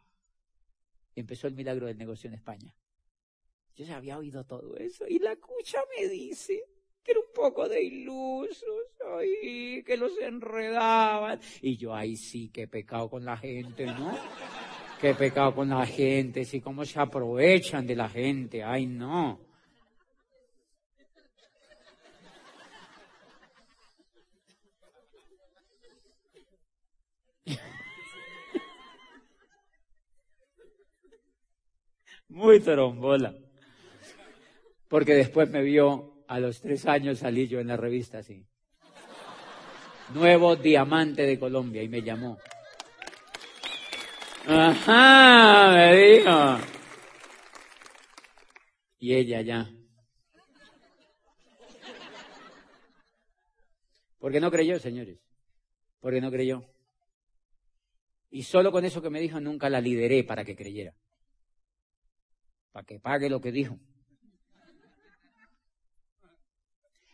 Empezó 1.15 1.47
el 1.47 1.55
milagro 1.55 1.87
del 1.87 1.97
negocio 1.97 2.29
en 2.29 2.35
España. 2.35 2.75
Yo 3.75 3.87
ya 3.87 3.97
había 3.97 4.19
oído 4.19 4.45
todo 4.45 4.77
eso 4.77 5.07
y 5.09 5.19
la 5.19 5.35
cucha 5.37 5.79
me 5.97 6.09
dice, 6.09 6.63
que 7.05 7.13
era 7.13 7.21
un 7.21 7.33
poco 7.35 7.69
de 7.69 7.83
ilusos, 7.83 8.87
ay, 9.19 9.83
que 9.85 9.97
los 9.97 10.19
enredaban. 10.19 11.41
Y 11.63 11.77
yo, 11.77 11.95
ahí 11.95 12.17
sí, 12.17 12.51
he 12.55 12.67
pecado 12.67 13.09
con 13.09 13.25
la 13.25 13.37
gente, 13.37 13.87
¿no? 13.87 14.19
He 15.03 15.15
pecado 15.15 15.55
con 15.55 15.71
la 15.71 15.87
gente, 15.87 16.45
sí, 16.45 16.61
cómo 16.61 16.85
se 16.85 17.01
aprovechan 17.01 17.87
de 17.87 17.97
la 17.97 18.09
gente, 18.09 18.63
ay, 18.63 18.85
no. 18.87 19.41
Muy 32.29 32.61
trombola. 32.61 33.35
Porque 34.87 35.15
después 35.15 35.49
me 35.49 35.63
vio 35.63 36.20
a 36.31 36.39
los 36.39 36.61
tres 36.61 36.87
años 36.87 37.19
salí 37.19 37.49
yo 37.49 37.59
en 37.59 37.67
la 37.67 37.77
revista 37.77 38.19
así. 38.19 38.47
Nuevo 40.15 40.55
diamante 40.55 41.23
de 41.23 41.41
Colombia 41.41 41.83
y 41.83 41.89
me 41.89 42.03
llamó. 42.03 42.39
Ajá, 44.47 45.73
me 45.75 45.97
dijo. 45.97 46.59
Y 49.01 49.15
ella 49.15 49.41
ya. 49.41 49.71
Porque 54.21 54.39
no 54.39 54.53
creyó, 54.53 54.79
señores. 54.79 55.19
Porque 55.99 56.21
no 56.21 56.31
creyó. 56.31 56.65
Y 58.31 58.45
solo 58.45 58.71
con 58.71 58.85
eso 58.85 59.03
que 59.03 59.11
me 59.11 59.21
dijo 59.21 59.41
nunca 59.41 59.69
la 59.69 59.81
lideré 59.81 60.23
para 60.23 60.45
que 60.45 60.55
creyera. 60.55 60.95
Para 62.71 62.87
que 62.87 63.01
pague 63.01 63.29
lo 63.29 63.41
que 63.41 63.51
dijo. 63.51 63.81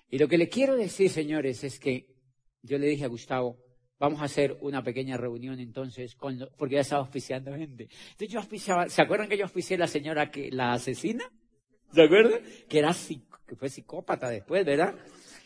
Y 0.09 0.19
lo 0.19 0.29
que 0.29 0.39
le 0.39 0.49
quiero 0.49 0.77
decir, 0.77 1.11
señores, 1.11 1.65
es 1.65 1.79
que 1.79 2.15
yo 2.63 2.79
le 2.79 2.87
dije 2.87 3.05
a 3.05 3.09
Gustavo, 3.09 3.59
vamos 3.99 4.21
a 4.21 4.25
hacer 4.25 4.57
una 4.61 4.83
pequeña 4.83 5.17
reunión 5.17 5.59
entonces, 5.59 6.15
con 6.15 6.49
porque 6.57 6.77
ya 6.77 6.83
estaba 6.83 7.03
auspiciando 7.03 7.55
gente. 7.55 7.85
Entonces 7.85 8.29
yo 8.29 8.39
auspiciaba, 8.39 8.89
¿se 8.89 9.03
acuerdan 9.03 9.29
que 9.29 9.37
yo 9.37 9.45
auspicié 9.45 9.77
a 9.77 9.81
la 9.81 9.87
señora 9.89 10.31
que 10.31 10.51
la 10.51 10.73
asesina? 10.73 11.25
¿Se 11.93 12.03
acuerdan? 12.03 12.41
Que 12.69 12.79
era 12.79 12.93
fue 12.93 13.69
psicópata 13.69 14.29
después, 14.29 14.65
¿verdad? 14.65 14.95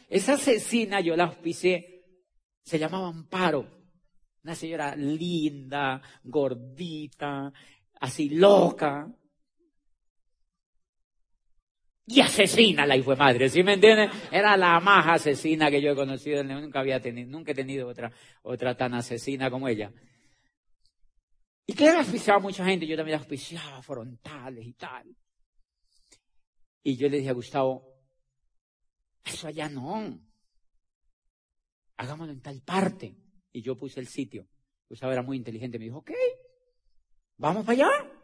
Esa 0.08 0.34
asesina 0.34 1.00
yo 1.00 1.16
la 1.16 1.24
auspicié, 1.24 2.04
se 2.62 2.78
llamaba 2.78 3.08
Amparo. 3.08 3.80
Una 4.42 4.54
señora 4.54 4.96
linda, 4.96 6.00
gordita, 6.24 7.52
así 8.00 8.30
loca 8.30 9.06
y 12.06 12.20
asesina 12.20 12.86
la 12.86 12.96
hijo 12.96 13.10
de 13.10 13.16
madre, 13.16 13.48
¿sí 13.48 13.62
me 13.62 13.74
entienden? 13.74 14.10
Era 14.32 14.56
la 14.56 14.80
más 14.80 15.06
asesina 15.06 15.70
que 15.70 15.80
yo 15.80 15.92
he 15.92 15.94
conocido, 15.94 16.42
nunca 16.42 16.80
había 16.80 17.00
tenido, 17.00 17.30
nunca 17.30 17.52
he 17.52 17.54
tenido 17.54 17.88
otra, 17.88 18.10
otra 18.42 18.76
tan 18.76 18.94
asesina 18.94 19.50
como 19.50 19.68
ella. 19.68 19.92
Y 21.66 21.72
claro, 21.72 21.98
auspiciaba 21.98 22.38
a 22.38 22.42
mucha 22.42 22.64
gente, 22.64 22.86
yo 22.86 22.96
también 22.96 23.18
auspiciaba 23.18 23.80
frontales 23.80 24.66
y 24.66 24.72
tal. 24.72 25.16
Y 26.82 26.96
yo 26.96 27.08
le 27.08 27.18
dije 27.18 27.30
a 27.30 27.34
Gustavo, 27.34 27.90
eso 29.24 29.46
allá 29.46 29.68
no. 29.68 30.18
Hagámoslo 31.96 32.32
en 32.32 32.40
tal 32.40 32.60
parte. 32.62 33.14
Y 33.52 33.62
yo 33.62 33.76
puse 33.76 34.00
el 34.00 34.08
sitio. 34.08 34.48
Gustavo 34.88 35.12
era 35.12 35.22
muy 35.22 35.36
inteligente, 35.36 35.78
me 35.78 35.84
dijo, 35.84 35.98
ok, 35.98 36.10
vamos 37.36 37.64
para 37.64 37.84
allá. 37.84 38.19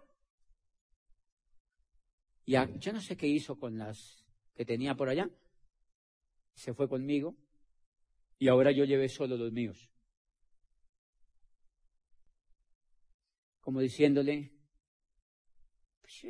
Yo 2.47 2.93
no 2.93 3.01
sé 3.01 3.17
qué 3.17 3.27
hizo 3.27 3.59
con 3.59 3.77
las 3.77 4.25
que 4.55 4.65
tenía 4.65 4.95
por 4.95 5.09
allá. 5.09 5.29
Se 6.55 6.73
fue 6.73 6.89
conmigo 6.89 7.37
y 8.39 8.49
ahora 8.49 8.71
yo 8.71 8.85
llevé 8.85 9.09
solo 9.09 9.37
los 9.37 9.53
míos. 9.53 9.91
Como 13.61 13.81
diciéndole, 13.81 14.53
pues, 16.01 16.25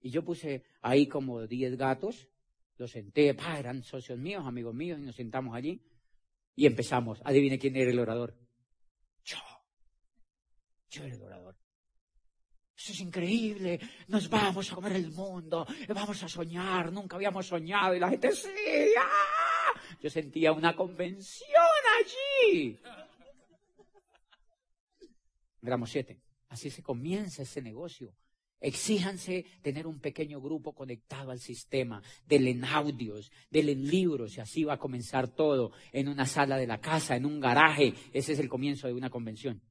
y 0.00 0.10
yo 0.10 0.24
puse 0.24 0.64
ahí 0.80 1.06
como 1.06 1.46
diez 1.46 1.76
gatos, 1.76 2.28
los 2.76 2.90
senté, 2.90 3.34
pa, 3.34 3.58
eran 3.58 3.82
socios 3.82 4.18
míos, 4.18 4.44
amigos 4.46 4.74
míos, 4.74 4.98
y 4.98 5.02
nos 5.02 5.16
sentamos 5.16 5.54
allí 5.54 5.82
y 6.56 6.66
empezamos. 6.66 7.20
Adivine 7.24 7.58
quién 7.58 7.76
era 7.76 7.90
el 7.90 7.98
orador. 7.98 8.34
Yo. 9.24 9.36
Yo 10.88 11.04
era 11.04 11.14
el 11.14 11.22
orador. 11.22 11.63
Eso 12.84 12.92
es 12.92 13.00
increíble, 13.00 13.80
nos 14.08 14.28
vamos 14.28 14.70
a 14.70 14.74
comer 14.74 14.92
el 14.92 15.10
mundo, 15.10 15.66
vamos 15.88 16.22
a 16.22 16.28
soñar, 16.28 16.92
nunca 16.92 17.16
habíamos 17.16 17.46
soñado 17.46 17.94
y 17.94 17.98
la 17.98 18.10
gente 18.10 18.30
sí, 18.32 18.50
¡ah! 19.00 19.80
yo 20.02 20.10
sentía 20.10 20.52
una 20.52 20.76
convención 20.76 21.48
allí. 21.98 22.78
Gramo 25.62 25.86
siete. 25.86 26.20
Así 26.50 26.68
se 26.68 26.82
comienza 26.82 27.40
ese 27.40 27.62
negocio. 27.62 28.14
Exíjanse 28.60 29.46
tener 29.62 29.86
un 29.86 29.98
pequeño 29.98 30.42
grupo 30.42 30.74
conectado 30.74 31.30
al 31.30 31.40
sistema, 31.40 32.02
denle 32.26 32.60
audios, 32.68 33.32
denle 33.48 33.76
libros 33.76 34.36
y 34.36 34.40
así 34.40 34.62
va 34.62 34.74
a 34.74 34.78
comenzar 34.78 35.28
todo 35.28 35.72
en 35.90 36.06
una 36.06 36.26
sala 36.26 36.58
de 36.58 36.66
la 36.66 36.82
casa, 36.82 37.16
en 37.16 37.24
un 37.24 37.40
garaje. 37.40 37.94
Ese 38.12 38.34
es 38.34 38.38
el 38.40 38.50
comienzo 38.50 38.88
de 38.88 38.92
una 38.92 39.08
convención. 39.08 39.62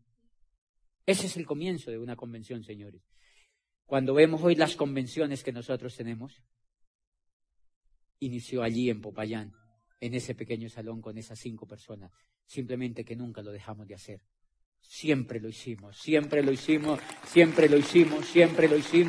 Ese 1.06 1.28
es 1.28 1.38
el 1.38 1.45
comienzo 1.45 1.91
de 1.91 1.97
una 1.97 2.16
convención, 2.16 2.64
señores. 2.64 3.01
Cuando 3.86 4.14
vemos 4.14 4.41
hoy 4.41 4.56
las 4.56 4.76
convenciones 4.76 5.43
que 5.43 5.51
nosotros 5.51 5.95
tenemos, 5.95 6.41
inició 8.20 8.64
allí 8.64 8.89
en 8.89 9.01
Popayán, 9.01 9.54
en 9.99 10.14
ese 10.14 10.34
pequeño 10.34 10.70
salón 10.70 11.01
con 11.01 11.18
esas 11.18 11.39
cinco 11.39 11.68
personas, 11.68 12.12
simplemente 12.45 13.04
que 13.04 13.16
nunca 13.16 13.41
lo 13.41 13.51
dejamos 13.51 13.88
de 13.88 13.95
hacer. 13.95 14.22
Siempre 14.80 15.39
lo 15.39 15.47
hicimos, 15.49 15.97
siempre 15.97 16.43
lo 16.43 16.51
hicimos, 16.51 16.99
siempre 17.26 17.70
lo 17.70 17.78
hicimos, 17.78 18.26
siempre 18.26 18.68
lo 18.68 18.76
hicimos, 18.78 19.08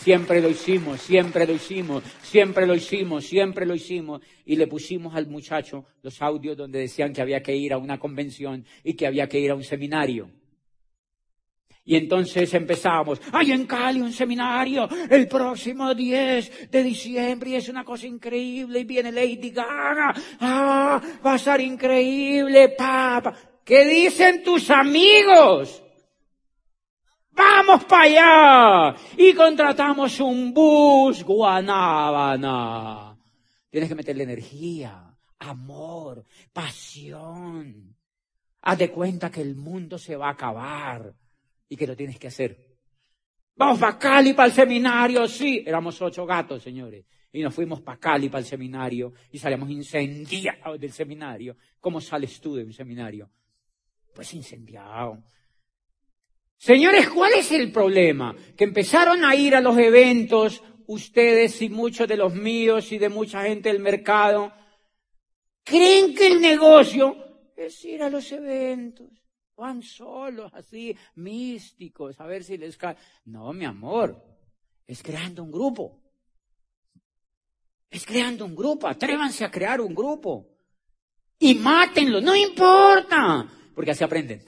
siempre 0.00 0.36
lo 0.36 0.44
hicimos, 0.44 1.00
siempre 1.00 1.46
lo 1.46 1.54
hicimos, 1.54 2.04
siempre 2.22 2.66
lo 2.66 2.74
hicimos, 2.74 3.24
siempre 3.26 3.66
lo 3.66 3.74
hicimos. 3.74 4.22
Y 4.44 4.56
le 4.56 4.66
pusimos 4.66 5.14
al 5.14 5.26
muchacho 5.26 5.86
los 6.02 6.22
audios 6.22 6.56
donde 6.56 6.78
decían 6.80 7.12
que 7.12 7.22
había 7.22 7.42
que 7.42 7.56
ir 7.56 7.72
a 7.72 7.78
una 7.78 7.98
convención 7.98 8.64
y 8.84 8.94
que 8.94 9.06
había 9.06 9.28
que 9.28 9.40
ir 9.40 9.50
a 9.50 9.56
un 9.56 9.64
seminario. 9.64 10.30
Y 11.88 11.94
entonces 11.94 12.52
empezamos, 12.52 13.20
hay 13.32 13.52
en 13.52 13.64
Cali 13.64 14.00
un 14.00 14.12
seminario 14.12 14.88
el 15.08 15.28
próximo 15.28 15.94
10 15.94 16.68
de 16.68 16.82
diciembre 16.82 17.50
y 17.50 17.54
es 17.54 17.68
una 17.68 17.84
cosa 17.84 18.08
increíble 18.08 18.80
y 18.80 18.84
viene 18.84 19.12
Lady 19.12 19.50
Gaga, 19.50 20.12
ah, 20.40 21.00
va 21.24 21.34
a 21.34 21.38
ser 21.38 21.60
increíble, 21.60 22.70
papá. 22.70 23.36
¿Qué 23.64 23.84
dicen 23.84 24.42
tus 24.42 24.68
amigos? 24.68 25.80
Vamos 27.30 27.84
para 27.84 28.90
allá 28.90 28.96
y 29.16 29.32
contratamos 29.32 30.18
un 30.18 30.52
bus 30.52 31.22
guanábana. 31.22 33.16
Tienes 33.70 33.88
que 33.88 33.94
meterle 33.94 34.24
energía, 34.24 35.16
amor, 35.38 36.24
pasión. 36.52 37.96
Haz 38.62 38.78
de 38.78 38.90
cuenta 38.90 39.30
que 39.30 39.42
el 39.42 39.54
mundo 39.54 39.98
se 39.98 40.16
va 40.16 40.26
a 40.28 40.32
acabar 40.32 41.14
y 41.68 41.76
que 41.76 41.86
lo 41.86 41.96
tienes 41.96 42.18
que 42.18 42.28
hacer. 42.28 42.76
Vamos 43.56 43.78
para 43.78 43.98
Cali, 43.98 44.34
para 44.34 44.48
el 44.48 44.54
seminario, 44.54 45.26
sí. 45.26 45.62
Éramos 45.66 46.00
ocho 46.02 46.26
gatos, 46.26 46.62
señores. 46.62 47.06
Y 47.32 47.42
nos 47.42 47.54
fuimos 47.54 47.80
para 47.80 47.98
Cali, 47.98 48.28
para 48.28 48.40
el 48.40 48.46
seminario, 48.46 49.12
y 49.32 49.38
salimos 49.38 49.70
incendiados 49.70 50.78
del 50.78 50.92
seminario. 50.92 51.56
¿Cómo 51.80 52.00
sales 52.00 52.40
tú 52.40 52.56
de 52.56 52.64
un 52.64 52.72
seminario? 52.72 53.30
Pues 54.14 54.32
incendiado. 54.34 55.22
Señores, 56.56 57.08
¿cuál 57.08 57.34
es 57.34 57.52
el 57.52 57.70
problema? 57.70 58.34
Que 58.56 58.64
empezaron 58.64 59.24
a 59.24 59.34
ir 59.34 59.54
a 59.54 59.60
los 59.60 59.76
eventos, 59.76 60.62
ustedes 60.86 61.60
y 61.62 61.68
muchos 61.68 62.08
de 62.08 62.16
los 62.16 62.34
míos 62.34 62.92
y 62.92 62.98
de 62.98 63.08
mucha 63.08 63.42
gente 63.42 63.70
del 63.70 63.80
mercado, 63.80 64.52
creen 65.64 66.14
que 66.14 66.28
el 66.28 66.40
negocio 66.40 67.16
es 67.56 67.84
ir 67.84 68.02
a 68.02 68.10
los 68.10 68.30
eventos. 68.32 69.08
Van 69.56 69.82
solos, 69.82 70.52
así, 70.54 70.96
místicos, 71.14 72.20
a 72.20 72.26
ver 72.26 72.44
si 72.44 72.58
les 72.58 72.76
cae. 72.76 72.96
No, 73.24 73.52
mi 73.52 73.64
amor, 73.64 74.22
es 74.86 75.02
creando 75.02 75.42
un 75.42 75.50
grupo. 75.50 76.02
Es 77.90 78.04
creando 78.04 78.44
un 78.44 78.54
grupo, 78.54 78.86
atrévanse 78.86 79.44
a 79.44 79.50
crear 79.50 79.80
un 79.80 79.94
grupo. 79.94 80.46
Y 81.38 81.54
mátenlo, 81.54 82.20
no 82.20 82.34
importa, 82.36 83.50
porque 83.74 83.92
así 83.92 84.04
aprenden. 84.04 84.42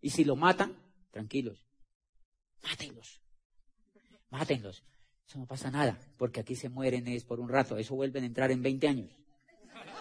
Y 0.00 0.10
si 0.10 0.24
lo 0.24 0.34
matan, 0.36 0.76
tranquilos, 1.10 1.64
mátenlos. 2.62 3.20
Mátenlos. 4.30 4.84
Eso 5.26 5.38
no 5.38 5.46
pasa 5.46 5.70
nada, 5.70 5.98
porque 6.16 6.40
aquí 6.40 6.54
se 6.54 6.68
mueren 6.68 7.06
es 7.06 7.24
por 7.24 7.38
un 7.38 7.48
rato, 7.48 7.76
eso 7.76 7.94
vuelven 7.94 8.24
a 8.24 8.26
entrar 8.26 8.50
en 8.50 8.62
20 8.62 8.88
años. 8.88 9.18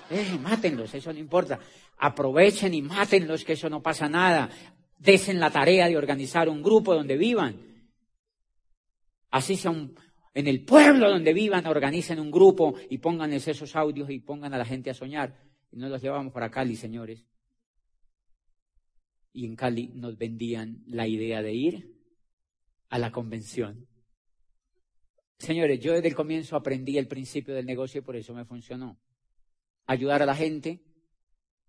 Eh, 0.09 0.37
mátenlos, 0.39 0.93
eso 0.93 1.11
no 1.11 1.19
importa. 1.19 1.59
Aprovechen 1.97 2.73
y 2.73 2.81
mátenlos, 2.81 3.43
que 3.43 3.53
eso 3.53 3.69
no 3.69 3.81
pasa 3.81 4.07
nada. 4.07 4.49
Desen 4.97 5.39
la 5.39 5.51
tarea 5.51 5.87
de 5.87 5.97
organizar 5.97 6.49
un 6.49 6.63
grupo 6.63 6.93
donde 6.93 7.17
vivan. 7.17 7.67
Así 9.31 9.55
sea 9.55 9.71
En 10.33 10.47
el 10.47 10.63
pueblo 10.63 11.09
donde 11.09 11.33
vivan, 11.33 11.65
organicen 11.65 12.19
un 12.19 12.31
grupo 12.31 12.75
y 12.89 12.99
pongan 12.99 13.33
esos 13.33 13.75
audios 13.75 14.09
y 14.09 14.19
pongan 14.19 14.53
a 14.53 14.57
la 14.57 14.65
gente 14.65 14.89
a 14.89 14.93
soñar. 14.93 15.35
Y 15.71 15.77
nos 15.77 15.89
los 15.89 16.01
llevamos 16.01 16.31
para 16.31 16.49
Cali, 16.49 16.75
señores. 16.75 17.25
Y 19.33 19.45
en 19.45 19.55
Cali 19.55 19.89
nos 19.93 20.17
vendían 20.17 20.83
la 20.87 21.07
idea 21.07 21.41
de 21.41 21.53
ir 21.53 21.97
a 22.89 22.97
la 22.97 23.11
convención. 23.11 23.87
Señores, 25.39 25.79
yo 25.79 25.93
desde 25.93 26.07
el 26.07 26.15
comienzo 26.15 26.55
aprendí 26.55 26.97
el 26.97 27.07
principio 27.07 27.53
del 27.53 27.65
negocio 27.65 27.99
y 27.99 28.03
por 28.03 28.15
eso 28.15 28.33
me 28.33 28.45
funcionó. 28.45 28.97
Ayudar 29.87 30.21
a 30.21 30.25
la 30.25 30.35
gente 30.35 30.81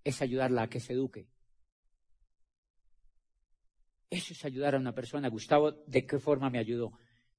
es 0.02 0.20
ayudarla 0.20 0.62
a 0.62 0.68
que 0.68 0.80
se 0.80 0.92
eduque. 0.92 1.28
Eso 4.10 4.32
es 4.32 4.44
ayudar 4.44 4.74
a 4.74 4.78
una 4.78 4.94
persona. 4.94 5.28
Gustavo, 5.28 5.70
¿de 5.86 6.04
qué 6.04 6.18
forma 6.18 6.50
me 6.50 6.58
ayudó? 6.58 6.92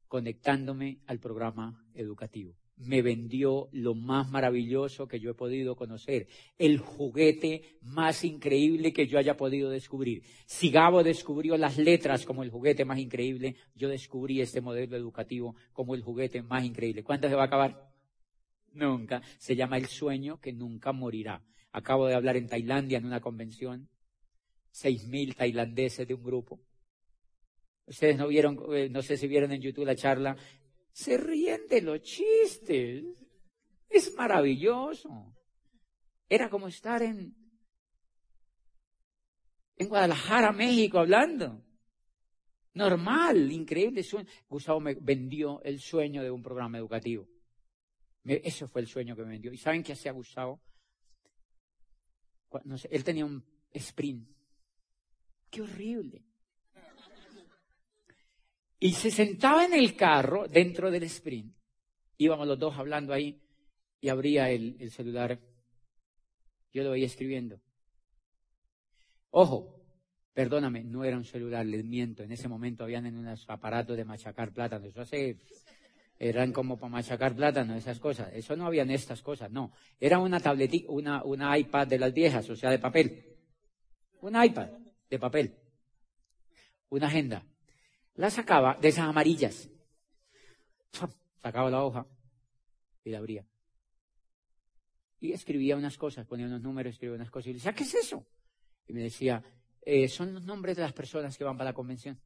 Conectándome 0.08 1.02
al 1.08 1.20
programa 1.20 1.86
educativo. 1.94 2.56
Me 2.78 3.02
vendió 3.02 3.68
lo 3.74 3.94
más 3.94 4.30
maravilloso 4.30 5.06
que 5.06 5.20
yo 5.20 5.32
he 5.32 5.34
podido 5.34 5.76
conocer, 5.76 6.28
el 6.58 6.78
juguete 6.80 7.78
más 7.82 8.24
increíble 8.24 8.94
que 8.94 9.06
yo 9.06 9.20
haya 9.20 9.36
podido 9.36 9.70
descubrir. 9.70 10.24
Si 10.46 10.70
Gabo 10.70 11.04
descubrió 11.04 11.58
las 11.58 11.78
letras 11.78 12.26
como 12.26 12.42
el 12.42 12.52
juguete 12.52 12.86
más 12.86 13.00
increíble, 13.00 13.58
yo 13.76 13.90
descubrí 13.90 14.40
este 14.40 14.62
modelo 14.62 14.96
educativo 14.96 15.58
como 15.74 15.94
el 15.94 16.04
juguete 16.04 16.42
más 16.42 16.64
increíble. 16.64 17.04
¿Cuánto 17.04 17.28
se 17.28 17.36
va 17.36 17.42
a 17.42 17.48
acabar? 17.48 17.90
Nunca. 18.74 19.22
Se 19.38 19.56
llama 19.56 19.78
el 19.78 19.88
sueño 19.88 20.40
que 20.40 20.54
nunca 20.54 20.92
morirá. 20.92 21.44
Acabo 21.72 22.08
de 22.08 22.16
hablar 22.16 22.38
en 22.38 22.48
Tailandia 22.48 22.98
en 22.98 23.06
una 23.06 23.22
convención. 23.22 23.90
Seis 24.72 25.08
mil 25.08 25.36
tailandeses 25.36 26.08
de 26.08 26.14
un 26.14 26.24
grupo. 26.24 26.60
Ustedes 27.86 28.18
no 28.18 28.28
vieron, 28.28 28.58
eh, 28.74 28.90
no 28.90 29.02
sé 29.02 29.18
si 29.18 29.28
vieron 29.28 29.52
en 29.52 29.62
YouTube 29.62 29.86
la 29.86 29.96
charla. 29.96 30.38
Se 30.92 31.18
ríen 31.18 31.68
de 31.68 31.82
los 31.82 32.02
chistes. 32.02 33.04
Es 33.90 34.14
maravilloso. 34.16 35.36
Era 36.28 36.50
como 36.50 36.68
estar 36.68 37.02
en, 37.02 37.36
en 39.76 39.90
Guadalajara, 39.90 40.52
México, 40.52 41.00
hablando. 41.00 41.66
Normal, 42.76 43.52
increíble 43.52 44.04
sueño. 44.04 44.30
Gustavo 44.48 44.80
me 44.80 44.94
vendió 44.94 45.62
el 45.64 45.80
sueño 45.80 46.22
de 46.22 46.30
un 46.30 46.44
programa 46.44 46.78
educativo. 46.78 47.28
Eso 48.26 48.68
fue 48.68 48.82
el 48.82 48.88
sueño 48.88 49.16
que 49.16 49.24
me 49.24 49.32
vendió. 49.32 49.52
¿Y 49.52 49.58
saben 49.58 49.84
qué 49.84 49.94
hacía 49.94 50.12
Gustavo? 50.12 50.62
No 52.66 52.78
sé, 52.78 52.90
él 52.92 53.04
tenía 53.04 53.26
un 53.26 53.44
sprint. 53.72 54.28
Qué 55.50 55.62
horrible. 55.62 56.24
Y 58.80 58.94
se 58.94 59.12
sentaba 59.12 59.66
en 59.66 59.74
el 59.74 59.96
carro 59.96 60.48
dentro 60.48 60.90
del 60.90 61.04
sprint. 61.04 61.54
Íbamos 62.18 62.48
los 62.48 62.60
dos 62.60 62.78
hablando 62.78 63.14
ahí 63.14 63.42
y 64.00 64.10
abría 64.10 64.50
el, 64.50 64.78
el 64.80 64.92
celular. 64.92 65.40
Yo 66.72 66.84
lo 66.84 66.92
veía 66.92 67.06
escribiendo. 67.06 67.60
Ojo, 69.32 69.80
perdóname, 70.34 70.84
no 70.84 71.04
era 71.04 71.18
un 71.18 71.26
celular, 71.26 71.66
les 71.66 71.84
miento. 71.84 72.24
En 72.24 72.32
ese 72.32 72.48
momento 72.48 72.84
habían 72.84 73.06
en 73.06 73.18
unos 73.18 73.46
aparatos 73.50 73.98
de 73.98 74.06
machacar 74.06 74.54
plata. 74.54 74.82
Eso 74.84 75.02
hace 75.02 75.38
eran 76.20 76.52
como 76.52 76.78
para 76.78 76.90
machacar 76.90 77.34
plátano, 77.34 77.76
esas 77.76 77.98
cosas. 77.98 78.30
Eso 78.34 78.56
no 78.58 78.66
habían 78.66 78.92
estas 78.92 79.22
cosas, 79.22 79.50
no. 79.50 79.72
Era 80.00 80.20
una 80.20 80.42
tabletita, 80.42 80.92
una, 80.92 81.24
una 81.24 81.58
iPad 81.58 81.88
de 81.88 81.98
las 81.98 82.14
viejas, 82.14 82.50
o 82.50 82.58
sea, 82.58 82.70
de 82.70 82.78
papel. 82.78 83.38
Un 84.22 84.44
iPad 84.44 84.70
de 85.10 85.18
papel. 85.18 85.56
Una 86.90 87.08
agenda. 87.08 87.46
La 88.16 88.30
sacaba 88.30 88.78
de 88.82 88.90
esas 88.90 89.06
amarillas. 89.06 89.70
Sacaba 91.42 91.70
la 91.70 91.84
hoja 91.86 92.06
y 93.06 93.12
la 93.12 93.20
abría. 93.20 93.46
Y 95.22 95.32
escribía 95.32 95.78
unas 95.78 95.98
cosas, 95.98 96.26
ponía 96.26 96.48
unos 96.48 96.62
números, 96.62 96.94
escribía 96.94 97.16
unas 97.16 97.32
cosas. 97.32 97.48
Y 97.48 97.50
le 97.52 97.56
decía, 97.60 97.74
¿qué 97.74 97.84
es 97.84 97.94
eso? 97.94 98.26
Y 98.88 98.94
me 98.94 99.04
decía, 99.04 99.42
eh, 99.82 100.10
son 100.10 100.34
los 100.34 100.44
nombres 100.44 100.76
de 100.76 100.84
las 100.84 100.92
personas 100.92 101.38
que 101.38 101.46
van 101.46 101.58
para 101.58 101.70
la 101.70 101.74
convención. 101.74 102.20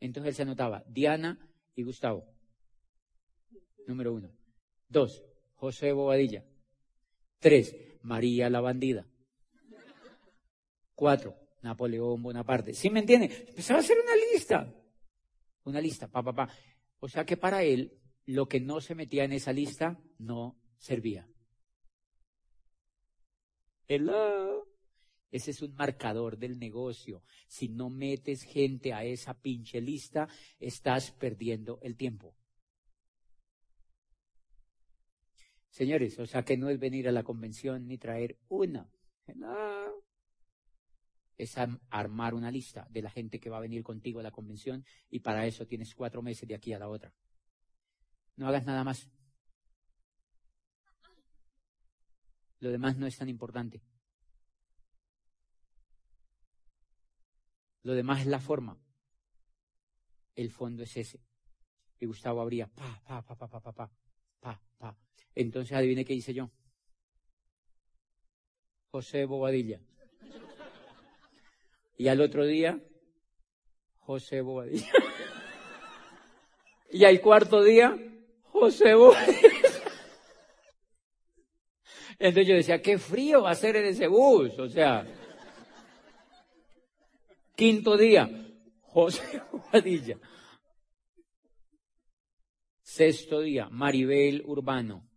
Entonces 0.00 0.28
él 0.30 0.34
se 0.34 0.42
anotaba, 0.42 0.84
Diana 0.86 1.38
y 1.74 1.82
Gustavo. 1.82 2.24
Número 3.86 4.12
uno. 4.12 4.30
Dos, 4.88 5.24
José 5.54 5.92
Bobadilla. 5.92 6.44
Tres, 7.38 7.76
María 8.02 8.48
la 8.48 8.60
bandida. 8.60 9.06
Cuatro, 10.94 11.36
Napoleón 11.62 12.22
Bonaparte. 12.22 12.72
¿Sí 12.72 12.90
me 12.90 13.00
entiende? 13.00 13.46
Empezaba 13.48 13.80
a 13.80 13.82
hacer 13.82 13.98
una 13.98 14.14
lista. 14.32 14.74
Una 15.64 15.80
lista, 15.80 16.08
pa, 16.08 16.22
pa, 16.22 16.32
pa. 16.32 16.48
O 17.00 17.08
sea 17.08 17.24
que 17.24 17.36
para 17.36 17.62
él, 17.62 17.98
lo 18.26 18.46
que 18.46 18.60
no 18.60 18.80
se 18.80 18.94
metía 18.94 19.24
en 19.24 19.32
esa 19.32 19.52
lista 19.52 20.00
no 20.18 20.58
servía. 20.78 21.28
Hello. 23.86 24.73
Ese 25.34 25.50
es 25.50 25.62
un 25.62 25.74
marcador 25.74 26.38
del 26.38 26.60
negocio. 26.60 27.24
Si 27.48 27.68
no 27.68 27.90
metes 27.90 28.44
gente 28.44 28.92
a 28.92 29.02
esa 29.02 29.34
pinche 29.34 29.80
lista, 29.80 30.28
estás 30.60 31.10
perdiendo 31.10 31.80
el 31.82 31.96
tiempo. 31.96 32.36
Señores, 35.70 36.16
o 36.20 36.26
sea 36.26 36.44
que 36.44 36.56
no 36.56 36.70
es 36.70 36.78
venir 36.78 37.08
a 37.08 37.12
la 37.12 37.24
convención 37.24 37.88
ni 37.88 37.98
traer 37.98 38.38
una. 38.46 38.88
Es 41.36 41.56
armar 41.90 42.34
una 42.34 42.52
lista 42.52 42.86
de 42.88 43.02
la 43.02 43.10
gente 43.10 43.40
que 43.40 43.50
va 43.50 43.56
a 43.56 43.62
venir 43.62 43.82
contigo 43.82 44.20
a 44.20 44.22
la 44.22 44.30
convención 44.30 44.84
y 45.10 45.18
para 45.18 45.46
eso 45.46 45.66
tienes 45.66 45.96
cuatro 45.96 46.22
meses 46.22 46.48
de 46.48 46.54
aquí 46.54 46.72
a 46.72 46.78
la 46.78 46.88
otra. 46.88 47.12
No 48.36 48.46
hagas 48.46 48.64
nada 48.66 48.84
más. 48.84 49.10
Lo 52.60 52.70
demás 52.70 52.96
no 52.96 53.08
es 53.08 53.18
tan 53.18 53.28
importante. 53.28 53.82
Lo 57.84 57.94
demás 57.94 58.22
es 58.22 58.26
la 58.26 58.40
forma. 58.40 58.76
El 60.34 60.50
fondo 60.50 60.82
es 60.82 60.96
ese. 60.96 61.20
Y 62.00 62.06
Gustavo 62.06 62.40
abría, 62.40 62.66
pa, 62.66 63.00
pa, 63.06 63.22
pa, 63.22 63.36
pa, 63.36 63.46
pa, 63.48 63.60
pa, 63.60 63.72
pa, 63.72 63.92
pa, 64.40 64.62
pa. 64.78 64.98
Entonces 65.34 65.76
adivine 65.76 66.04
qué 66.04 66.14
hice 66.14 66.34
yo. 66.34 66.50
José 68.90 69.26
Bobadilla. 69.26 69.80
Y 71.96 72.08
al 72.08 72.20
otro 72.20 72.44
día, 72.44 72.80
José 73.98 74.40
Bobadilla. 74.40 74.90
y 76.90 77.04
al 77.04 77.20
cuarto 77.20 77.62
día, 77.62 77.96
José 78.44 78.94
Bobadilla. 78.94 79.50
Entonces 82.18 82.46
yo 82.46 82.54
decía, 82.54 82.80
qué 82.80 82.98
frío 82.98 83.42
va 83.42 83.50
a 83.50 83.54
ser 83.54 83.76
en 83.76 83.86
ese 83.86 84.06
bus. 84.06 84.58
O 84.58 84.68
sea, 84.68 85.06
Quinto 87.56 87.96
día, 87.96 88.28
José 88.80 89.42
Bobadilla. 89.52 90.18
Sexto 92.82 93.40
día, 93.40 93.68
Maribel 93.70 94.42
Urbano. 94.44 95.08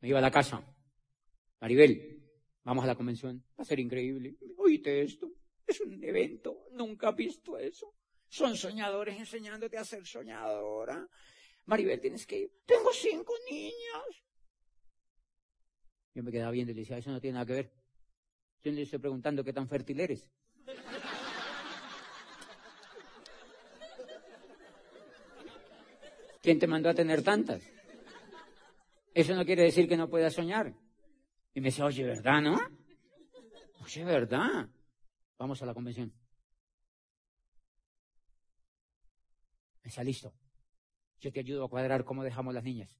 Me 0.00 0.08
iba 0.08 0.18
a 0.18 0.22
la 0.22 0.30
casa. 0.30 0.62
Maribel, 1.60 2.22
vamos 2.64 2.84
a 2.84 2.86
la 2.86 2.94
convención. 2.94 3.42
Va 3.58 3.62
a 3.62 3.64
ser 3.64 3.80
increíble. 3.80 4.36
Oíste 4.58 5.02
esto. 5.02 5.32
Es 5.66 5.80
un 5.80 6.02
evento. 6.04 6.66
Nunca 6.72 7.10
he 7.10 7.14
visto 7.14 7.56
eso. 7.56 7.94
Son 8.28 8.56
soñadores 8.56 9.18
enseñándote 9.18 9.78
a 9.78 9.84
ser 9.84 10.06
soñadora. 10.06 11.08
Maribel, 11.64 12.00
tienes 12.00 12.26
que 12.26 12.40
ir. 12.40 12.52
Tengo 12.66 12.92
cinco 12.92 13.34
niñas. 13.50 14.24
Yo 16.14 16.22
me 16.22 16.30
quedaba 16.30 16.50
viendo 16.50 16.72
y 16.72 16.74
le 16.74 16.80
decía, 16.82 16.98
eso 16.98 17.10
no 17.10 17.20
tiene 17.20 17.34
nada 17.34 17.46
que 17.46 17.54
ver. 17.54 17.72
Yo 18.62 18.70
le 18.70 18.82
estoy 18.82 18.98
preguntando 18.98 19.42
qué 19.42 19.52
tan 19.52 19.68
fértil 19.68 20.00
eres. 20.00 20.30
¿Quién 26.42 26.58
te 26.58 26.66
mandó 26.66 26.90
a 26.90 26.94
tener 26.94 27.22
tantas? 27.22 27.62
Eso 29.14 29.34
no 29.34 29.44
quiere 29.44 29.62
decir 29.62 29.88
que 29.88 29.96
no 29.96 30.08
puedas 30.08 30.34
soñar. 30.34 30.74
Y 31.54 31.60
me 31.60 31.66
dice, 31.66 31.82
oye, 31.82 32.02
¿verdad, 32.02 32.40
no? 32.40 32.58
Oye, 33.84 34.04
¿verdad? 34.04 34.68
Vamos 35.38 35.62
a 35.62 35.66
la 35.66 35.74
convención. 35.74 36.12
Me 39.82 39.84
dice, 39.84 40.04
listo. 40.04 40.34
Yo 41.20 41.30
te 41.30 41.40
ayudo 41.40 41.64
a 41.64 41.68
cuadrar 41.68 42.04
cómo 42.04 42.24
dejamos 42.24 42.54
las 42.54 42.64
niñas. 42.64 42.96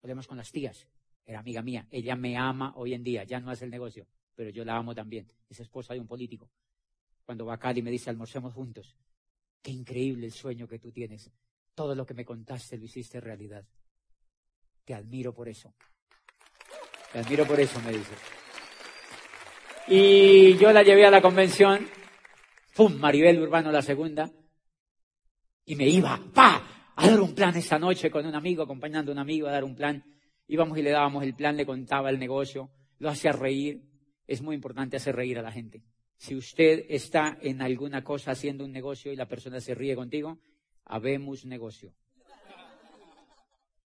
Podemos 0.00 0.26
con 0.26 0.36
las 0.36 0.52
tías. 0.52 0.86
Era 1.24 1.40
amiga 1.40 1.62
mía. 1.62 1.86
Ella 1.90 2.14
me 2.14 2.36
ama 2.36 2.72
hoy 2.76 2.92
en 2.92 3.02
día. 3.02 3.24
Ya 3.24 3.40
no 3.40 3.50
hace 3.50 3.64
el 3.64 3.70
negocio. 3.70 4.06
Pero 4.34 4.50
yo 4.50 4.64
la 4.64 4.76
amo 4.76 4.94
también. 4.94 5.32
Es 5.48 5.60
esposa 5.60 5.94
de 5.94 6.00
un 6.00 6.06
político. 6.06 6.50
Cuando 7.26 7.44
va 7.44 7.54
a 7.54 7.58
Cali 7.58 7.82
me 7.82 7.90
dice, 7.90 8.08
almorcemos 8.08 8.54
juntos. 8.54 8.96
Qué 9.60 9.72
increíble 9.72 10.26
el 10.26 10.32
sueño 10.32 10.68
que 10.68 10.78
tú 10.78 10.92
tienes. 10.92 11.28
Todo 11.74 11.94
lo 11.96 12.06
que 12.06 12.14
me 12.14 12.24
contaste 12.24 12.78
lo 12.78 12.84
hiciste 12.84 13.20
realidad. 13.20 13.64
Te 14.84 14.94
admiro 14.94 15.34
por 15.34 15.48
eso. 15.48 15.74
Te 17.12 17.18
admiro 17.18 17.44
por 17.44 17.58
eso, 17.58 17.80
me 17.82 17.90
dice. 17.90 18.14
Y 19.88 20.56
yo 20.56 20.72
la 20.72 20.84
llevé 20.84 21.04
a 21.04 21.10
la 21.10 21.20
convención. 21.20 21.88
¡Pum! 22.76 22.96
Maribel 22.96 23.40
Urbano 23.40 23.72
la 23.72 23.82
segunda. 23.82 24.30
Y 25.64 25.74
me 25.74 25.88
iba, 25.88 26.20
pa, 26.32 26.92
a 26.94 27.10
dar 27.10 27.20
un 27.20 27.34
plan 27.34 27.56
esa 27.56 27.76
noche 27.76 28.08
con 28.08 28.24
un 28.24 28.36
amigo, 28.36 28.62
acompañando 28.62 29.10
a 29.10 29.14
un 29.14 29.18
amigo 29.18 29.48
a 29.48 29.52
dar 29.52 29.64
un 29.64 29.74
plan. 29.74 30.04
Íbamos 30.46 30.78
y 30.78 30.82
le 30.82 30.90
dábamos 30.90 31.24
el 31.24 31.34
plan, 31.34 31.56
le 31.56 31.66
contaba 31.66 32.08
el 32.08 32.20
negocio, 32.20 32.70
lo 33.00 33.10
hacía 33.10 33.32
reír. 33.32 33.82
Es 34.28 34.42
muy 34.42 34.54
importante 34.54 34.96
hacer 34.96 35.16
reír 35.16 35.40
a 35.40 35.42
la 35.42 35.50
gente. 35.50 35.82
Si 36.16 36.34
usted 36.34 36.86
está 36.88 37.38
en 37.40 37.60
alguna 37.60 38.02
cosa 38.02 38.32
haciendo 38.32 38.64
un 38.64 38.72
negocio 38.72 39.12
y 39.12 39.16
la 39.16 39.28
persona 39.28 39.60
se 39.60 39.74
ríe 39.74 39.94
contigo, 39.94 40.38
habemos 40.84 41.44
negocio. 41.44 41.92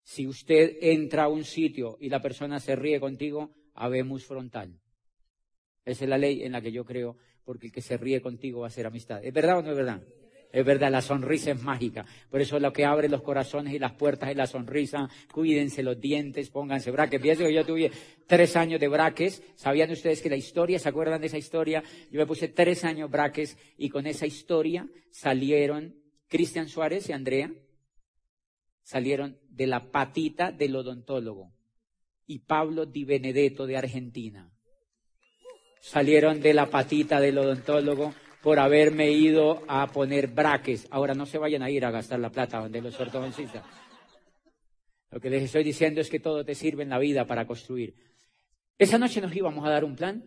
Si 0.02 0.26
usted 0.26 0.76
entra 0.80 1.24
a 1.24 1.28
un 1.28 1.44
sitio 1.44 1.96
y 2.00 2.08
la 2.08 2.20
persona 2.20 2.60
se 2.60 2.76
ríe 2.76 2.98
contigo, 3.00 3.54
habemos 3.74 4.24
frontal. 4.24 4.80
Esa 5.84 6.04
es 6.04 6.10
la 6.10 6.18
ley 6.18 6.42
en 6.42 6.52
la 6.52 6.60
que 6.60 6.72
yo 6.72 6.84
creo, 6.84 7.16
porque 7.44 7.66
el 7.66 7.72
que 7.72 7.82
se 7.82 7.96
ríe 7.96 8.20
contigo 8.20 8.60
va 8.60 8.68
a 8.68 8.70
ser 8.70 8.86
amistad. 8.86 9.24
¿Es 9.24 9.32
verdad 9.32 9.58
o 9.58 9.62
no 9.62 9.70
es 9.70 9.76
verdad? 9.76 10.02
Es 10.52 10.64
verdad, 10.64 10.90
la 10.90 11.00
sonrisa 11.00 11.52
es 11.52 11.62
mágica. 11.62 12.04
Por 12.28 12.40
eso 12.40 12.58
lo 12.58 12.72
que 12.72 12.84
abre 12.84 13.08
los 13.08 13.22
corazones 13.22 13.72
y 13.72 13.78
las 13.78 13.92
puertas 13.92 14.30
es 14.30 14.36
la 14.36 14.48
sonrisa. 14.48 15.08
Cuídense 15.32 15.82
los 15.82 16.00
dientes, 16.00 16.50
pónganse 16.50 16.90
braques. 16.90 17.20
Fíjense 17.20 17.44
que 17.44 17.54
yo 17.54 17.64
tuve 17.64 17.92
tres 18.26 18.56
años 18.56 18.80
de 18.80 18.88
braques. 18.88 19.42
¿Sabían 19.54 19.90
ustedes 19.92 20.20
que 20.20 20.28
la 20.28 20.36
historia, 20.36 20.80
se 20.80 20.88
acuerdan 20.88 21.20
de 21.20 21.28
esa 21.28 21.38
historia? 21.38 21.84
Yo 22.10 22.18
me 22.18 22.26
puse 22.26 22.48
tres 22.48 22.84
años 22.84 23.10
braques 23.10 23.56
y 23.78 23.90
con 23.90 24.06
esa 24.06 24.26
historia 24.26 24.88
salieron 25.10 25.94
Cristian 26.26 26.68
Suárez 26.68 27.08
y 27.08 27.12
Andrea. 27.12 27.52
Salieron 28.82 29.38
de 29.50 29.68
la 29.68 29.92
patita 29.92 30.50
del 30.50 30.74
odontólogo. 30.74 31.52
Y 32.26 32.40
Pablo 32.40 32.86
Di 32.86 33.04
Benedetto 33.04 33.66
de 33.66 33.76
Argentina. 33.76 34.52
Salieron 35.80 36.40
de 36.40 36.54
la 36.54 36.66
patita 36.66 37.20
del 37.20 37.38
odontólogo 37.38 38.14
por 38.42 38.58
haberme 38.58 39.10
ido 39.10 39.62
a 39.68 39.86
poner 39.86 40.28
braques. 40.28 40.86
Ahora 40.90 41.14
no 41.14 41.26
se 41.26 41.38
vayan 41.38 41.62
a 41.62 41.70
ir 41.70 41.84
a 41.84 41.90
gastar 41.90 42.20
la 42.20 42.30
plata 42.30 42.60
donde 42.60 42.80
los 42.80 42.98
ortodoncistas. 42.98 43.64
Lo 45.10 45.20
que 45.20 45.30
les 45.30 45.42
estoy 45.42 45.64
diciendo 45.64 46.00
es 46.00 46.08
que 46.08 46.20
todo 46.20 46.44
te 46.44 46.54
sirve 46.54 46.82
en 46.82 46.88
la 46.88 46.98
vida 46.98 47.26
para 47.26 47.46
construir. 47.46 47.94
Esa 48.78 48.98
noche 48.98 49.20
nos 49.20 49.34
íbamos 49.34 49.64
a 49.66 49.70
dar 49.70 49.84
un 49.84 49.96
plan 49.96 50.24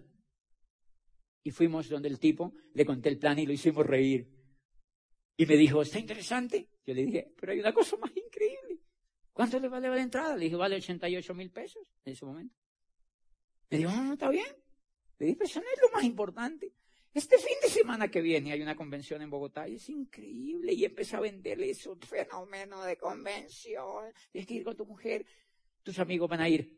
y 1.43 1.51
fuimos 1.51 1.89
donde 1.89 2.07
el 2.07 2.19
tipo, 2.19 2.53
le 2.73 2.85
conté 2.85 3.09
el 3.09 3.17
plan 3.17 3.39
y 3.39 3.45
lo 3.45 3.53
hicimos 3.53 3.85
reír. 3.85 4.29
Y 5.35 5.45
me 5.45 5.57
dijo, 5.57 5.81
¿está 5.81 5.99
interesante? 5.99 6.69
Yo 6.85 6.93
le 6.93 7.05
dije, 7.05 7.33
pero 7.39 7.51
hay 7.51 7.59
una 7.59 7.73
cosa 7.73 7.97
más 7.97 8.11
increíble. 8.15 8.79
¿Cuánto 9.33 9.59
le 9.59 9.67
vale 9.67 9.89
la 9.89 10.01
entrada? 10.01 10.37
Le 10.37 10.45
dije, 10.45 10.55
vale 10.55 10.75
88 10.75 11.33
mil 11.33 11.49
pesos 11.49 11.83
en 12.05 12.13
ese 12.13 12.25
momento. 12.25 12.55
Me 13.69 13.79
dijo, 13.79 13.91
no, 13.91 14.03
no, 14.03 14.13
está 14.13 14.29
bien. 14.29 14.45
Le 15.17 15.25
dije, 15.25 15.37
pero 15.37 15.49
eso 15.49 15.59
no 15.59 15.65
es 15.73 15.81
lo 15.81 15.91
más 15.91 16.03
importante. 16.03 16.71
Este 17.13 17.37
fin 17.37 17.57
de 17.61 17.69
semana 17.69 18.07
que 18.07 18.21
viene 18.21 18.51
hay 18.51 18.61
una 18.61 18.75
convención 18.75 19.21
en 19.21 19.29
Bogotá 19.29 19.67
y 19.67 19.75
es 19.75 19.87
increíble. 19.89 20.73
Y 20.73 20.83
empecé 20.85 21.15
a 21.15 21.19
venderle 21.19 21.69
eso, 21.69 21.95
fenómeno 21.97 22.81
de 22.83 22.97
convención. 22.97 24.11
Tienes 24.31 24.47
que 24.47 24.55
ir 24.55 24.63
con 24.63 24.75
tu 24.75 24.85
mujer. 24.85 25.25
Tus 25.83 25.99
amigos 25.99 26.27
van 26.29 26.41
a 26.41 26.49
ir. 26.49 26.75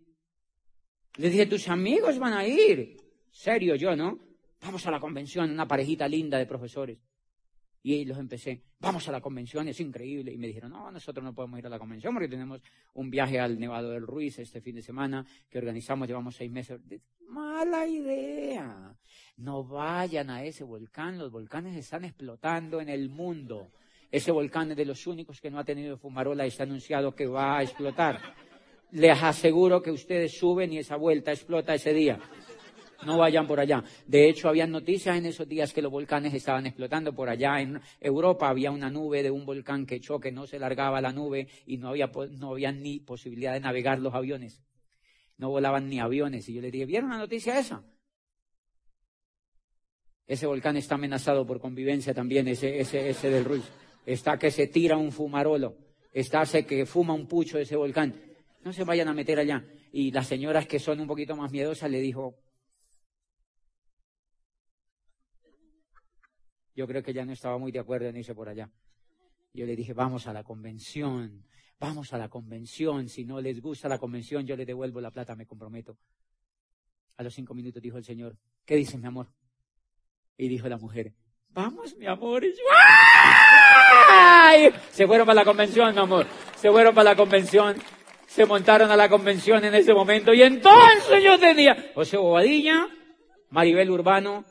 Le 1.18 1.30
dije, 1.30 1.46
tus 1.46 1.70
amigos 1.70 2.20
van 2.20 2.34
a 2.34 2.46
ir. 2.46 2.98
Serio 3.32 3.76
yo, 3.76 3.96
¿no? 3.96 4.20
Vamos 4.62 4.86
a 4.88 4.92
la 4.92 5.00
convención, 5.00 5.52
una 5.52 5.68
parejita 5.68 6.08
linda 6.08 6.38
de 6.38 6.46
profesores. 6.46 6.98
Y 7.88 8.04
los 8.04 8.18
empecé, 8.18 8.64
vamos 8.80 9.08
a 9.08 9.12
la 9.12 9.22
convención, 9.22 9.68
es 9.68 9.80
increíble. 9.80 10.34
Y 10.34 10.40
me 10.40 10.48
dijeron, 10.48 10.72
no, 10.72 10.90
nosotros 10.90 11.24
no 11.24 11.36
podemos 11.36 11.60
ir 11.60 11.68
a 11.68 11.70
la 11.70 11.78
convención 11.78 12.16
porque 12.16 12.28
tenemos 12.28 12.60
un 12.96 13.12
viaje 13.12 13.40
al 13.40 13.60
Nevado 13.60 13.92
del 13.92 14.08
Ruiz 14.08 14.40
este 14.40 14.60
fin 14.60 14.74
de 14.74 14.82
semana 14.82 15.24
que 15.48 15.60
organizamos, 15.60 16.08
llevamos 16.08 16.36
seis 16.36 16.52
meses. 16.52 16.82
Mala 17.28 17.86
idea. 17.86 18.92
No 19.38 19.64
vayan 19.64 20.32
a 20.32 20.44
ese 20.44 20.64
volcán, 20.64 21.20
los 21.20 21.30
volcanes 21.30 21.78
están 21.78 22.06
explotando 22.06 22.82
en 22.82 22.90
el 22.90 23.08
mundo. 23.10 23.70
Ese 24.10 24.32
volcán 24.32 24.72
es 24.72 24.78
de 24.78 24.86
los 24.86 25.06
únicos 25.06 25.40
que 25.40 25.52
no 25.52 25.60
ha 25.60 25.64
tenido 25.64 25.96
fumarola 25.96 26.44
y 26.46 26.48
está 26.48 26.64
anunciado 26.64 27.14
que 27.14 27.28
va 27.28 27.60
a 27.60 27.62
explotar. 27.62 28.20
Les 28.94 29.22
aseguro 29.22 29.84
que 29.84 29.92
ustedes 29.92 30.36
suben 30.36 30.74
y 30.74 30.80
esa 30.80 30.96
vuelta 30.96 31.32
explota 31.32 31.76
ese 31.76 31.94
día. 31.94 32.20
No 33.04 33.18
vayan 33.18 33.48
por 33.48 33.60
allá. 33.60 33.84
De 34.08 34.30
hecho, 34.30 34.48
había 34.48 34.68
noticias 34.68 35.18
en 35.18 35.26
esos 35.26 35.48
días 35.48 35.74
que 35.74 35.82
los 35.82 35.92
volcanes 35.92 36.34
estaban 36.34 36.66
explotando. 36.66 37.14
Por 37.14 37.30
allá 37.30 37.60
en 37.60 37.82
Europa 38.00 38.50
había 38.50 38.72
una 38.72 38.90
nube 38.90 39.24
de 39.24 39.32
un 39.32 39.46
volcán 39.46 39.86
que 39.86 39.96
echó, 39.96 40.20
que 40.20 40.32
no 40.32 40.48
se 40.48 40.60
largaba 40.60 41.02
la 41.02 41.12
nube 41.12 41.48
y 41.66 41.78
no 41.78 41.90
había, 41.90 42.10
no 42.32 42.56
ni 42.56 43.00
posibilidad 43.00 43.54
de 43.54 43.60
navegar 43.60 44.00
los 44.00 44.14
aviones. 44.14 44.62
No 45.38 45.50
volaban 45.50 45.90
ni 45.90 46.00
aviones. 46.00 46.48
Y 46.50 46.54
yo 46.54 46.62
les 46.62 46.72
dije, 46.72 46.86
¿vieron 46.86 47.10
la 47.10 47.18
noticia 47.18 47.60
esa? 47.60 47.84
Ese 50.28 50.48
volcán 50.48 50.78
está 50.78 50.96
amenazado 50.96 51.46
por 51.46 51.60
convivencia 51.60 52.14
también, 52.14 52.48
ese, 52.48 52.80
ese, 52.80 53.10
ese 53.10 53.30
del 53.30 53.46
Ruiz. 53.46 53.66
Está 54.06 54.38
que 54.38 54.50
se 54.52 54.68
tira 54.68 54.98
un 54.98 55.12
fumarolo. 55.12 55.78
Está 56.12 56.46
que 56.66 56.86
fuma 56.86 57.14
un 57.14 57.28
pucho 57.28 57.60
ese 57.60 57.76
volcán. 57.76 58.16
No 58.64 58.72
se 58.72 58.84
vayan 58.84 59.08
a 59.10 59.14
meter 59.14 59.38
allá. 59.38 59.64
Y 59.92 60.12
las 60.12 60.28
señoras 60.28 60.66
que 60.66 60.80
son 60.80 61.00
un 61.00 61.08
poquito 61.08 61.36
más 61.36 61.52
miedosas 61.52 61.92
le 61.92 62.00
dijo, 62.00 62.40
Yo 66.76 66.86
creo 66.88 67.02
que 67.02 67.14
ya 67.14 67.26
no 67.26 67.32
estaba 67.32 67.58
muy 67.58 67.72
de 67.72 67.80
acuerdo 67.80 68.08
en 68.08 68.18
irse 68.18 68.36
por 68.36 68.50
allá. 68.50 68.70
Yo 69.54 69.66
le 69.66 69.76
dije, 69.76 69.94
vamos 69.94 70.28
a 70.28 70.34
la 70.34 70.44
convención, 70.44 71.46
vamos 71.80 72.12
a 72.14 72.18
la 72.18 72.28
convención. 72.28 73.08
Si 73.08 73.24
no 73.24 73.40
les 73.40 73.62
gusta 73.62 73.88
la 73.88 73.98
convención, 73.98 74.46
yo 74.46 74.58
le 74.58 74.66
devuelvo 74.66 75.00
la 75.00 75.12
plata, 75.12 75.36
me 75.36 75.46
comprometo. 75.46 75.98
A 77.18 77.24
los 77.24 77.34
cinco 77.34 77.54
minutos 77.54 77.82
dijo 77.82 77.98
el 77.98 78.04
Señor, 78.04 78.38
¿qué 78.66 78.76
dices, 78.76 79.00
mi 79.00 79.08
amor? 79.08 79.32
Y 80.38 80.50
dijo 80.50 80.68
la 80.68 80.78
mujer, 80.78 81.14
vamos, 81.48 81.96
mi 81.96 82.08
amor. 82.08 82.44
Y 82.44 82.52
yo, 82.52 82.64
¡ay! 84.12 84.74
Se 84.92 85.08
fueron 85.08 85.26
para 85.26 85.40
la 85.40 85.46
convención, 85.46 85.94
mi 85.96 86.02
amor. 86.02 86.28
Se 86.58 86.70
fueron 86.70 86.94
para 86.94 87.12
la 87.12 87.16
convención. 87.16 87.78
Se 88.28 88.46
montaron 88.46 88.92
a 88.92 88.98
la 88.98 89.08
convención 89.08 89.64
en 89.64 89.76
ese 89.76 89.94
momento. 89.94 90.34
Y 90.34 90.42
entonces 90.42 91.24
yo 91.24 91.40
tenía 91.40 91.94
José 91.96 92.18
Bobadilla, 92.18 92.90
Maribel 93.50 93.90
Urbano, 93.90 94.44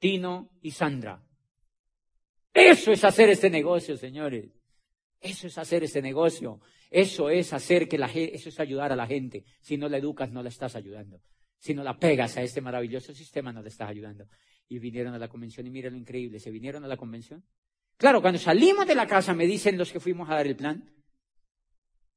Tino 0.00 0.50
y 0.60 0.72
Sandra. 0.72 1.22
Eso 2.52 2.92
es 2.92 3.02
hacer 3.04 3.30
este 3.30 3.50
negocio, 3.50 3.96
señores. 3.96 4.50
Eso 5.20 5.46
es 5.46 5.56
hacer 5.56 5.84
este 5.84 6.02
negocio. 6.02 6.60
Eso 6.90 7.30
es 7.30 7.52
hacer 7.52 7.88
que 7.88 7.96
la 7.96 8.08
gente, 8.08 8.34
eso 8.34 8.48
es 8.48 8.60
ayudar 8.60 8.92
a 8.92 8.96
la 8.96 9.06
gente. 9.06 9.44
Si 9.60 9.76
no 9.78 9.88
la 9.88 9.96
educas, 9.96 10.30
no 10.30 10.42
la 10.42 10.50
estás 10.50 10.76
ayudando. 10.76 11.20
Si 11.58 11.74
no 11.74 11.82
la 11.82 11.96
pegas 11.96 12.36
a 12.36 12.42
este 12.42 12.60
maravilloso 12.60 13.14
sistema, 13.14 13.52
no 13.52 13.62
la 13.62 13.68
estás 13.68 13.88
ayudando. 13.88 14.26
Y 14.68 14.78
vinieron 14.78 15.14
a 15.14 15.18
la 15.18 15.28
convención 15.28 15.66
y 15.66 15.70
mira 15.70 15.88
lo 15.90 15.96
increíble, 15.96 16.40
se 16.40 16.50
vinieron 16.50 16.84
a 16.84 16.88
la 16.88 16.96
convención. 16.96 17.44
Claro, 17.96 18.20
cuando 18.20 18.38
salimos 18.38 18.86
de 18.86 18.96
la 18.96 19.06
casa 19.06 19.32
me 19.32 19.46
dicen 19.46 19.78
los 19.78 19.92
que 19.92 20.00
fuimos 20.00 20.28
a 20.28 20.34
dar 20.34 20.46
el 20.46 20.56
plan. 20.56 20.90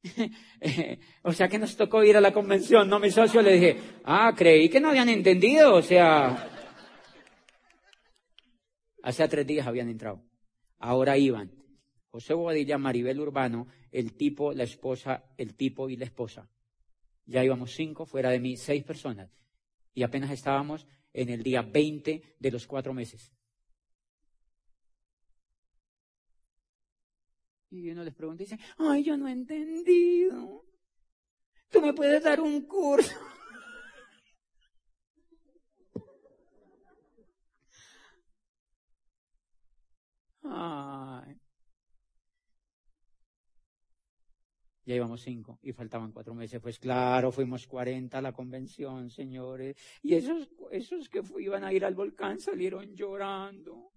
o 1.23 1.31
sea 1.31 1.47
que 1.47 1.59
nos 1.59 1.77
tocó 1.77 2.03
ir 2.03 2.17
a 2.17 2.21
la 2.21 2.33
convención, 2.33 2.89
¿no? 2.89 2.99
Mi 2.99 3.11
socio 3.11 3.41
le 3.41 3.53
dije, 3.53 3.77
ah, 4.03 4.33
creí 4.35 4.67
que 4.67 4.79
no 4.79 4.89
habían 4.89 5.09
entendido, 5.09 5.75
o 5.75 5.81
sea, 5.81 6.54
Hace 9.05 9.27
tres 9.27 9.45
días 9.45 9.67
habían 9.67 9.87
entrado. 9.87 10.25
Ahora 10.79 11.15
iban 11.15 11.51
José 12.09 12.33
Bobadilla, 12.33 12.79
Maribel 12.79 13.19
Urbano, 13.19 13.67
el 13.91 14.13
tipo, 14.13 14.51
la 14.51 14.63
esposa, 14.63 15.25
el 15.37 15.53
tipo 15.55 15.91
y 15.91 15.95
la 15.95 16.05
esposa. 16.05 16.49
Ya 17.27 17.43
íbamos 17.43 17.75
cinco, 17.75 18.07
fuera 18.07 18.31
de 18.31 18.39
mí, 18.39 18.57
seis 18.57 18.83
personas. 18.83 19.29
Y 19.93 20.01
apenas 20.01 20.31
estábamos 20.31 20.87
en 21.13 21.29
el 21.29 21.43
día 21.43 21.61
20 21.61 22.37
de 22.39 22.51
los 22.51 22.65
cuatro 22.65 22.95
meses. 22.95 23.31
Y 27.69 27.91
uno 27.91 28.03
les 28.03 28.15
pregunta 28.15 28.41
y 28.41 28.47
dice, 28.47 28.59
ay, 28.79 29.03
yo 29.03 29.17
no 29.17 29.27
he 29.27 29.33
entendido. 29.33 30.65
Tú 31.69 31.79
me 31.79 31.93
puedes 31.93 32.23
dar 32.23 32.41
un 32.41 32.61
curso. 32.61 33.13
Ya 44.85 44.93
íbamos 44.95 45.21
cinco 45.21 45.57
y 45.63 45.73
faltaban 45.73 46.11
cuatro 46.11 46.35
meses. 46.35 46.61
Pues 46.61 46.77
claro, 46.77 47.31
fuimos 47.31 47.65
cuarenta 47.65 48.19
a 48.19 48.21
la 48.21 48.33
convención, 48.33 49.09
señores. 49.09 49.75
Y 50.03 50.13
esos, 50.13 50.47
esos 50.71 51.09
que 51.09 51.21
iban 51.39 51.63
a 51.63 51.73
ir 51.73 51.83
al 51.83 51.95
volcán 51.95 52.39
salieron 52.39 52.93
llorando. 52.93 53.91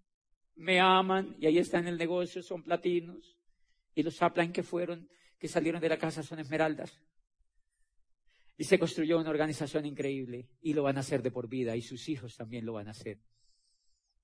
Me 0.57 0.81
aman 0.81 1.37
y 1.39 1.47
ahí 1.47 1.59
está 1.59 1.79
en 1.79 1.89
el 1.89 1.99
negocio, 1.99 2.43
son 2.43 2.63
platinos. 2.63 3.39
Y 3.95 4.03
los 4.03 4.17
Zaplan 4.17 4.51
que 4.51 4.63
fueron, 4.63 5.09
que 5.39 5.47
salieron 5.47 5.81
de 5.81 5.91
la 5.91 5.99
casa 5.99 6.23
son 6.23 6.39
esmeraldas. 6.39 6.99
Y 8.57 8.65
se 8.65 8.79
construyó 8.79 9.19
una 9.19 9.31
organización 9.31 9.85
increíble 9.85 10.49
y 10.63 10.73
lo 10.73 10.83
van 10.83 10.97
a 10.97 11.01
hacer 11.01 11.23
de 11.23 11.31
por 11.31 11.49
vida 11.49 11.77
y 11.77 11.83
sus 11.83 12.09
hijos 12.09 12.37
también 12.37 12.65
lo 12.65 12.73
van 12.73 12.89
a 12.89 12.93
hacer. 12.93 13.21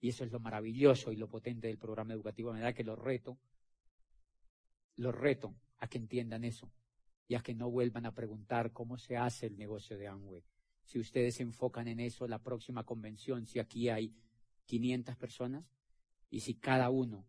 Y 0.04 0.10
eso 0.10 0.22
es 0.22 0.30
lo 0.30 0.38
maravilloso 0.38 1.12
y 1.12 1.16
lo 1.16 1.30
potente 1.30 1.66
del 1.66 1.78
programa 1.78 2.12
educativo. 2.12 2.52
Me 2.52 2.60
da 2.60 2.74
que 2.74 2.84
lo 2.84 2.94
reto, 2.94 3.38
lo 4.96 5.10
reto 5.10 5.54
a 5.78 5.88
que 5.88 5.96
entiendan 5.96 6.44
eso 6.44 6.70
y 7.26 7.36
a 7.36 7.40
que 7.40 7.54
no 7.54 7.70
vuelvan 7.70 8.04
a 8.04 8.12
preguntar 8.12 8.74
cómo 8.74 8.98
se 8.98 9.16
hace 9.16 9.46
el 9.46 9.56
negocio 9.56 9.96
de 9.96 10.06
Amway. 10.06 10.44
Si 10.82 10.98
ustedes 10.98 11.36
se 11.36 11.42
enfocan 11.42 11.88
en 11.88 12.00
eso, 12.00 12.28
la 12.28 12.38
próxima 12.38 12.84
convención, 12.84 13.46
si 13.46 13.58
aquí 13.58 13.88
hay 13.88 14.14
500 14.66 15.16
personas 15.16 15.64
y 16.28 16.40
si 16.40 16.56
cada 16.56 16.90
uno 16.90 17.24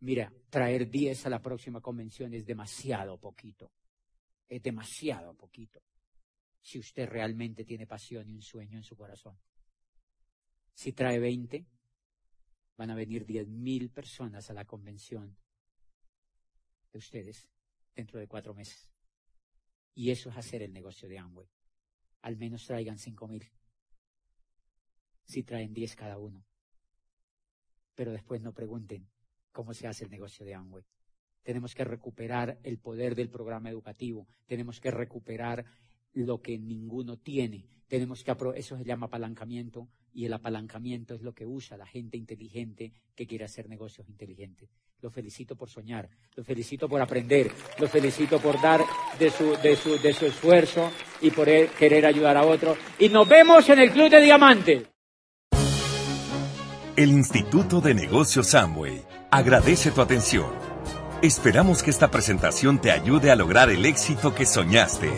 Mira, 0.00 0.32
traer 0.48 0.90
10 0.90 1.26
a 1.26 1.30
la 1.30 1.40
próxima 1.40 1.80
convención 1.80 2.34
es 2.34 2.44
demasiado 2.44 3.16
poquito. 3.16 3.70
Es 4.48 4.60
demasiado 4.60 5.34
poquito. 5.34 5.80
Si 6.60 6.80
usted 6.80 7.08
realmente 7.08 7.64
tiene 7.64 7.86
pasión 7.86 8.28
y 8.28 8.34
un 8.34 8.42
sueño 8.42 8.78
en 8.78 8.82
su 8.82 8.96
corazón. 8.96 9.38
Si 10.80 10.94
trae 10.94 11.18
20, 11.18 11.66
van 12.78 12.90
a 12.90 12.94
venir 12.94 13.26
10.000 13.26 13.92
personas 13.92 14.48
a 14.48 14.54
la 14.54 14.64
convención 14.64 15.36
de 16.90 16.98
ustedes 16.98 17.50
dentro 17.94 18.18
de 18.18 18.26
cuatro 18.26 18.54
meses. 18.54 18.90
Y 19.94 20.10
eso 20.10 20.30
es 20.30 20.38
hacer 20.38 20.62
el 20.62 20.72
negocio 20.72 21.06
de 21.06 21.18
Amway. 21.18 21.46
Al 22.22 22.38
menos 22.38 22.64
traigan 22.64 22.96
5.000. 22.96 23.50
Si 25.24 25.42
traen 25.42 25.74
10 25.74 25.96
cada 25.96 26.16
uno. 26.16 26.46
Pero 27.94 28.12
después 28.12 28.40
no 28.40 28.54
pregunten 28.54 29.06
cómo 29.52 29.74
se 29.74 29.86
hace 29.86 30.04
el 30.04 30.10
negocio 30.10 30.46
de 30.46 30.54
Amway. 30.54 30.86
Tenemos 31.42 31.74
que 31.74 31.84
recuperar 31.84 32.58
el 32.62 32.78
poder 32.78 33.14
del 33.14 33.28
programa 33.28 33.68
educativo. 33.68 34.26
Tenemos 34.46 34.80
que 34.80 34.90
recuperar 34.90 35.66
lo 36.12 36.40
que 36.40 36.58
ninguno 36.58 37.16
tiene. 37.16 37.66
Tenemos 37.88 38.22
que 38.22 38.34
eso 38.56 38.78
se 38.78 38.84
llama 38.84 39.06
apalancamiento 39.06 39.88
y 40.12 40.24
el 40.24 40.32
apalancamiento 40.32 41.14
es 41.14 41.22
lo 41.22 41.34
que 41.34 41.46
usa 41.46 41.76
la 41.76 41.86
gente 41.86 42.16
inteligente 42.16 42.92
que 43.14 43.26
quiere 43.26 43.44
hacer 43.44 43.68
negocios 43.68 44.08
inteligentes. 44.08 44.68
Lo 45.00 45.10
felicito 45.10 45.56
por 45.56 45.70
soñar, 45.70 46.08
lo 46.36 46.44
felicito 46.44 46.88
por 46.88 47.00
aprender, 47.00 47.50
lo 47.78 47.88
felicito 47.88 48.38
por 48.38 48.60
dar 48.60 48.82
de 49.18 49.30
su, 49.30 49.56
de 49.62 49.74
su, 49.74 49.98
de 49.98 50.12
su 50.12 50.26
esfuerzo 50.26 50.90
y 51.20 51.30
por 51.30 51.46
querer 51.78 52.06
ayudar 52.06 52.36
a 52.36 52.46
otros. 52.46 52.78
Y 52.98 53.08
nos 53.08 53.28
vemos 53.28 53.68
en 53.68 53.78
el 53.80 53.90
Club 53.90 54.10
de 54.10 54.20
Diamantes. 54.20 54.88
El 56.96 57.10
Instituto 57.10 57.80
de 57.80 57.94
Negocios 57.94 58.54
Amway 58.54 59.02
agradece 59.30 59.90
tu 59.90 60.02
atención. 60.02 60.50
Esperamos 61.22 61.82
que 61.82 61.90
esta 61.90 62.10
presentación 62.10 62.80
te 62.80 62.90
ayude 62.90 63.30
a 63.30 63.36
lograr 63.36 63.70
el 63.70 63.86
éxito 63.86 64.34
que 64.34 64.44
soñaste. 64.44 65.10